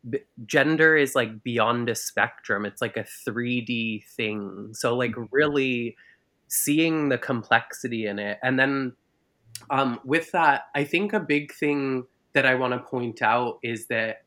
b- 0.09 0.19
gender 0.45 0.95
is 0.95 1.15
like 1.15 1.43
beyond 1.43 1.89
a 1.89 1.95
spectrum. 1.95 2.65
It's 2.65 2.81
like 2.81 2.97
a 2.97 3.05
3D 3.27 4.05
thing. 4.05 4.69
So 4.73 4.95
like 4.95 5.11
mm. 5.11 5.27
really 5.31 5.95
seeing 6.47 7.09
the 7.09 7.17
complexity 7.17 8.07
in 8.07 8.19
it, 8.19 8.39
and 8.41 8.59
then 8.59 8.93
um, 9.69 9.99
with 10.05 10.31
that, 10.31 10.63
I 10.75 10.83
think 10.83 11.13
a 11.13 11.19
big 11.19 11.53
thing 11.53 12.05
that 12.33 12.45
I 12.45 12.55
want 12.55 12.73
to 12.73 12.79
point 12.79 13.21
out 13.21 13.59
is 13.63 13.87
that 13.87 14.23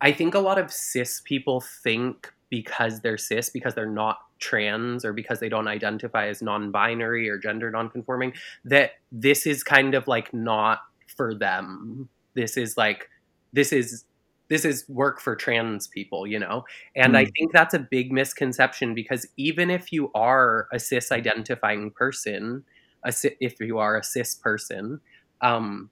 I 0.00 0.12
think 0.12 0.34
a 0.34 0.38
lot 0.38 0.58
of 0.58 0.70
cis 0.70 1.22
people 1.24 1.60
think 1.60 2.32
because 2.50 3.00
they're 3.00 3.18
cis, 3.18 3.48
because 3.48 3.74
they're 3.74 3.86
not 3.86 4.18
trans 4.38 5.04
or 5.04 5.12
because 5.12 5.40
they 5.40 5.48
don't 5.48 5.68
identify 5.68 6.28
as 6.28 6.42
non-binary 6.42 7.28
or 7.30 7.38
gender 7.38 7.70
non-conforming 7.70 8.32
that 8.64 8.92
this 9.10 9.46
is 9.46 9.64
kind 9.64 9.94
of 9.94 10.06
like 10.06 10.34
not 10.34 10.80
for 11.16 11.34
them 11.34 12.08
this 12.34 12.56
is 12.56 12.76
like 12.76 13.08
this 13.54 13.72
is 13.72 14.04
this 14.48 14.64
is 14.64 14.84
work 14.88 15.20
for 15.20 15.34
trans 15.34 15.86
people 15.86 16.26
you 16.26 16.38
know 16.38 16.64
and 16.94 17.14
mm. 17.14 17.18
i 17.18 17.24
think 17.24 17.52
that's 17.52 17.74
a 17.74 17.78
big 17.78 18.12
misconception 18.12 18.94
because 18.94 19.26
even 19.36 19.70
if 19.70 19.90
you 19.92 20.10
are 20.14 20.68
a 20.72 20.78
cis 20.78 21.10
identifying 21.10 21.90
person 21.90 22.62
a, 23.04 23.12
if 23.40 23.58
you 23.60 23.78
are 23.78 23.96
a 23.96 24.04
cis 24.04 24.34
person 24.34 25.00
um, 25.40 25.90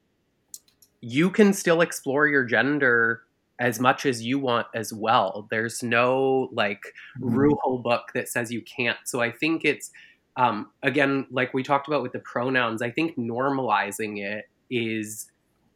you 1.03 1.31
can 1.31 1.53
still 1.53 1.81
explore 1.81 2.27
your 2.27 2.45
gender 2.45 3.23
as 3.59 3.79
much 3.79 4.07
as 4.07 4.25
you 4.25 4.39
want 4.39 4.67
as 4.75 4.93
well. 4.93 5.47
There's 5.51 5.83
no 5.83 6.49
like 6.53 6.81
mm-hmm. 7.21 7.35
rule 7.35 7.81
book 7.85 8.09
that 8.15 8.29
says 8.29 8.51
you 8.51 8.63
can't. 8.63 8.99
So 9.05 9.21
I 9.21 9.31
think 9.31 9.65
it's 9.65 9.91
um, 10.37 10.71
again, 10.83 11.27
like 11.31 11.53
we 11.53 11.63
talked 11.63 11.87
about 11.89 12.03
with 12.03 12.13
the 12.13 12.21
pronouns, 12.21 12.81
I 12.81 12.91
think 12.91 13.19
normalizing 13.19 14.19
it 14.19 14.47
is 14.71 15.31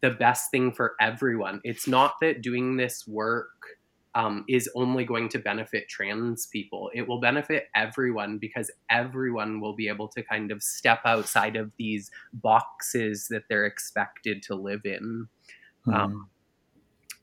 the 0.06 0.14
best 0.14 0.52
thing 0.52 0.70
for 0.70 0.94
everyone. 1.00 1.60
It's 1.64 1.88
not 1.88 2.14
that 2.20 2.40
doing 2.40 2.76
this 2.76 3.08
work 3.08 3.50
um, 4.14 4.44
is 4.48 4.70
only 4.76 5.04
going 5.04 5.28
to 5.30 5.40
benefit 5.40 5.88
trans 5.88 6.46
people. 6.46 6.92
It 6.94 7.08
will 7.08 7.18
benefit 7.18 7.64
everyone 7.74 8.38
because 8.38 8.70
everyone 8.88 9.60
will 9.60 9.74
be 9.74 9.88
able 9.88 10.06
to 10.10 10.22
kind 10.22 10.52
of 10.52 10.62
step 10.62 11.00
outside 11.04 11.56
of 11.56 11.72
these 11.76 12.12
boxes 12.32 13.26
that 13.30 13.42
they're 13.48 13.66
expected 13.66 14.44
to 14.44 14.54
live 14.54 14.82
in. 14.84 15.26
Mm-hmm. 15.88 15.94
Um, 15.94 16.28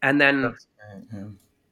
and 0.01 0.19
then 0.19 0.53
yeah. 1.13 1.23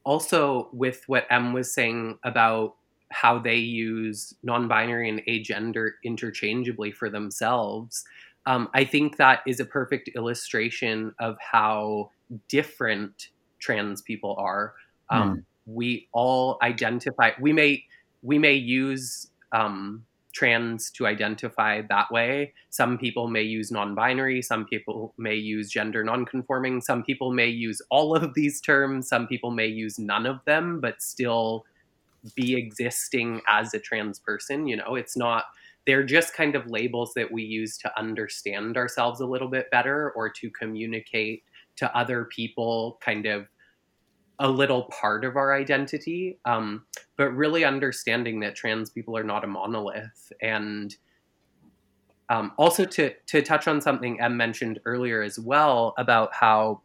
also 0.04 0.70
with 0.72 1.04
what 1.08 1.26
M 1.28 1.52
was 1.52 1.74
saying 1.74 2.18
about 2.24 2.76
how 3.10 3.38
they 3.38 3.56
use 3.56 4.32
non-binary 4.42 5.10
and 5.10 5.20
agender 5.28 5.90
interchangeably 6.02 6.90
for 6.90 7.10
themselves, 7.10 8.02
um, 8.46 8.68
I 8.74 8.84
think 8.84 9.16
that 9.18 9.40
is 9.46 9.60
a 9.60 9.64
perfect 9.64 10.08
illustration 10.16 11.14
of 11.18 11.36
how 11.38 12.10
different 12.48 13.28
trans 13.58 14.02
people 14.02 14.34
are. 14.38 14.74
Um, 15.10 15.36
mm. 15.36 15.44
We 15.66 16.08
all 16.12 16.58
identify. 16.62 17.30
We 17.40 17.52
may 17.52 17.84
we 18.22 18.38
may 18.38 18.54
use 18.54 19.28
um, 19.52 20.04
trans 20.32 20.90
to 20.90 21.06
identify 21.06 21.82
that 21.82 22.10
way. 22.10 22.52
Some 22.70 22.98
people 22.98 23.28
may 23.28 23.42
use 23.42 23.70
non 23.70 23.94
binary, 23.94 24.42
some 24.42 24.64
people 24.64 25.14
may 25.18 25.34
use 25.34 25.70
gender 25.70 26.02
non 26.02 26.24
conforming, 26.24 26.80
some 26.80 27.02
people 27.02 27.32
may 27.32 27.48
use 27.48 27.80
all 27.90 28.16
of 28.16 28.34
these 28.34 28.60
terms, 28.60 29.08
some 29.08 29.26
people 29.26 29.50
may 29.50 29.66
use 29.66 29.98
none 29.98 30.26
of 30.26 30.40
them, 30.44 30.80
but 30.80 31.02
still 31.02 31.64
be 32.34 32.54
existing 32.54 33.40
as 33.48 33.74
a 33.74 33.78
trans 33.78 34.18
person. 34.18 34.66
You 34.66 34.76
know, 34.76 34.94
it's 34.94 35.16
not, 35.16 35.44
they're 35.86 36.04
just 36.04 36.34
kind 36.34 36.54
of 36.54 36.66
labels 36.66 37.12
that 37.14 37.30
we 37.30 37.42
use 37.42 37.76
to 37.78 37.98
understand 37.98 38.76
ourselves 38.76 39.20
a 39.20 39.26
little 39.26 39.48
bit 39.48 39.70
better 39.70 40.12
or 40.12 40.28
to 40.28 40.50
communicate 40.50 41.42
to 41.76 41.96
other 41.96 42.26
people 42.26 42.98
kind 43.00 43.26
of 43.26 43.46
a 44.38 44.48
little 44.48 44.84
part 44.84 45.24
of 45.24 45.36
our 45.36 45.54
identity, 45.54 46.38
um, 46.44 46.84
but 47.16 47.30
really 47.30 47.64
understanding 47.64 48.40
that 48.40 48.54
trans 48.54 48.90
people 48.90 49.16
are 49.16 49.24
not 49.24 49.44
a 49.44 49.46
monolith. 49.46 50.32
And 50.40 50.94
um, 52.28 52.52
also 52.56 52.84
to 52.84 53.12
to 53.26 53.42
touch 53.42 53.68
on 53.68 53.80
something 53.80 54.20
M 54.20 54.36
mentioned 54.36 54.80
earlier 54.84 55.22
as 55.22 55.38
well 55.38 55.94
about 55.98 56.32
how 56.32 56.80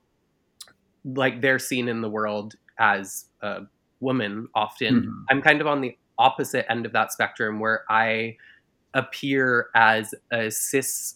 like 1.05 1.41
they're 1.41 1.59
seen 1.59 1.87
in 1.87 2.01
the 2.01 2.09
world 2.09 2.55
as 2.79 3.25
a 3.41 3.61
woman 3.99 4.47
often. 4.53 5.01
Mm-hmm. 5.01 5.23
I'm 5.29 5.41
kind 5.41 5.61
of 5.61 5.67
on 5.67 5.81
the 5.81 5.97
opposite 6.17 6.69
end 6.69 6.85
of 6.85 6.93
that 6.93 7.11
spectrum 7.11 7.59
where 7.59 7.83
I 7.89 8.37
appear 8.97 9.69
as 9.75 10.13
a 10.31 10.51
cis 10.51 11.15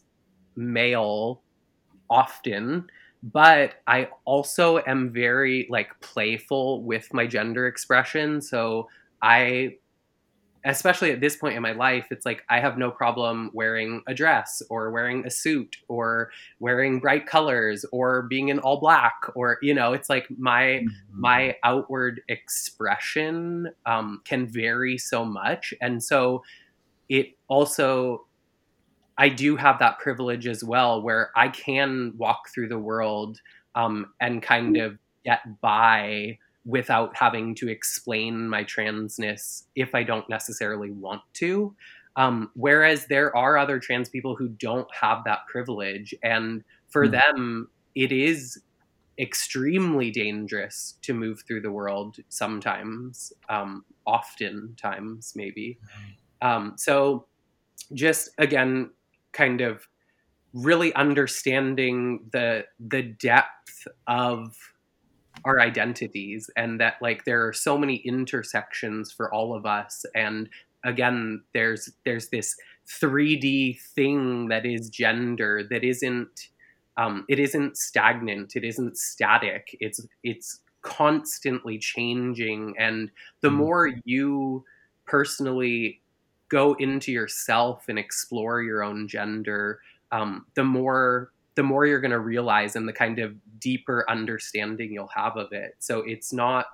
male 0.55 1.41
often 2.09 2.87
but 3.23 3.75
I 3.87 4.09
also 4.25 4.79
am 4.87 5.11
very 5.11 5.67
like 5.69 5.99
playful 6.01 6.83
with 6.83 7.13
my 7.13 7.27
gender 7.27 7.67
expression. 7.67 8.41
So 8.41 8.89
I 9.21 9.75
especially 10.63 11.11
at 11.11 11.19
this 11.19 11.35
point 11.35 11.55
in 11.55 11.61
my 11.63 11.71
life, 11.71 12.05
it's 12.11 12.23
like 12.23 12.43
I 12.47 12.59
have 12.59 12.77
no 12.77 12.91
problem 12.91 13.49
wearing 13.51 14.03
a 14.07 14.13
dress 14.13 14.61
or 14.69 14.91
wearing 14.91 15.25
a 15.25 15.31
suit 15.31 15.77
or 15.87 16.29
wearing 16.59 16.99
bright 16.99 17.25
colors 17.25 17.83
or 17.91 18.23
being 18.23 18.49
in 18.49 18.59
all 18.59 18.79
black 18.79 19.15
or 19.33 19.57
you 19.61 19.73
know, 19.73 19.93
it's 19.93 20.09
like 20.09 20.27
my 20.37 20.63
mm-hmm. 20.63 20.89
my 21.21 21.55
outward 21.63 22.21
expression 22.27 23.71
um, 23.85 24.21
can 24.25 24.47
vary 24.47 24.97
so 24.97 25.25
much, 25.25 25.73
and 25.81 26.03
so 26.03 26.43
it 27.11 27.37
also 27.49 28.25
I 29.17 29.29
do 29.29 29.57
have 29.57 29.77
that 29.79 29.99
privilege 29.99 30.47
as 30.47 30.63
well, 30.63 31.01
where 31.01 31.29
I 31.35 31.49
can 31.49 32.13
walk 32.17 32.49
through 32.49 32.69
the 32.69 32.79
world 32.79 33.39
um, 33.75 34.13
and 34.19 34.41
kind 34.41 34.77
of 34.77 34.97
get 35.25 35.41
by 35.59 36.39
without 36.65 37.15
having 37.15 37.53
to 37.55 37.69
explain 37.69 38.47
my 38.47 38.63
transness 38.63 39.63
if 39.75 39.93
I 39.93 40.03
don't 40.03 40.27
necessarily 40.29 40.89
want 40.89 41.21
to. 41.33 41.75
Um, 42.15 42.49
whereas 42.55 43.07
there 43.07 43.35
are 43.35 43.57
other 43.57 43.79
trans 43.79 44.09
people 44.09 44.35
who 44.35 44.47
don't 44.47 44.87
have 44.99 45.23
that 45.25 45.45
privilege. 45.47 46.15
And 46.23 46.63
for 46.87 47.07
mm. 47.07 47.11
them, 47.11 47.69
it 47.93 48.11
is 48.11 48.61
extremely 49.19 50.11
dangerous 50.11 50.97
to 51.01 51.13
move 51.13 51.43
through 51.45 51.61
the 51.61 51.71
world 51.71 52.17
sometimes, 52.29 53.33
um, 53.49 53.83
oftentimes, 54.05 55.33
maybe. 55.35 55.77
Um, 56.41 56.73
so, 56.77 57.27
just 57.93 58.29
again, 58.37 58.91
kind 59.33 59.61
of 59.61 59.87
really 60.53 60.93
understanding 60.95 62.25
the 62.31 62.65
the 62.79 63.03
depth 63.03 63.87
of 64.07 64.55
our 65.45 65.59
identities 65.59 66.49
and 66.55 66.79
that 66.79 66.95
like 67.01 67.25
there 67.25 67.47
are 67.47 67.53
so 67.53 67.77
many 67.77 67.95
intersections 67.97 69.11
for 69.11 69.33
all 69.33 69.55
of 69.55 69.65
us. 69.65 70.05
And 70.13 70.49
again 70.83 71.43
there's 71.53 71.91
there's 72.05 72.29
this 72.29 72.55
3d 72.87 73.79
thing 73.95 74.47
that 74.49 74.65
is 74.65 74.89
gender 74.89 75.63
that 75.69 75.83
isn't 75.83 76.49
um, 76.97 77.25
it 77.29 77.39
isn't 77.39 77.77
stagnant 77.77 78.55
it 78.55 78.63
isn't 78.63 78.97
static. 78.97 79.75
It's 79.79 80.05
it's 80.23 80.59
constantly 80.81 81.77
changing. 81.77 82.75
And 82.77 83.09
the 83.41 83.49
mm. 83.49 83.55
more 83.55 83.91
you 84.03 84.65
personally 85.05 86.00
go 86.51 86.73
into 86.73 87.11
yourself 87.11 87.85
and 87.87 87.97
explore 87.97 88.61
your 88.61 88.83
own 88.83 89.07
gender 89.07 89.79
um, 90.11 90.45
the 90.55 90.63
more 90.63 91.31
the 91.55 91.63
more 91.63 91.85
you're 91.85 91.99
going 91.99 92.11
to 92.11 92.19
realize 92.19 92.75
and 92.75 92.87
the 92.87 92.93
kind 92.93 93.19
of 93.19 93.35
deeper 93.59 94.05
understanding 94.09 94.91
you'll 94.93 95.07
have 95.07 95.35
of 95.37 95.51
it. 95.51 95.75
So 95.79 95.99
it's 95.99 96.31
not, 96.31 96.65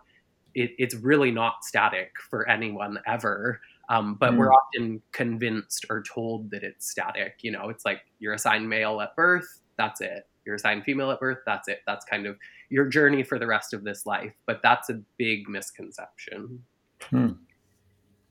it, 0.54 0.72
it's 0.78 0.96
really 0.96 1.32
not 1.32 1.64
static 1.64 2.12
for 2.30 2.48
anyone 2.48 3.00
ever. 3.08 3.60
Um, 3.90 4.16
but 4.16 4.34
mm. 4.34 4.38
we're 4.38 4.54
often 4.54 5.02
convinced 5.14 5.86
or 5.90 6.04
told 6.04 6.52
that 6.52 6.64
it's 6.64 6.90
static. 6.92 7.38
You 7.42 7.52
know, 7.52 7.70
it's 7.70 7.86
like 7.86 8.02
you're 8.20 8.34
assigned 8.34 8.70
male 8.70 9.02
at 9.02 9.16
birth, 9.16 9.62
that's 9.78 10.02
it. 10.02 10.28
You're 10.46 10.56
assigned 10.56 10.84
female 10.84 11.10
at 11.12 11.20
birth, 11.20 11.40
that's 11.46 11.68
it. 11.68 11.82
That's 11.88 12.06
kind 12.06 12.28
of 12.28 12.38
your 12.70 12.86
journey 12.86 13.24
for 13.24 13.40
the 13.40 13.48
rest 13.48 13.74
of 13.74 13.84
this 13.84 14.06
life. 14.06 14.34
But 14.46 14.60
that's 14.62 14.90
a 14.90 15.02
big 15.18 15.50
misconception. 15.50 16.64
Hmm. 17.02 17.32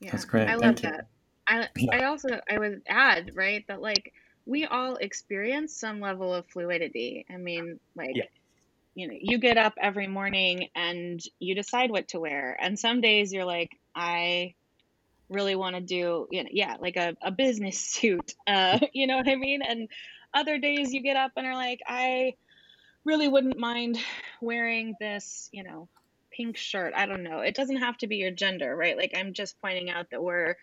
Yeah, 0.00 0.10
that's 0.12 0.24
great. 0.24 0.48
I 0.48 0.54
love 0.54 0.80
that. 0.82 1.08
I, 1.48 1.68
I 1.92 2.04
also 2.04 2.40
I 2.50 2.58
would 2.58 2.82
add 2.88 3.32
right 3.34 3.64
that 3.68 3.80
like 3.80 4.12
we 4.46 4.64
all 4.64 4.94
experience 4.96 5.76
some 5.76 6.00
level 6.00 6.32
of 6.32 6.46
fluidity. 6.46 7.26
I 7.28 7.36
mean, 7.36 7.80
like, 7.96 8.14
yeah. 8.14 8.24
you 8.94 9.08
know, 9.08 9.14
you 9.20 9.38
get 9.38 9.58
up 9.58 9.74
every 9.80 10.06
morning 10.06 10.68
and 10.74 11.20
you 11.40 11.56
decide 11.56 11.90
what 11.90 12.08
to 12.08 12.20
wear. 12.20 12.56
And 12.58 12.78
some 12.78 13.00
days 13.00 13.32
you're 13.32 13.44
like, 13.44 13.76
I 13.94 14.54
really 15.28 15.56
want 15.56 15.74
to 15.74 15.82
do, 15.82 16.28
you 16.30 16.44
know, 16.44 16.50
yeah, 16.52 16.76
like 16.80 16.96
a, 16.96 17.16
a 17.20 17.32
business 17.32 17.78
suit. 17.80 18.34
Uh, 18.46 18.78
you 18.92 19.08
know 19.08 19.16
what 19.16 19.28
I 19.28 19.34
mean? 19.34 19.62
And 19.62 19.88
other 20.32 20.58
days 20.58 20.92
you 20.94 21.02
get 21.02 21.16
up 21.16 21.32
and 21.36 21.46
are 21.46 21.54
like, 21.56 21.80
I 21.84 22.34
really 23.04 23.26
wouldn't 23.26 23.58
mind 23.58 23.98
wearing 24.40 24.94
this, 25.00 25.48
you 25.52 25.64
know, 25.64 25.88
pink 26.30 26.56
shirt. 26.56 26.92
I 26.94 27.06
don't 27.06 27.24
know. 27.24 27.40
It 27.40 27.56
doesn't 27.56 27.78
have 27.78 27.98
to 27.98 28.06
be 28.06 28.16
your 28.16 28.30
gender, 28.30 28.76
right? 28.76 28.96
Like, 28.96 29.12
I'm 29.16 29.32
just 29.32 29.60
pointing 29.60 29.90
out 29.90 30.10
that 30.10 30.22
we're, 30.22 30.56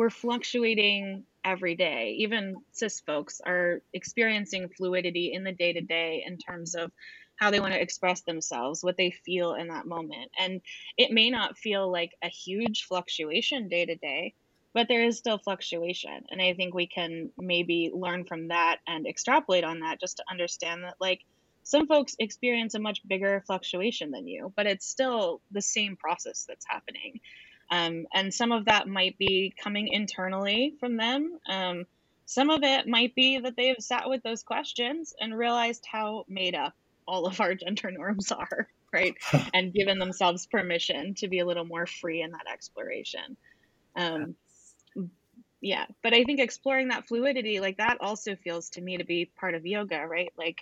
we're 0.00 0.08
fluctuating 0.08 1.24
every 1.44 1.74
day. 1.74 2.16
Even 2.20 2.56
cis 2.72 3.00
folks 3.00 3.42
are 3.44 3.82
experiencing 3.92 4.70
fluidity 4.70 5.34
in 5.34 5.44
the 5.44 5.52
day 5.52 5.74
to 5.74 5.82
day 5.82 6.24
in 6.26 6.38
terms 6.38 6.74
of 6.74 6.90
how 7.36 7.50
they 7.50 7.60
want 7.60 7.74
to 7.74 7.82
express 7.82 8.22
themselves, 8.22 8.82
what 8.82 8.96
they 8.96 9.10
feel 9.10 9.52
in 9.52 9.68
that 9.68 9.84
moment. 9.84 10.30
And 10.38 10.62
it 10.96 11.10
may 11.10 11.28
not 11.28 11.58
feel 11.58 11.92
like 11.92 12.12
a 12.24 12.28
huge 12.28 12.84
fluctuation 12.84 13.68
day 13.68 13.84
to 13.84 13.94
day, 13.94 14.32
but 14.72 14.88
there 14.88 15.04
is 15.04 15.18
still 15.18 15.36
fluctuation. 15.36 16.24
And 16.30 16.40
I 16.40 16.54
think 16.54 16.72
we 16.72 16.86
can 16.86 17.28
maybe 17.38 17.90
learn 17.92 18.24
from 18.24 18.48
that 18.48 18.78
and 18.86 19.06
extrapolate 19.06 19.64
on 19.64 19.80
that 19.80 20.00
just 20.00 20.16
to 20.16 20.24
understand 20.30 20.84
that, 20.84 20.94
like, 20.98 21.20
some 21.62 21.86
folks 21.86 22.16
experience 22.18 22.74
a 22.74 22.78
much 22.78 23.06
bigger 23.06 23.44
fluctuation 23.46 24.12
than 24.12 24.26
you, 24.26 24.50
but 24.56 24.66
it's 24.66 24.86
still 24.86 25.42
the 25.50 25.60
same 25.60 25.94
process 25.94 26.46
that's 26.48 26.64
happening. 26.66 27.20
Um, 27.70 28.06
and 28.12 28.34
some 28.34 28.52
of 28.52 28.64
that 28.64 28.88
might 28.88 29.16
be 29.18 29.54
coming 29.62 29.88
internally 29.88 30.74
from 30.80 30.96
them. 30.96 31.38
Um, 31.48 31.84
some 32.26 32.50
of 32.50 32.62
it 32.62 32.86
might 32.86 33.14
be 33.14 33.38
that 33.38 33.56
they've 33.56 33.76
sat 33.78 34.08
with 34.08 34.22
those 34.22 34.42
questions 34.42 35.14
and 35.20 35.36
realized 35.36 35.84
how 35.90 36.24
made 36.28 36.54
up 36.54 36.74
all 37.06 37.26
of 37.26 37.40
our 37.40 37.54
gender 37.54 37.90
norms 37.90 38.32
are, 38.32 38.68
right? 38.92 39.14
and 39.54 39.72
given 39.72 39.98
themselves 39.98 40.46
permission 40.46 41.14
to 41.14 41.28
be 41.28 41.40
a 41.40 41.46
little 41.46 41.64
more 41.64 41.86
free 41.86 42.22
in 42.22 42.30
that 42.32 42.46
exploration. 42.52 43.36
Um, 43.96 44.34
yeah, 45.60 45.86
but 46.02 46.14
I 46.14 46.24
think 46.24 46.40
exploring 46.40 46.88
that 46.88 47.06
fluidity, 47.06 47.60
like 47.60 47.76
that, 47.76 47.98
also 48.00 48.34
feels 48.36 48.70
to 48.70 48.80
me 48.80 48.96
to 48.96 49.04
be 49.04 49.30
part 49.38 49.54
of 49.54 49.66
yoga, 49.66 50.06
right? 50.06 50.32
Like 50.38 50.58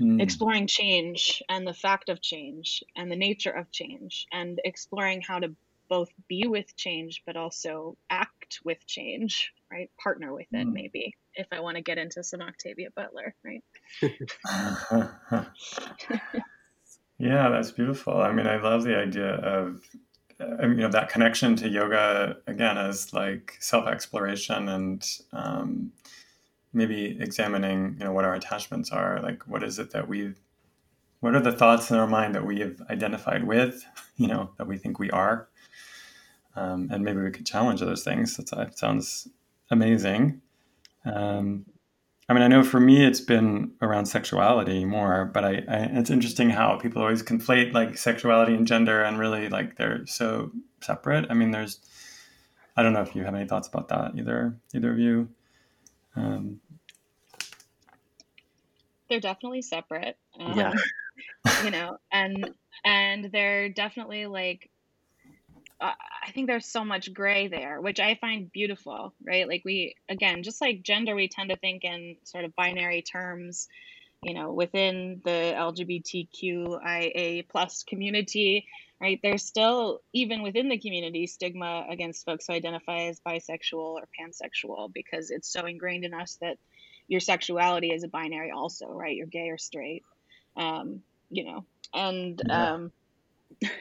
mm. 0.00 0.20
exploring 0.20 0.66
change 0.66 1.42
and 1.48 1.66
the 1.66 1.72
fact 1.72 2.10
of 2.10 2.20
change 2.20 2.82
and 2.94 3.10
the 3.10 3.16
nature 3.16 3.50
of 3.50 3.70
change 3.70 4.26
and 4.32 4.60
exploring 4.64 5.22
how 5.22 5.38
to 5.38 5.54
both 5.88 6.10
be 6.28 6.46
with 6.46 6.76
change 6.76 7.22
but 7.26 7.36
also 7.36 7.96
act 8.10 8.60
with 8.64 8.86
change 8.86 9.52
right? 9.70 9.90
Partner 10.02 10.32
with 10.32 10.46
it 10.52 10.66
mm. 10.66 10.72
maybe 10.72 11.14
if 11.34 11.46
i 11.52 11.60
want 11.60 11.76
to 11.76 11.82
get 11.82 11.98
into 11.98 12.22
some 12.24 12.40
octavia 12.40 12.88
butler 12.94 13.34
right? 13.44 13.62
Yeah 17.20 17.48
that's 17.48 17.72
beautiful. 17.72 18.20
I 18.20 18.32
mean 18.32 18.46
i 18.46 18.60
love 18.60 18.84
the 18.84 18.96
idea 18.96 19.34
of 19.34 19.82
you 20.40 20.74
know 20.74 20.88
that 20.88 21.08
connection 21.08 21.56
to 21.56 21.68
yoga 21.68 22.36
again 22.46 22.78
as 22.78 23.12
like 23.12 23.56
self-exploration 23.58 24.68
and 24.68 25.04
um, 25.32 25.92
maybe 26.72 27.18
examining 27.20 27.96
you 27.98 28.04
know 28.04 28.12
what 28.12 28.24
our 28.24 28.34
attachments 28.34 28.90
are 28.92 29.20
like 29.20 29.48
what 29.48 29.62
is 29.62 29.78
it 29.78 29.90
that 29.90 30.06
we 30.06 30.32
what 31.20 31.34
are 31.34 31.40
the 31.40 31.52
thoughts 31.52 31.90
in 31.90 31.96
our 31.96 32.06
mind 32.06 32.34
that 32.34 32.46
we 32.46 32.60
have 32.60 32.80
identified 32.90 33.44
with 33.44 33.84
you 34.16 34.26
know 34.26 34.50
that 34.58 34.66
we 34.66 34.76
think 34.76 34.98
we 34.98 35.10
are 35.10 35.48
um, 36.58 36.88
and 36.90 37.04
maybe 37.04 37.20
we 37.20 37.30
could 37.30 37.46
challenge 37.46 37.80
those 37.80 38.02
things. 38.02 38.36
That 38.36 38.78
sounds 38.78 39.28
amazing. 39.70 40.42
Um, 41.04 41.66
I 42.28 42.34
mean, 42.34 42.42
I 42.42 42.48
know 42.48 42.62
for 42.62 42.80
me 42.80 43.06
it's 43.06 43.20
been 43.20 43.72
around 43.80 44.06
sexuality 44.06 44.84
more, 44.84 45.24
but 45.24 45.44
I, 45.44 45.62
I, 45.68 45.78
it's 45.94 46.10
interesting 46.10 46.50
how 46.50 46.76
people 46.76 47.00
always 47.00 47.22
conflate 47.22 47.72
like 47.72 47.96
sexuality 47.96 48.54
and 48.54 48.66
gender, 48.66 49.02
and 49.02 49.18
really 49.18 49.48
like 49.48 49.76
they're 49.76 50.04
so 50.06 50.50
separate. 50.80 51.26
I 51.30 51.34
mean, 51.34 51.52
there's, 51.52 51.80
I 52.76 52.82
don't 52.82 52.92
know 52.92 53.02
if 53.02 53.14
you 53.14 53.24
have 53.24 53.34
any 53.34 53.46
thoughts 53.46 53.68
about 53.68 53.88
that 53.88 54.12
either, 54.16 54.58
either 54.74 54.92
of 54.92 54.98
you. 54.98 55.28
Um, 56.16 56.60
they're 59.08 59.20
definitely 59.20 59.62
separate. 59.62 60.18
Um, 60.38 60.58
yeah. 60.58 60.72
You 61.64 61.70
know, 61.70 61.98
and 62.12 62.50
and 62.84 63.30
they're 63.32 63.68
definitely 63.68 64.26
like 64.26 64.70
uh, 65.80 65.92
I 66.26 66.32
think 66.32 66.48
there's 66.48 66.66
so 66.66 66.84
much 66.84 67.12
gray 67.14 67.48
there, 67.48 67.80
which 67.80 68.00
I 68.00 68.16
find 68.16 68.50
beautiful, 68.50 69.14
right? 69.24 69.46
Like 69.46 69.62
we, 69.64 69.94
again, 70.08 70.42
just 70.42 70.60
like 70.60 70.82
gender, 70.82 71.14
we 71.14 71.28
tend 71.28 71.50
to 71.50 71.56
think 71.56 71.84
in 71.84 72.16
sort 72.24 72.44
of 72.44 72.54
binary 72.56 73.02
terms, 73.02 73.68
you 74.22 74.34
know, 74.34 74.52
within 74.52 75.20
the 75.24 75.54
LGBTQIA 75.56 77.48
plus 77.48 77.84
community, 77.84 78.66
right? 79.00 79.20
There's 79.22 79.44
still, 79.44 80.00
even 80.12 80.42
within 80.42 80.68
the 80.68 80.78
community, 80.78 81.28
stigma 81.28 81.86
against 81.88 82.24
folks 82.24 82.46
who 82.48 82.54
identify 82.54 83.06
as 83.06 83.20
bisexual 83.20 83.74
or 83.74 84.08
pansexual 84.20 84.92
because 84.92 85.30
it's 85.30 85.52
so 85.52 85.66
ingrained 85.66 86.04
in 86.04 86.12
us 86.12 86.38
that 86.40 86.58
your 87.06 87.20
sexuality 87.20 87.92
is 87.92 88.02
a 88.02 88.08
binary 88.08 88.50
also, 88.50 88.88
right? 88.88 89.16
You're 89.16 89.26
gay 89.26 89.48
or 89.48 89.58
straight, 89.58 90.02
um, 90.56 91.02
you 91.30 91.44
know, 91.44 91.64
and, 91.94 92.42
yeah. 92.46 92.72
um, 92.74 92.92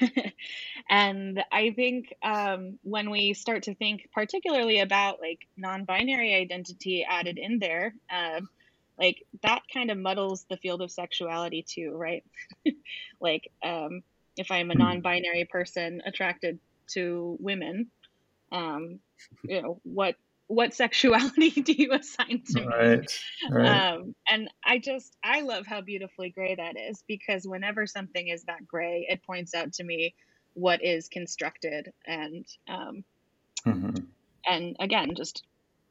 and 0.89 1.43
I 1.51 1.71
think 1.71 2.13
um, 2.23 2.79
when 2.83 3.09
we 3.09 3.33
start 3.33 3.63
to 3.63 3.75
think 3.75 4.09
particularly 4.13 4.79
about 4.79 5.19
like 5.19 5.47
non-binary 5.55 6.33
identity 6.33 7.05
added 7.07 7.37
in 7.37 7.59
there, 7.59 7.93
uh, 8.09 8.41
like 8.97 9.23
that 9.43 9.61
kind 9.71 9.91
of 9.91 9.97
muddles 9.97 10.45
the 10.49 10.57
field 10.57 10.81
of 10.81 10.91
sexuality 10.91 11.63
too, 11.63 11.91
right? 11.91 12.23
like 13.21 13.51
um, 13.63 14.01
if 14.35 14.51
I'm 14.51 14.71
a 14.71 14.73
hmm. 14.73 14.79
non-binary 14.79 15.45
person 15.45 16.01
attracted 16.05 16.59
to 16.93 17.37
women, 17.39 17.87
um, 18.51 18.99
you 19.43 19.61
know, 19.61 19.79
what 19.83 20.15
what 20.47 20.73
sexuality 20.73 21.49
do 21.61 21.73
you 21.73 21.93
assign 21.93 22.41
to 22.53 22.65
right, 22.65 22.99
me? 22.99 23.07
Right. 23.49 23.91
Um, 23.91 24.15
and 24.29 24.49
I 24.63 24.79
just 24.79 25.15
I 25.23 25.41
love 25.41 25.65
how 25.65 25.81
beautifully 25.81 26.29
gray 26.29 26.55
that 26.55 26.75
is 26.77 27.03
because 27.07 27.45
whenever 27.45 27.85
something 27.85 28.27
is 28.27 28.43
that 28.43 28.65
gray, 28.65 29.05
it 29.09 29.23
points 29.23 29.53
out 29.53 29.73
to 29.73 29.83
me 29.83 30.15
what 30.53 30.83
is 30.83 31.07
constructed 31.07 31.93
and 32.05 32.45
um, 32.67 33.03
mm-hmm. 33.65 33.95
and 34.45 34.75
again 34.79 35.13
just 35.15 35.43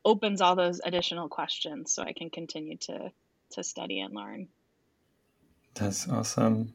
opens 0.05 0.41
all 0.41 0.57
those 0.57 0.81
additional 0.85 1.29
questions 1.29 1.93
so 1.93 2.03
I 2.03 2.13
can 2.13 2.31
continue 2.31 2.77
to 2.79 3.13
to 3.53 3.63
study 3.63 4.01
and 4.01 4.15
learn. 4.15 4.49
That's 5.75 6.09
awesome. 6.09 6.75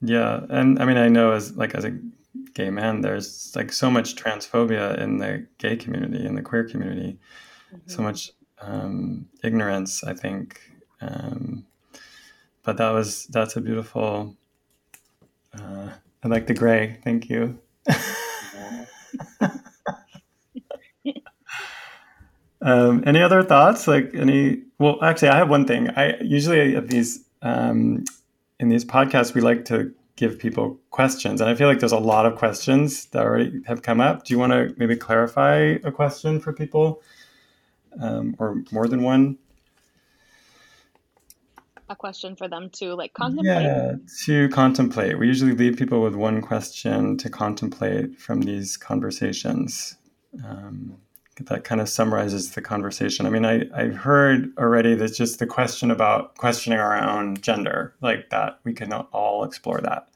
Yeah, 0.00 0.40
and 0.50 0.80
I 0.80 0.84
mean 0.84 0.98
I 0.98 1.08
know 1.08 1.32
as 1.32 1.56
like 1.56 1.74
as 1.74 1.84
a 1.84 1.98
gay 2.54 2.70
man 2.70 3.00
there's 3.00 3.52
like 3.54 3.72
so 3.72 3.90
much 3.90 4.16
transphobia 4.16 4.98
in 4.98 5.18
the 5.18 5.46
gay 5.58 5.76
community 5.76 6.24
in 6.24 6.34
the 6.34 6.42
queer 6.42 6.64
community. 6.64 7.18
Mm-hmm. 7.72 7.90
So 7.90 8.02
much 8.02 8.32
um, 8.60 9.28
ignorance, 9.42 10.04
I 10.04 10.14
think. 10.14 10.60
Um, 11.00 11.66
but 12.62 12.76
that 12.76 12.90
was 12.90 13.26
that's 13.26 13.56
a 13.56 13.60
beautiful 13.60 14.36
uh, 15.58 15.90
I 16.22 16.28
like 16.28 16.46
the 16.46 16.54
gray. 16.54 16.98
Thank 17.04 17.28
you. 17.28 17.58
Um, 22.62 23.02
any 23.06 23.20
other 23.20 23.42
thoughts? 23.42 23.88
Like 23.88 24.14
any? 24.14 24.62
Well, 24.78 25.02
actually, 25.02 25.28
I 25.28 25.36
have 25.36 25.50
one 25.50 25.66
thing. 25.66 25.90
I 25.90 26.16
usually 26.22 26.76
at 26.76 26.88
these 26.88 27.24
um, 27.42 28.04
in 28.60 28.68
these 28.68 28.84
podcasts 28.84 29.34
we 29.34 29.40
like 29.40 29.64
to 29.66 29.92
give 30.16 30.38
people 30.38 30.78
questions, 30.90 31.40
and 31.40 31.48
I 31.48 31.54
feel 31.54 31.68
like 31.68 31.80
there's 31.80 31.92
a 31.92 31.98
lot 31.98 32.26
of 32.26 32.36
questions 32.36 33.06
that 33.06 33.24
already 33.24 33.62
have 33.66 33.82
come 33.82 34.00
up. 34.00 34.24
Do 34.24 34.34
you 34.34 34.38
want 34.38 34.52
to 34.52 34.74
maybe 34.76 34.96
clarify 34.96 35.56
a 35.84 35.90
question 35.90 36.40
for 36.40 36.52
people, 36.52 37.02
um, 38.00 38.36
or 38.38 38.62
more 38.70 38.86
than 38.88 39.02
one? 39.02 39.38
A 41.88 41.96
question 41.96 42.36
for 42.36 42.48
them 42.48 42.70
to 42.74 42.94
like 42.94 43.12
contemplate. 43.12 43.64
Yeah, 43.64 43.94
to 44.24 44.48
contemplate. 44.48 45.18
We 45.18 45.26
usually 45.26 45.52
leave 45.52 45.76
people 45.76 46.00
with 46.00 46.14
one 46.14 46.40
question 46.40 47.18
to 47.18 47.28
contemplate 47.28 48.18
from 48.18 48.42
these 48.42 48.76
conversations. 48.76 49.96
Um, 50.44 50.98
that 51.36 51.64
kind 51.64 51.80
of 51.80 51.88
summarizes 51.88 52.52
the 52.52 52.60
conversation. 52.60 53.26
I 53.26 53.30
mean, 53.30 53.44
I, 53.44 53.62
I've 53.74 53.96
heard 53.96 54.52
already 54.58 54.94
that 54.94 55.14
just 55.14 55.38
the 55.38 55.46
question 55.46 55.90
about 55.90 56.36
questioning 56.36 56.78
our 56.78 56.96
own 56.96 57.36
gender, 57.38 57.94
like 58.00 58.30
that, 58.30 58.60
we 58.64 58.72
can 58.72 58.92
all 58.92 59.44
explore 59.44 59.80
that, 59.80 60.08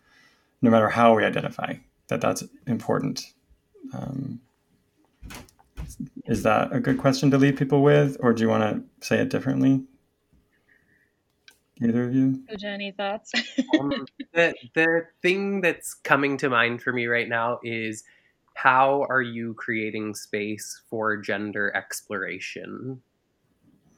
no 0.62 0.70
matter 0.70 0.88
how 0.88 1.14
we 1.14 1.24
identify, 1.24 1.74
that 2.08 2.20
that's 2.20 2.44
important. 2.66 3.32
Um, 3.94 4.40
is 6.26 6.42
that 6.42 6.72
a 6.72 6.80
good 6.80 6.98
question 6.98 7.30
to 7.30 7.38
leave 7.38 7.56
people 7.56 7.82
with, 7.82 8.16
or 8.20 8.32
do 8.32 8.42
you 8.42 8.48
want 8.48 8.62
to 8.62 9.06
say 9.06 9.18
it 9.18 9.30
differently? 9.30 9.82
Either 11.82 12.04
of 12.04 12.14
you? 12.14 12.42
any 12.64 12.90
thoughts? 12.90 13.32
um, 13.78 14.06
the, 14.32 14.54
the 14.74 15.02
thing 15.22 15.60
that's 15.60 15.94
coming 15.94 16.36
to 16.38 16.48
mind 16.48 16.82
for 16.82 16.92
me 16.92 17.06
right 17.06 17.28
now 17.28 17.58
is 17.62 18.02
how 18.56 19.04
are 19.10 19.20
you 19.20 19.52
creating 19.52 20.14
space 20.14 20.80
for 20.88 21.18
gender 21.18 21.70
exploration? 21.76 23.02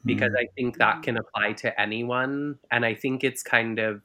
Because 0.05 0.33
mm. 0.33 0.39
I 0.39 0.47
think 0.53 0.77
that 0.79 1.01
can 1.01 1.17
apply 1.17 1.53
to 1.53 1.79
anyone. 1.79 2.59
And 2.69 2.85
I 2.85 2.93
think 2.93 3.23
it's 3.23 3.41
kind 3.41 3.79
of 3.79 4.01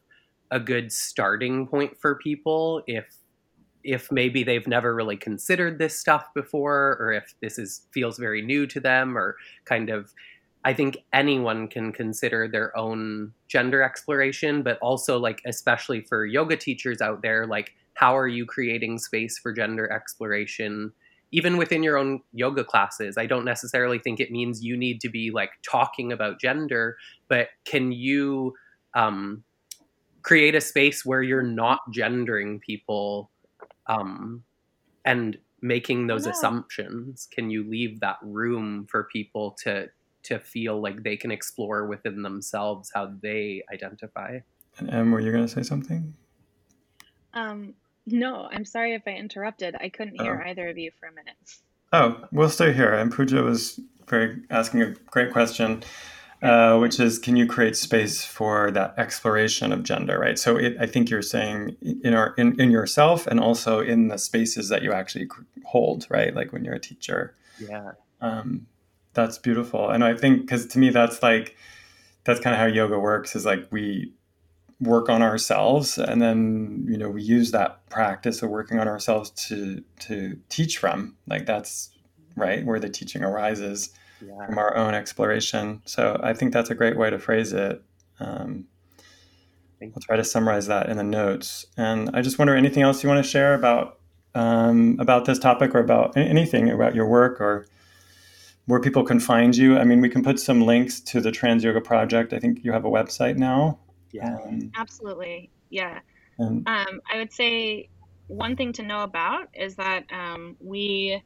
a 0.52 0.60
good 0.60 0.92
starting 0.92 1.66
point 1.66 1.98
for 2.00 2.14
people 2.14 2.82
if 2.86 3.16
if 3.82 4.10
maybe 4.10 4.44
they've 4.44 4.66
never 4.68 4.94
really 4.94 5.16
considered 5.16 5.78
this 5.78 5.98
stuff 5.98 6.32
before 6.34 6.96
or 7.00 7.12
if 7.12 7.34
this 7.42 7.58
is 7.58 7.82
feels 7.92 8.16
very 8.16 8.40
new 8.40 8.66
to 8.68 8.80
them 8.80 9.18
or 9.18 9.36
kind 9.64 9.90
of 9.90 10.14
I 10.64 10.72
think 10.72 10.98
anyone 11.12 11.66
can 11.66 11.92
consider 11.92 12.48
their 12.48 12.74
own 12.78 13.34
gender 13.48 13.82
exploration, 13.82 14.62
but 14.62 14.78
also 14.78 15.18
like 15.18 15.42
especially 15.44 16.00
for 16.00 16.24
yoga 16.24 16.56
teachers 16.56 17.02
out 17.02 17.22
there, 17.22 17.44
like 17.44 17.74
how 17.94 18.16
are 18.16 18.28
you 18.28 18.46
creating 18.46 18.98
space 18.98 19.38
for 19.38 19.52
gender 19.52 19.90
exploration 19.90 20.92
even 21.32 21.56
within 21.56 21.82
your 21.82 21.96
own 21.96 22.20
yoga 22.32 22.62
classes? 22.62 23.18
I 23.18 23.26
don't 23.26 23.44
necessarily 23.44 23.98
think 23.98 24.20
it 24.20 24.30
means 24.30 24.62
you 24.62 24.76
need 24.76 25.00
to 25.00 25.08
be 25.08 25.32
like 25.32 25.50
talking 25.68 26.12
about 26.12 26.40
gender 26.40 26.96
but 27.28 27.48
can 27.64 27.92
you 27.92 28.54
um, 28.94 29.42
create 30.22 30.54
a 30.54 30.60
space 30.60 31.04
where 31.04 31.22
you're 31.22 31.42
not 31.42 31.80
gendering 31.90 32.58
people 32.60 33.30
um, 33.86 34.42
and 35.04 35.38
making 35.60 36.06
those 36.06 36.26
assumptions? 36.26 37.28
Can 37.30 37.50
you 37.50 37.68
leave 37.68 38.00
that 38.00 38.16
room 38.22 38.86
for 38.90 39.04
people 39.04 39.56
to 39.62 39.88
to 40.24 40.38
feel 40.38 40.80
like 40.80 41.02
they 41.02 41.18
can 41.18 41.30
explore 41.30 41.86
within 41.86 42.22
themselves 42.22 42.90
how 42.94 43.12
they 43.22 43.62
identify? 43.72 44.38
And 44.78 44.90
M 44.90 45.10
were 45.12 45.20
you 45.20 45.30
going 45.30 45.46
to 45.46 45.52
say 45.52 45.62
something? 45.62 46.14
Um, 47.34 47.74
no, 48.06 48.48
I'm 48.50 48.64
sorry 48.64 48.94
if 48.94 49.02
I 49.06 49.12
interrupted. 49.12 49.74
I 49.80 49.88
couldn't 49.88 50.20
hear 50.20 50.42
oh. 50.44 50.48
either 50.48 50.68
of 50.68 50.78
you 50.78 50.90
for 50.98 51.06
a 51.08 51.12
minute. 51.12 51.36
Oh, 51.92 52.26
we'll 52.32 52.50
stay 52.50 52.72
here. 52.72 52.92
And 52.92 53.12
Pooja 53.12 53.42
was 53.42 53.80
very 54.08 54.42
asking 54.50 54.82
a 54.82 54.90
great 55.10 55.32
question, 55.32 55.82
uh, 56.42 56.78
which 56.78 56.98
is, 56.98 57.18
can 57.18 57.36
you 57.36 57.46
create 57.46 57.76
space 57.76 58.24
for 58.24 58.70
that 58.72 58.94
exploration 58.98 59.72
of 59.72 59.82
gender? 59.82 60.18
Right. 60.18 60.38
So 60.38 60.56
it, 60.56 60.76
I 60.80 60.86
think 60.86 61.08
you're 61.08 61.22
saying 61.22 61.76
in 62.02 62.14
our 62.14 62.34
in, 62.36 62.60
in 62.60 62.70
yourself 62.70 63.26
and 63.26 63.40
also 63.40 63.80
in 63.80 64.08
the 64.08 64.18
spaces 64.18 64.68
that 64.68 64.82
you 64.82 64.92
actually 64.92 65.28
hold. 65.64 66.06
Right. 66.10 66.34
Like 66.34 66.52
when 66.52 66.64
you're 66.64 66.74
a 66.74 66.80
teacher. 66.80 67.34
Yeah. 67.58 67.92
Um, 68.20 68.66
that's 69.14 69.38
beautiful, 69.38 69.90
and 69.90 70.04
I 70.04 70.14
think 70.14 70.40
because 70.40 70.66
to 70.66 70.78
me 70.78 70.90
that's 70.90 71.22
like 71.22 71.56
that's 72.24 72.40
kind 72.40 72.52
of 72.52 72.60
how 72.60 72.66
yoga 72.66 72.98
works. 72.98 73.36
Is 73.36 73.46
like 73.46 73.66
we 73.70 74.12
work 74.80 75.08
on 75.08 75.22
ourselves 75.22 75.98
and 75.98 76.20
then 76.20 76.84
you 76.88 76.96
know 76.96 77.08
we 77.08 77.22
use 77.22 77.50
that 77.52 77.88
practice 77.88 78.42
of 78.42 78.50
working 78.50 78.78
on 78.78 78.88
ourselves 78.88 79.30
to 79.30 79.82
to 80.00 80.38
teach 80.48 80.78
from. 80.78 81.16
Like 81.26 81.46
that's 81.46 81.90
right 82.36 82.64
where 82.64 82.80
the 82.80 82.88
teaching 82.88 83.22
arises 83.22 83.90
yeah. 84.24 84.46
from 84.46 84.58
our 84.58 84.76
own 84.76 84.94
exploration. 84.94 85.82
So 85.84 86.20
i 86.22 86.32
think 86.32 86.52
that's 86.52 86.70
a 86.70 86.74
great 86.74 86.96
way 86.96 87.10
to 87.10 87.18
phrase 87.18 87.52
it. 87.52 87.82
Um, 88.20 88.66
i'll 89.82 90.00
try 90.00 90.16
to 90.16 90.24
summarize 90.24 90.66
that 90.66 90.88
in 90.88 90.96
the 90.96 91.04
notes. 91.04 91.66
And 91.76 92.10
i 92.14 92.20
just 92.20 92.38
wonder 92.38 92.54
anything 92.54 92.82
else 92.82 93.02
you 93.02 93.08
want 93.08 93.24
to 93.24 93.30
share 93.30 93.54
about 93.54 93.98
um, 94.36 94.96
about 94.98 95.26
this 95.26 95.38
topic 95.38 95.74
or 95.76 95.78
about 95.78 96.16
anything 96.16 96.68
about 96.68 96.96
your 96.96 97.06
work 97.06 97.40
or 97.40 97.68
where 98.66 98.80
people 98.80 99.04
can 99.04 99.20
find 99.20 99.56
you? 99.56 99.78
I 99.78 99.84
mean 99.84 100.00
we 100.00 100.08
can 100.08 100.24
put 100.24 100.40
some 100.40 100.62
links 100.62 100.98
to 101.00 101.20
the 101.20 101.30
trans 101.30 101.62
yoga 101.62 101.80
project. 101.80 102.32
I 102.32 102.40
think 102.40 102.64
you 102.64 102.72
have 102.72 102.84
a 102.84 102.90
website 102.90 103.36
now 103.36 103.78
yeah. 104.14 104.36
Um, 104.46 104.70
Absolutely. 104.76 105.50
Yeah. 105.70 106.00
Um, 106.38 106.64
I 106.66 107.16
would 107.16 107.32
say 107.32 107.88
one 108.28 108.56
thing 108.56 108.72
to 108.74 108.82
know 108.82 109.02
about 109.02 109.48
is 109.54 109.76
that 109.76 110.04
um, 110.12 110.56
we, 110.60 111.22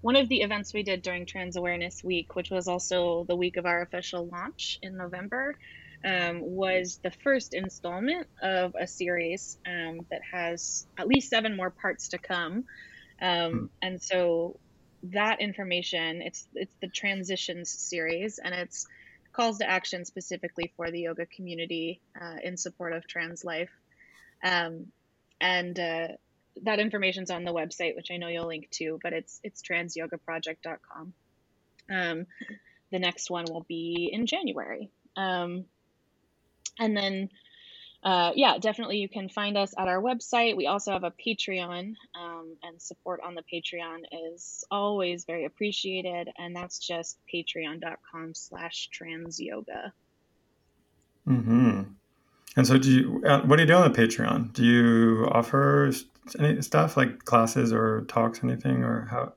one 0.00 0.16
of 0.16 0.28
the 0.28 0.40
events 0.40 0.72
we 0.72 0.82
did 0.82 1.02
during 1.02 1.26
Trans 1.26 1.56
Awareness 1.56 2.02
Week, 2.02 2.34
which 2.34 2.50
was 2.50 2.66
also 2.66 3.24
the 3.28 3.36
week 3.36 3.56
of 3.56 3.66
our 3.66 3.82
official 3.82 4.26
launch 4.26 4.78
in 4.82 4.96
November, 4.96 5.56
um, 6.02 6.40
was 6.40 6.98
the 7.02 7.10
first 7.10 7.52
installment 7.52 8.26
of 8.42 8.74
a 8.78 8.86
series 8.86 9.58
um, 9.66 10.06
that 10.10 10.22
has 10.32 10.86
at 10.98 11.06
least 11.06 11.28
seven 11.28 11.54
more 11.56 11.70
parts 11.70 12.08
to 12.08 12.18
come. 12.18 12.64
Um, 13.20 13.52
hmm. 13.52 13.64
And 13.82 14.02
so 14.02 14.58
that 15.02 15.40
information, 15.40 16.22
it's 16.22 16.48
it's 16.54 16.74
the 16.80 16.88
transitions 16.88 17.70
series, 17.70 18.38
and 18.38 18.54
it's 18.54 18.86
calls 19.32 19.58
to 19.58 19.68
action 19.68 20.04
specifically 20.04 20.72
for 20.76 20.90
the 20.90 21.00
yoga 21.00 21.26
community 21.26 22.00
uh, 22.20 22.36
in 22.42 22.56
support 22.56 22.92
of 22.92 23.06
trans 23.06 23.44
life. 23.44 23.70
Um, 24.44 24.86
and 25.40 25.78
uh, 25.78 26.08
that 26.62 26.78
information's 26.78 27.30
on 27.30 27.44
the 27.44 27.52
website, 27.52 27.96
which 27.96 28.10
I 28.10 28.16
know 28.16 28.28
you'll 28.28 28.46
link 28.46 28.68
to, 28.72 28.98
but 29.02 29.12
it's 29.12 29.40
it's 29.42 29.62
transyogaproject.com. 29.62 31.12
Um, 31.90 32.26
the 32.90 32.98
next 32.98 33.30
one 33.30 33.44
will 33.48 33.64
be 33.68 34.10
in 34.12 34.26
January. 34.26 34.90
Um, 35.16 35.64
and 36.78 36.96
then 36.96 37.30
uh, 38.02 38.32
yeah, 38.34 38.56
definitely 38.58 38.96
you 38.98 39.08
can 39.08 39.28
find 39.28 39.58
us 39.58 39.74
at 39.76 39.86
our 39.86 40.00
website. 40.00 40.56
We 40.56 40.66
also 40.66 40.92
have 40.92 41.04
a 41.04 41.10
Patreon, 41.12 41.94
um, 42.14 42.56
and 42.62 42.80
support 42.80 43.20
on 43.24 43.34
the 43.34 43.42
Patreon 43.42 44.04
is 44.32 44.64
always 44.70 45.24
very 45.24 45.44
appreciated. 45.44 46.30
And 46.38 46.56
that's 46.56 46.78
just 46.78 47.18
patreon.com 47.32 48.34
slash 48.34 48.88
trans 48.90 49.38
yoga. 49.38 49.92
Mm-hmm. 51.28 51.82
And 52.56 52.66
so, 52.66 52.78
do 52.78 52.90
you, 52.90 53.22
uh, 53.26 53.42
what 53.42 53.56
do 53.56 53.62
you 53.62 53.66
do 53.66 53.74
on 53.74 53.92
the 53.92 53.98
Patreon? 53.98 54.54
Do 54.54 54.64
you 54.64 55.28
offer 55.30 55.92
any 56.38 56.62
stuff 56.62 56.96
like 56.96 57.24
classes 57.24 57.72
or 57.72 58.06
talks, 58.08 58.42
anything, 58.42 58.82
or 58.82 59.06
how? 59.10 59.34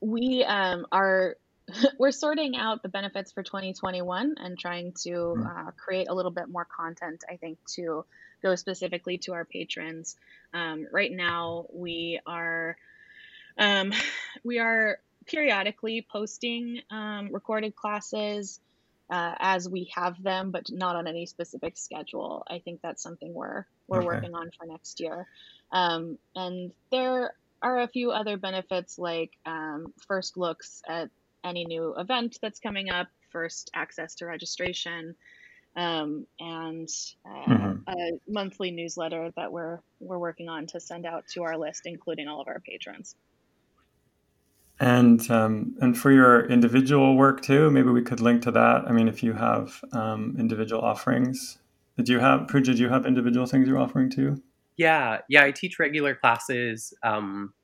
We 0.00 0.44
um, 0.44 0.86
are 0.92 1.36
we're 1.98 2.10
sorting 2.10 2.56
out 2.56 2.82
the 2.82 2.88
benefits 2.88 3.32
for 3.32 3.42
2021 3.42 4.34
and 4.38 4.58
trying 4.58 4.92
to 5.04 5.34
hmm. 5.34 5.46
uh, 5.46 5.70
create 5.72 6.08
a 6.08 6.14
little 6.14 6.30
bit 6.30 6.48
more 6.48 6.66
content, 6.66 7.24
I 7.30 7.36
think, 7.36 7.58
to 7.76 8.04
go 8.42 8.54
specifically 8.54 9.18
to 9.18 9.32
our 9.32 9.44
patrons. 9.44 10.16
Um, 10.52 10.86
right 10.92 11.10
now, 11.10 11.66
we 11.72 12.20
are 12.26 12.76
Um, 13.58 13.92
we 14.44 14.58
are 14.58 14.98
periodically 15.26 16.06
posting 16.10 16.80
um, 16.90 17.30
recorded 17.32 17.74
classes 17.74 18.60
uh, 19.10 19.34
as 19.38 19.68
we 19.68 19.90
have 19.94 20.22
them, 20.22 20.50
but 20.50 20.70
not 20.70 20.96
on 20.96 21.06
any 21.06 21.26
specific 21.26 21.76
schedule. 21.76 22.42
I 22.48 22.58
think 22.58 22.80
that's 22.82 23.02
something 23.02 23.32
we're 23.32 23.66
we're 23.86 23.98
Okay. 23.98 24.06
working 24.06 24.34
on 24.34 24.50
for 24.58 24.66
next 24.66 25.00
year. 25.00 25.26
Um, 25.70 26.18
and 26.34 26.72
there 26.90 27.34
are 27.62 27.80
a 27.80 27.88
few 27.88 28.10
other 28.12 28.36
benefits 28.36 28.98
like 28.98 29.32
um, 29.46 29.92
first 30.06 30.36
looks 30.36 30.82
at 30.88 31.10
any 31.44 31.64
new 31.64 31.94
event 31.98 32.38
that's 32.42 32.60
coming 32.60 32.90
up, 32.90 33.08
first 33.30 33.70
access 33.74 34.14
to 34.16 34.26
registration, 34.26 35.14
um, 35.76 36.26
and 36.40 36.88
uh, 37.28 37.48
Mhm. 37.48 37.84
a 37.88 38.12
monthly 38.28 38.70
newsletter 38.70 39.30
that 39.36 39.52
we're 39.52 39.80
we're 40.00 40.18
working 40.18 40.48
on 40.48 40.66
to 40.68 40.80
send 40.80 41.06
out 41.06 41.26
to 41.28 41.42
our 41.42 41.56
list, 41.58 41.82
including 41.86 42.28
all 42.28 42.40
of 42.40 42.48
our 42.48 42.60
patrons. 42.60 43.16
And 44.80 45.30
um, 45.30 45.76
and 45.80 45.96
for 45.96 46.10
your 46.10 46.46
individual 46.46 47.16
work 47.16 47.42
too, 47.42 47.70
maybe 47.70 47.90
we 47.90 48.02
could 48.02 48.20
link 48.20 48.42
to 48.42 48.50
that. 48.52 48.84
I 48.86 48.92
mean, 48.92 49.08
if 49.08 49.22
you 49.22 49.32
have 49.34 49.80
um, 49.92 50.36
individual 50.38 50.82
offerings, 50.82 51.58
did 51.96 52.08
you 52.08 52.18
have 52.18 52.48
Pooja? 52.48 52.72
Did 52.72 52.80
you 52.80 52.88
have 52.88 53.06
individual 53.06 53.46
things 53.46 53.68
you're 53.68 53.78
offering 53.78 54.10
too? 54.10 54.42
Yeah, 54.76 55.20
yeah, 55.28 55.44
I 55.44 55.52
teach 55.52 55.78
regular 55.78 56.14
classes, 56.16 56.92
um, 57.04 57.54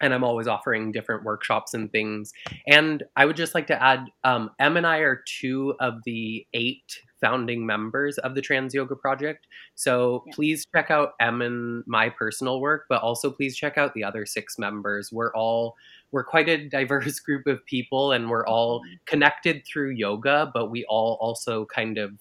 and 0.00 0.14
I'm 0.14 0.24
always 0.24 0.46
offering 0.46 0.92
different 0.92 1.24
workshops 1.24 1.74
and 1.74 1.90
things. 1.90 2.32
And 2.66 3.02
I 3.16 3.24
would 3.24 3.36
just 3.36 3.54
like 3.54 3.66
to 3.68 3.82
add, 3.82 4.06
um, 4.24 4.50
M 4.58 4.76
and 4.76 4.86
I 4.86 4.98
are 4.98 5.22
two 5.26 5.74
of 5.80 6.02
the 6.04 6.46
eight 6.54 7.00
founding 7.20 7.66
members 7.66 8.16
of 8.18 8.34
the 8.36 8.40
Trans 8.40 8.72
Yoga 8.74 8.94
Project. 8.94 9.46
So 9.74 10.22
Yeah. 10.26 10.32
please 10.34 10.64
check 10.74 10.90
out 10.90 11.14
M 11.20 11.42
and 11.42 11.82
my 11.86 12.10
personal 12.10 12.60
work, 12.60 12.86
but 12.88 13.02
also 13.02 13.30
please 13.30 13.56
check 13.56 13.76
out 13.76 13.92
the 13.94 14.04
other 14.04 14.24
six 14.24 14.58
members. 14.58 15.12
We're 15.12 15.34
all 15.34 15.76
we're 16.10 16.24
quite 16.24 16.48
a 16.48 16.68
diverse 16.68 17.20
group 17.20 17.46
of 17.46 17.64
people, 17.66 18.12
and 18.12 18.30
we're 18.30 18.46
all 18.46 18.82
connected 19.04 19.64
through 19.66 19.90
yoga, 19.90 20.50
but 20.54 20.70
we 20.70 20.84
all 20.86 21.18
also 21.20 21.66
kind 21.66 21.98
of 21.98 22.12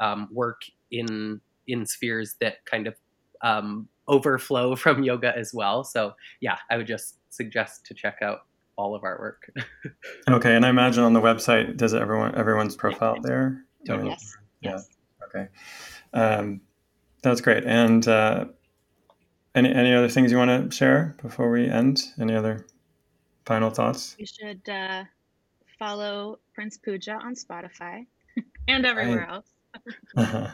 um, 0.00 0.28
work 0.32 0.62
in 0.90 1.40
in 1.66 1.84
spheres 1.86 2.36
that 2.40 2.64
kind 2.64 2.86
of 2.86 2.96
um, 3.42 3.88
overflow 4.08 4.74
from 4.82 5.02
yoga 5.02 5.36
as 5.36 5.52
well. 5.54 5.84
So 5.84 6.14
yeah, 6.40 6.56
I 6.70 6.78
would 6.78 6.86
just 6.86 7.17
suggest 7.30 7.86
to 7.86 7.94
check 7.94 8.18
out 8.22 8.40
all 8.76 8.94
of 8.94 9.04
our 9.04 9.18
work. 9.18 9.50
Okay, 10.28 10.54
and 10.54 10.64
I 10.66 10.68
imagine 10.68 11.04
on 11.04 11.14
the 11.14 11.20
website, 11.20 11.76
does 11.78 11.94
everyone 11.94 12.34
everyone's 12.34 12.76
profile 12.76 13.18
there? 13.22 13.64
I 13.88 13.96
mean, 13.96 14.06
Yes. 14.06 14.36
Yeah. 14.60 14.70
Yes. 14.72 14.88
Okay, 15.24 15.48
um, 16.12 16.60
that's 17.22 17.40
great. 17.40 17.64
And 17.64 18.06
uh, 18.06 18.46
any 19.54 19.72
any 19.72 19.94
other 19.94 20.08
things 20.08 20.30
you 20.30 20.36
want 20.38 20.70
to 20.70 20.76
share 20.76 21.16
before 21.22 21.50
we 21.50 21.66
end? 21.68 22.02
Any 22.20 22.34
other 22.34 22.66
final 23.46 23.70
thoughts? 23.70 24.16
You 24.18 24.26
should 24.26 24.68
uh, 24.68 25.04
follow 25.78 26.38
Prince 26.54 26.76
Pooja 26.76 27.12
on 27.12 27.34
Spotify 27.34 28.06
and 28.68 28.84
everywhere 28.84 29.26
Right. 29.28 29.30
else. 29.30 29.46
Uh-huh. 30.16 30.48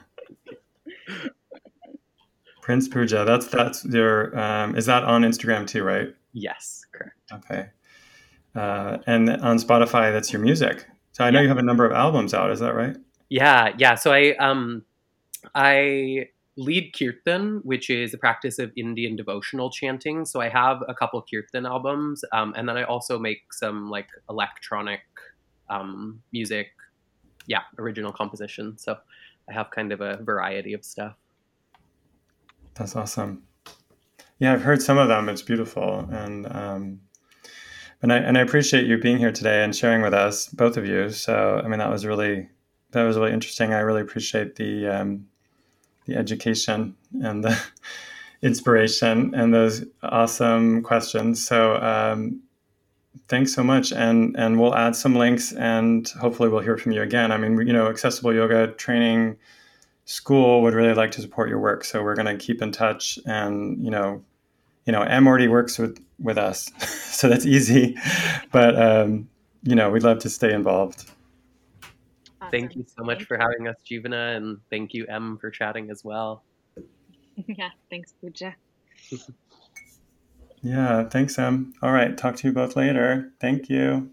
Prince 2.64 2.88
Pooja, 2.88 3.26
that's 3.26 3.46
that's 3.48 3.84
your 3.84 4.36
um, 4.38 4.74
is 4.74 4.86
that 4.86 5.04
on 5.04 5.20
Instagram 5.22 5.66
too, 5.66 5.84
right? 5.84 6.08
yes, 6.32 6.84
correct. 6.92 7.18
Okay. 7.30 7.66
Uh, 8.54 8.98
and 9.06 9.28
on 9.28 9.58
Spotify, 9.58 10.10
that's 10.12 10.32
your 10.32 10.40
music. 10.40 10.86
So 11.12 11.24
I 11.24 11.30
know 11.30 11.40
Yeah. 11.40 11.42
you 11.42 11.48
have 11.48 11.58
a 11.58 11.62
number 11.62 11.84
of 11.84 11.92
albums 11.92 12.32
out. 12.32 12.50
Is 12.50 12.60
that 12.60 12.74
right? 12.74 12.96
Yeah, 13.28 13.74
yeah. 13.76 13.96
So 13.96 14.12
I 14.14 14.34
um 14.36 14.82
I 15.54 16.28
lead 16.56 16.94
kirtan, 16.98 17.60
which 17.64 17.90
is 17.90 18.14
a 18.14 18.18
practice 18.18 18.58
of 18.58 18.72
Indian 18.76 19.14
devotional 19.14 19.70
chanting. 19.70 20.24
So 20.24 20.40
I 20.40 20.48
have 20.48 20.82
a 20.88 20.94
couple 20.94 21.20
kirtan 21.30 21.66
albums, 21.66 22.24
um, 22.32 22.54
and 22.56 22.66
then 22.66 22.78
I 22.78 22.84
also 22.84 23.18
make 23.18 23.52
some 23.52 23.90
like 23.90 24.08
electronic 24.30 25.00
um, 25.68 26.22
music, 26.32 26.68
yeah, 27.46 27.62
original 27.78 28.12
composition. 28.12 28.78
So 28.78 28.96
I 29.50 29.52
have 29.52 29.70
kind 29.70 29.92
of 29.92 30.00
a 30.00 30.16
variety 30.22 30.72
of 30.72 30.82
stuff. 30.84 31.16
That's 32.74 32.96
awesome. 32.96 33.44
Yeah, 34.38 34.52
I've 34.52 34.62
heard 34.62 34.82
some 34.82 34.98
of 34.98 35.08
them. 35.08 35.28
It's 35.28 35.42
beautiful, 35.42 36.08
and 36.10 36.46
um, 36.46 37.00
and 38.02 38.12
I 38.12 38.18
and 38.18 38.36
I 38.36 38.40
appreciate 38.40 38.86
you 38.86 38.98
being 38.98 39.18
here 39.18 39.32
today 39.32 39.62
and 39.62 39.74
sharing 39.74 40.02
with 40.02 40.12
us, 40.12 40.48
both 40.48 40.76
of 40.76 40.84
you. 40.84 41.10
So 41.10 41.60
I 41.64 41.68
mean, 41.68 41.78
that 41.78 41.90
was 41.90 42.04
really 42.04 42.48
that 42.90 43.04
was 43.04 43.16
really 43.16 43.32
interesting. 43.32 43.72
I 43.72 43.80
really 43.80 44.02
appreciate 44.02 44.56
the 44.56 44.88
um, 44.88 45.26
the 46.06 46.16
education 46.16 46.96
and 47.22 47.44
the 47.44 47.58
inspiration 48.42 49.34
and 49.34 49.54
those 49.54 49.84
awesome 50.02 50.82
questions. 50.82 51.46
So 51.46 51.76
um, 51.76 52.42
thanks 53.28 53.54
so 53.54 53.62
much, 53.62 53.92
and 53.92 54.34
and 54.36 54.60
we'll 54.60 54.74
add 54.74 54.96
some 54.96 55.14
links, 55.14 55.52
and 55.52 56.08
hopefully 56.20 56.48
we'll 56.48 56.60
hear 56.60 56.76
from 56.76 56.90
you 56.90 57.02
again. 57.02 57.30
I 57.30 57.36
mean, 57.36 57.56
you 57.66 57.72
know, 57.72 57.86
accessible 57.86 58.34
yoga 58.34 58.66
training 58.72 59.36
school 60.04 60.62
would 60.62 60.74
really 60.74 60.94
like 60.94 61.10
to 61.12 61.20
support 61.20 61.48
your 61.48 61.58
work 61.58 61.84
so 61.84 62.02
we're 62.02 62.14
going 62.14 62.26
to 62.26 62.36
keep 62.36 62.60
in 62.60 62.70
touch 62.70 63.18
and 63.26 63.82
you 63.82 63.90
know 63.90 64.22
you 64.86 64.92
know 64.92 65.02
M 65.02 65.26
already 65.26 65.48
works 65.48 65.78
with 65.78 66.04
with 66.18 66.38
us 66.38 66.70
so 66.88 67.28
that's 67.28 67.46
easy. 67.46 67.96
But 68.52 68.80
um 68.80 69.28
you 69.62 69.74
know 69.74 69.90
we'd 69.90 70.02
love 70.02 70.18
to 70.20 70.30
stay 70.30 70.52
involved. 70.52 71.10
Thank 72.50 72.76
you 72.76 72.84
so 72.86 73.02
much 73.02 73.24
for 73.24 73.38
having 73.38 73.68
us, 73.68 73.76
Jivana, 73.90 74.36
and 74.36 74.58
thank 74.70 74.92
you, 74.92 75.06
M, 75.08 75.38
for 75.40 75.50
chatting 75.50 75.90
as 75.90 76.04
well. 76.04 76.44
yeah, 77.46 77.70
thanks, 77.90 78.12
Pooja. 78.20 78.54
yeah 80.62 81.06
thanks 81.10 81.38
em 81.38 81.74
all 81.82 81.92
right 81.92 82.16
talk 82.16 82.36
to 82.36 82.48
you 82.48 82.52
both 82.52 82.74
later. 82.76 83.32
Thank 83.40 83.68
you. 83.68 84.10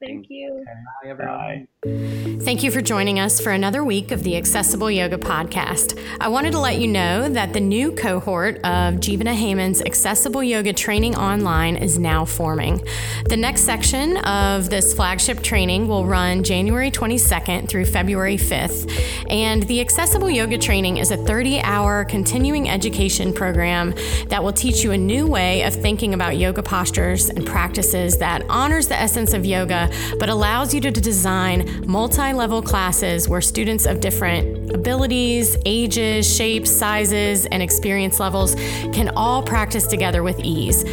Thank 0.00 0.26
you. 0.28 0.64
Bye, 1.02 1.08
everyone. 1.10 1.36
bye 1.36 1.66
Thank 1.88 2.62
you 2.62 2.70
for 2.70 2.80
joining 2.80 3.18
us 3.18 3.40
for 3.40 3.50
another 3.50 3.84
week 3.84 4.10
of 4.10 4.22
the 4.22 4.36
Accessible 4.36 4.90
Yoga 4.90 5.18
Podcast. 5.18 5.98
I 6.20 6.28
wanted 6.28 6.52
to 6.52 6.58
let 6.58 6.78
you 6.78 6.86
know 6.86 7.28
that 7.28 7.52
the 7.52 7.60
new 7.60 7.92
cohort 7.92 8.56
of 8.56 8.94
Jivana 8.94 9.36
Heyman's 9.36 9.82
Accessible 9.82 10.42
Yoga 10.42 10.72
Training 10.72 11.16
Online 11.16 11.76
is 11.76 11.98
now 11.98 12.24
forming. 12.24 12.82
The 13.28 13.36
next 13.36 13.62
section 13.62 14.16
of 14.18 14.70
this 14.70 14.94
flagship 14.94 15.42
training 15.42 15.88
will 15.88 16.06
run 16.06 16.42
January 16.42 16.90
22nd 16.90 17.68
through 17.68 17.86
February 17.86 18.36
5th. 18.36 18.90
And 19.30 19.62
the 19.64 19.80
Accessible 19.80 20.30
Yoga 20.30 20.58
Training 20.58 20.98
is 20.98 21.10
a 21.10 21.16
30 21.16 21.60
hour 21.60 22.04
continuing 22.04 22.68
education 22.68 23.32
program 23.32 23.94
that 24.28 24.42
will 24.42 24.52
teach 24.52 24.82
you 24.82 24.92
a 24.92 24.98
new 24.98 25.26
way 25.26 25.62
of 25.62 25.74
thinking 25.74 26.14
about 26.14 26.36
yoga 26.36 26.62
postures 26.62 27.28
and 27.28 27.46
practices 27.46 28.18
that 28.18 28.42
honors 28.48 28.88
the 28.88 28.96
essence 28.96 29.32
of 29.32 29.44
yoga 29.44 29.90
but 30.18 30.28
allows 30.28 30.72
you 30.72 30.80
to 30.80 30.90
design 30.90 31.77
multi 31.86 32.32
level 32.32 32.62
classes 32.62 33.28
where 33.28 33.40
students 33.40 33.86
of 33.86 34.00
different 34.00 34.72
abilities, 34.74 35.56
ages, 35.64 36.36
shapes, 36.36 36.70
sizes, 36.70 37.46
and 37.46 37.62
experience 37.62 38.20
levels 38.20 38.54
can 38.92 39.08
all 39.16 39.42
practice 39.42 39.86
together 39.86 40.22
with 40.22 40.38
ease. 40.40 40.84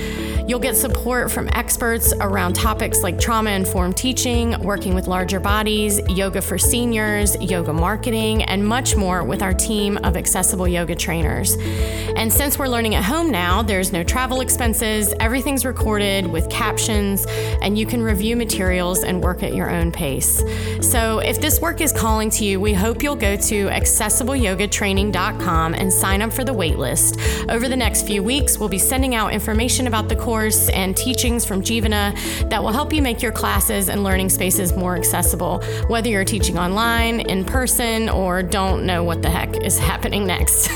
You'll 0.47 0.59
get 0.59 0.75
support 0.75 1.31
from 1.31 1.49
experts 1.53 2.13
around 2.21 2.53
topics 2.53 3.01
like 3.01 3.19
trauma 3.19 3.49
informed 3.49 3.97
teaching, 3.97 4.55
working 4.59 4.93
with 4.93 5.07
larger 5.07 5.39
bodies, 5.39 5.99
yoga 6.07 6.39
for 6.39 6.59
seniors, 6.59 7.35
yoga 7.41 7.73
marketing, 7.73 8.43
and 8.43 8.63
much 8.63 8.95
more 8.95 9.23
with 9.23 9.41
our 9.41 9.55
team 9.55 9.97
of 9.97 10.15
accessible 10.15 10.67
yoga 10.67 10.93
trainers. 10.93 11.57
And 12.15 12.31
since 12.31 12.59
we're 12.59 12.67
learning 12.67 12.93
at 12.93 13.03
home 13.03 13.31
now, 13.31 13.63
there's 13.63 13.91
no 13.91 14.03
travel 14.03 14.41
expenses, 14.41 15.15
everything's 15.19 15.65
recorded 15.65 16.27
with 16.27 16.47
captions, 16.49 17.25
and 17.63 17.75
you 17.75 17.87
can 17.87 18.03
review 18.03 18.35
materials 18.35 19.03
and 19.03 19.23
work 19.23 19.41
at 19.41 19.55
your 19.55 19.71
own 19.71 19.91
pace. 19.91 20.43
So 20.81 21.17
if 21.19 21.39
this 21.41 21.59
work 21.59 21.81
is 21.81 21.91
calling 21.91 22.29
to 22.31 22.43
you, 22.45 22.61
we 22.61 22.73
hope 22.73 23.01
you'll 23.01 23.15
go 23.15 23.35
to 23.35 23.67
accessibleyogatraining.com 23.67 25.73
and 25.73 25.91
sign 25.91 26.21
up 26.21 26.31
for 26.31 26.43
the 26.43 26.53
waitlist. 26.53 27.49
Over 27.51 27.67
the 27.67 27.75
next 27.75 28.05
few 28.05 28.21
weeks, 28.21 28.59
we'll 28.59 28.69
be 28.69 28.77
sending 28.77 29.15
out 29.15 29.33
information 29.33 29.87
about 29.87 30.07
the 30.07 30.15
course 30.35 30.67
and 30.67 30.97
teachings 30.97 31.45
from 31.45 31.61
Jivana 31.61 32.13
that 32.49 32.61
will 32.61 32.73
help 32.73 32.91
you 32.91 33.01
make 33.01 33.21
your 33.21 33.31
classes 33.31 33.87
and 33.87 34.03
learning 34.03 34.27
spaces 34.27 34.75
more 34.75 34.97
accessible, 34.97 35.63
whether 35.87 36.09
you're 36.09 36.25
teaching 36.25 36.57
online, 36.57 37.21
in 37.21 37.45
person, 37.45 38.09
or 38.09 38.43
don't 38.43 38.85
know 38.85 39.01
what 39.01 39.21
the 39.21 39.29
heck 39.29 39.55
is 39.63 39.79
happening 39.79 40.27
next. 40.27 40.69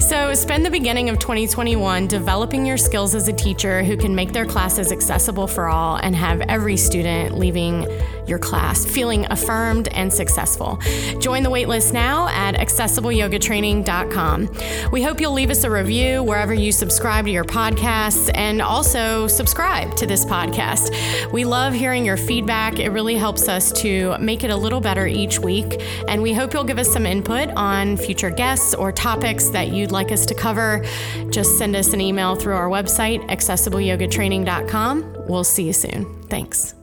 so 0.00 0.32
spend 0.32 0.64
the 0.64 0.70
beginning 0.70 1.10
of 1.10 1.18
2021 1.18 2.06
developing 2.06 2.64
your 2.64 2.78
skills 2.78 3.14
as 3.14 3.28
a 3.28 3.34
teacher 3.34 3.82
who 3.82 3.98
can 3.98 4.14
make 4.14 4.32
their 4.32 4.46
classes 4.46 4.92
accessible 4.92 5.46
for 5.46 5.68
all 5.68 5.96
and 5.96 6.16
have 6.16 6.40
every 6.48 6.78
student 6.78 7.36
leaving 7.36 7.86
your 8.30 8.38
class, 8.38 8.86
feeling 8.86 9.26
affirmed 9.30 9.88
and 9.88 10.10
successful. 10.12 10.78
Join 11.18 11.42
the 11.42 11.50
waitlist 11.50 11.92
now 11.92 12.28
at 12.28 12.54
accessibleyogatraining.com. 12.54 14.90
We 14.92 15.02
hope 15.02 15.20
you'll 15.20 15.32
leave 15.32 15.50
us 15.50 15.64
a 15.64 15.70
review 15.70 16.22
wherever 16.22 16.54
you 16.54 16.70
subscribe 16.72 17.26
to 17.26 17.30
your 17.30 17.44
podcasts 17.44 18.30
and 18.34 18.62
also 18.62 19.26
subscribe 19.26 19.96
to 19.96 20.06
this 20.06 20.24
podcast. 20.24 20.90
We 21.32 21.44
love 21.44 21.74
hearing 21.74 22.06
your 22.06 22.16
feedback. 22.16 22.78
It 22.78 22.90
really 22.90 23.16
helps 23.16 23.48
us 23.48 23.72
to 23.82 24.16
make 24.18 24.44
it 24.44 24.50
a 24.50 24.56
little 24.56 24.80
better 24.80 25.06
each 25.06 25.38
week. 25.38 25.82
And 26.08 26.22
we 26.22 26.32
hope 26.32 26.54
you'll 26.54 26.64
give 26.64 26.78
us 26.78 26.90
some 26.92 27.06
input 27.06 27.48
on 27.50 27.96
future 27.96 28.30
guests 28.30 28.74
or 28.74 28.92
topics 28.92 29.48
that 29.50 29.68
you'd 29.68 29.92
like 29.92 30.12
us 30.12 30.26
to 30.26 30.34
cover. 30.34 30.84
Just 31.30 31.56
send 31.58 31.76
us 31.76 31.92
an 31.92 32.00
email 32.00 32.36
through 32.36 32.54
our 32.54 32.68
website, 32.68 33.20
accessibleyogatraining.com. 33.28 35.26
We'll 35.28 35.44
see 35.44 35.64
you 35.64 35.72
soon. 35.72 36.22
Thanks. 36.28 36.79